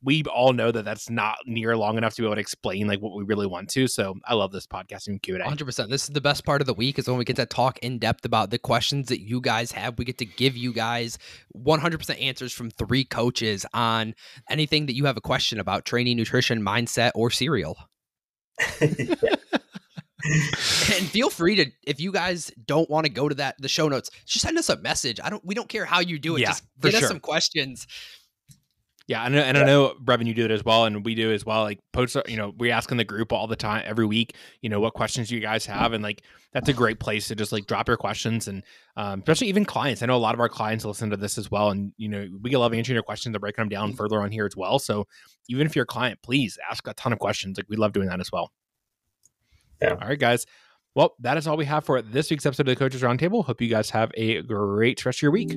we 0.02 0.24
all 0.24 0.52
know 0.52 0.72
that 0.72 0.84
that's 0.84 1.08
not 1.08 1.38
near 1.46 1.76
long 1.76 1.96
enough 1.96 2.14
to 2.14 2.22
be 2.22 2.26
able 2.26 2.34
to 2.34 2.40
explain 2.40 2.88
like 2.88 3.00
what 3.00 3.16
we 3.16 3.22
really 3.22 3.46
want 3.46 3.70
to. 3.70 3.86
So 3.86 4.16
I 4.24 4.34
love 4.34 4.50
this 4.50 4.66
podcasting 4.66 5.22
Q 5.22 5.36
and 5.36 5.44
A. 5.44 5.46
100% 5.46 5.90
this 5.90 6.02
is 6.02 6.08
the 6.08 6.20
best 6.20 6.44
part 6.44 6.60
of 6.60 6.66
the 6.66 6.74
week 6.74 6.98
is 6.98 7.06
when 7.06 7.18
we 7.18 7.24
get 7.24 7.36
to 7.36 7.46
talk 7.46 7.78
in 7.78 8.00
depth 8.00 8.24
about 8.24 8.50
the 8.50 8.58
questions 8.58 9.06
that 9.08 9.20
you 9.20 9.40
guys 9.40 9.70
have 9.70 9.98
we 9.98 10.04
get 10.04 10.18
to 10.18 10.26
give 10.26 10.56
you 10.56 10.72
guys 10.72 11.18
100% 11.56 12.20
answers 12.20 12.52
from 12.52 12.68
three 12.70 13.04
coaches 13.04 13.64
on 13.72 14.14
anything 14.50 14.86
that 14.86 14.96
you 14.96 15.04
have 15.04 15.16
a 15.16 15.20
question 15.20 15.60
about 15.60 15.84
training 15.84 16.16
nutrition 16.16 16.60
mindset 16.60 17.12
or 17.14 17.30
cereal 17.30 17.76
and 20.24 21.06
feel 21.08 21.30
free 21.30 21.56
to 21.56 21.70
if 21.84 22.00
you 22.00 22.12
guys 22.12 22.50
don't 22.66 22.88
want 22.88 23.06
to 23.06 23.12
go 23.12 23.28
to 23.28 23.34
that 23.34 23.54
the 23.60 23.68
show 23.68 23.88
notes 23.88 24.10
just 24.26 24.44
send 24.44 24.56
us 24.58 24.68
a 24.68 24.76
message 24.78 25.18
i 25.22 25.30
don't 25.30 25.44
we 25.44 25.54
don't 25.54 25.68
care 25.68 25.84
how 25.84 26.00
you 26.00 26.18
do 26.18 26.36
it 26.36 26.40
Yeah, 26.40 26.48
just 26.48 26.64
for 26.80 26.90
get 26.90 27.02
us 27.02 27.08
some 27.08 27.20
questions 27.20 27.86
Yeah, 29.08 29.24
and, 29.26 29.34
and 29.34 29.58
I 29.58 29.64
know 29.64 29.94
Brevin, 30.02 30.26
you 30.26 30.32
do 30.32 30.44
it 30.44 30.52
as 30.52 30.64
well, 30.64 30.84
and 30.84 31.04
we 31.04 31.16
do 31.16 31.32
as 31.32 31.44
well. 31.44 31.62
Like 31.62 31.80
post, 31.92 32.16
you 32.28 32.36
know, 32.36 32.54
we 32.56 32.70
ask 32.70 32.90
in 32.92 32.96
the 32.96 33.04
group 33.04 33.32
all 33.32 33.48
the 33.48 33.56
time, 33.56 33.82
every 33.84 34.06
week. 34.06 34.36
You 34.62 34.70
know, 34.70 34.78
what 34.78 34.94
questions 34.94 35.28
you 35.28 35.40
guys 35.40 35.66
have, 35.66 35.92
and 35.92 36.04
like 36.04 36.22
that's 36.52 36.68
a 36.68 36.72
great 36.72 37.00
place 37.00 37.26
to 37.28 37.34
just 37.34 37.50
like 37.50 37.66
drop 37.66 37.88
your 37.88 37.96
questions, 37.96 38.46
and 38.46 38.62
um, 38.96 39.18
especially 39.18 39.48
even 39.48 39.64
clients. 39.64 40.02
I 40.02 40.06
know 40.06 40.16
a 40.16 40.18
lot 40.18 40.34
of 40.34 40.40
our 40.40 40.48
clients 40.48 40.84
listen 40.84 41.10
to 41.10 41.16
this 41.16 41.36
as 41.36 41.50
well, 41.50 41.70
and 41.70 41.92
you 41.96 42.08
know, 42.08 42.28
we 42.42 42.54
love 42.54 42.72
answering 42.72 42.94
your 42.94 43.02
questions 43.02 43.34
and 43.34 43.40
breaking 43.40 43.62
them 43.62 43.68
down 43.68 43.92
further 43.92 44.22
on 44.22 44.30
here 44.30 44.46
as 44.46 44.56
well. 44.56 44.78
So 44.78 45.08
even 45.48 45.66
if 45.66 45.74
you're 45.74 45.82
a 45.82 45.86
client, 45.86 46.20
please 46.22 46.56
ask 46.70 46.86
a 46.86 46.94
ton 46.94 47.12
of 47.12 47.18
questions. 47.18 47.58
Like 47.58 47.66
we 47.68 47.76
love 47.76 47.92
doing 47.92 48.06
that 48.08 48.20
as 48.20 48.30
well. 48.30 48.52
Yeah. 49.82 49.90
All 50.00 50.08
right, 50.08 50.18
guys. 50.18 50.46
Well, 50.94 51.14
that 51.20 51.38
is 51.38 51.46
all 51.46 51.56
we 51.56 51.64
have 51.64 51.84
for 51.86 52.02
this 52.02 52.30
week's 52.30 52.44
episode 52.44 52.68
of 52.68 52.74
the 52.74 52.76
Coaches 52.76 53.00
Roundtable. 53.00 53.44
Hope 53.46 53.62
you 53.62 53.68
guys 53.68 53.88
have 53.90 54.10
a 54.14 54.42
great 54.42 55.02
rest 55.06 55.18
of 55.18 55.22
your 55.22 55.30
week. 55.30 55.56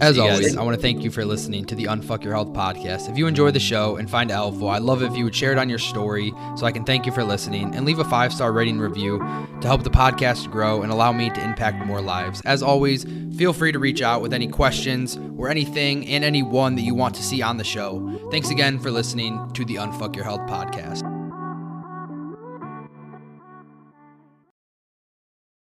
As 0.00 0.14
See 0.16 0.22
you 0.22 0.26
guys. 0.26 0.38
always, 0.38 0.56
I 0.56 0.62
want 0.62 0.74
to 0.74 0.80
thank 0.80 1.04
you 1.04 1.10
for 1.10 1.24
listening 1.24 1.66
to 1.66 1.74
the 1.74 1.84
Unfuck 1.84 2.24
Your 2.24 2.32
Health 2.32 2.52
podcast. 2.54 3.10
If 3.10 3.18
you 3.18 3.26
enjoy 3.26 3.50
the 3.50 3.60
show 3.60 3.96
and 3.96 4.10
find 4.10 4.30
it 4.30 4.34
helpful, 4.34 4.70
I'd 4.70 4.82
love 4.82 5.02
it 5.02 5.06
if 5.06 5.16
you 5.16 5.24
would 5.24 5.34
share 5.36 5.52
it 5.52 5.58
on 5.58 5.68
your 5.68 5.78
story 5.78 6.32
so 6.56 6.64
I 6.64 6.72
can 6.72 6.82
thank 6.84 7.04
you 7.04 7.12
for 7.12 7.22
listening 7.22 7.74
and 7.74 7.84
leave 7.84 7.98
a 7.98 8.04
five 8.04 8.32
star 8.32 8.52
rating 8.52 8.78
review 8.78 9.18
to 9.60 9.66
help 9.66 9.82
the 9.84 9.90
podcast 9.90 10.50
grow 10.50 10.82
and 10.82 10.90
allow 10.90 11.12
me 11.12 11.28
to 11.28 11.44
impact 11.44 11.84
more 11.86 12.00
lives. 12.00 12.40
As 12.46 12.62
always, 12.62 13.04
feel 13.36 13.52
free 13.52 13.70
to 13.70 13.78
reach 13.78 14.00
out 14.00 14.22
with 14.22 14.32
any 14.32 14.48
questions 14.48 15.18
or 15.36 15.50
anything 15.50 16.08
and 16.08 16.24
anyone 16.24 16.74
that 16.76 16.82
you 16.82 16.94
want 16.94 17.14
to 17.16 17.22
see 17.22 17.42
on 17.42 17.58
the 17.58 17.64
show. 17.64 18.28
Thanks 18.30 18.50
again 18.50 18.78
for 18.78 18.90
listening 18.90 19.50
to 19.52 19.64
the 19.64 19.74
Unfuck 19.76 20.16
Your 20.16 20.24
Health 20.24 20.40
podcast. 20.48 21.13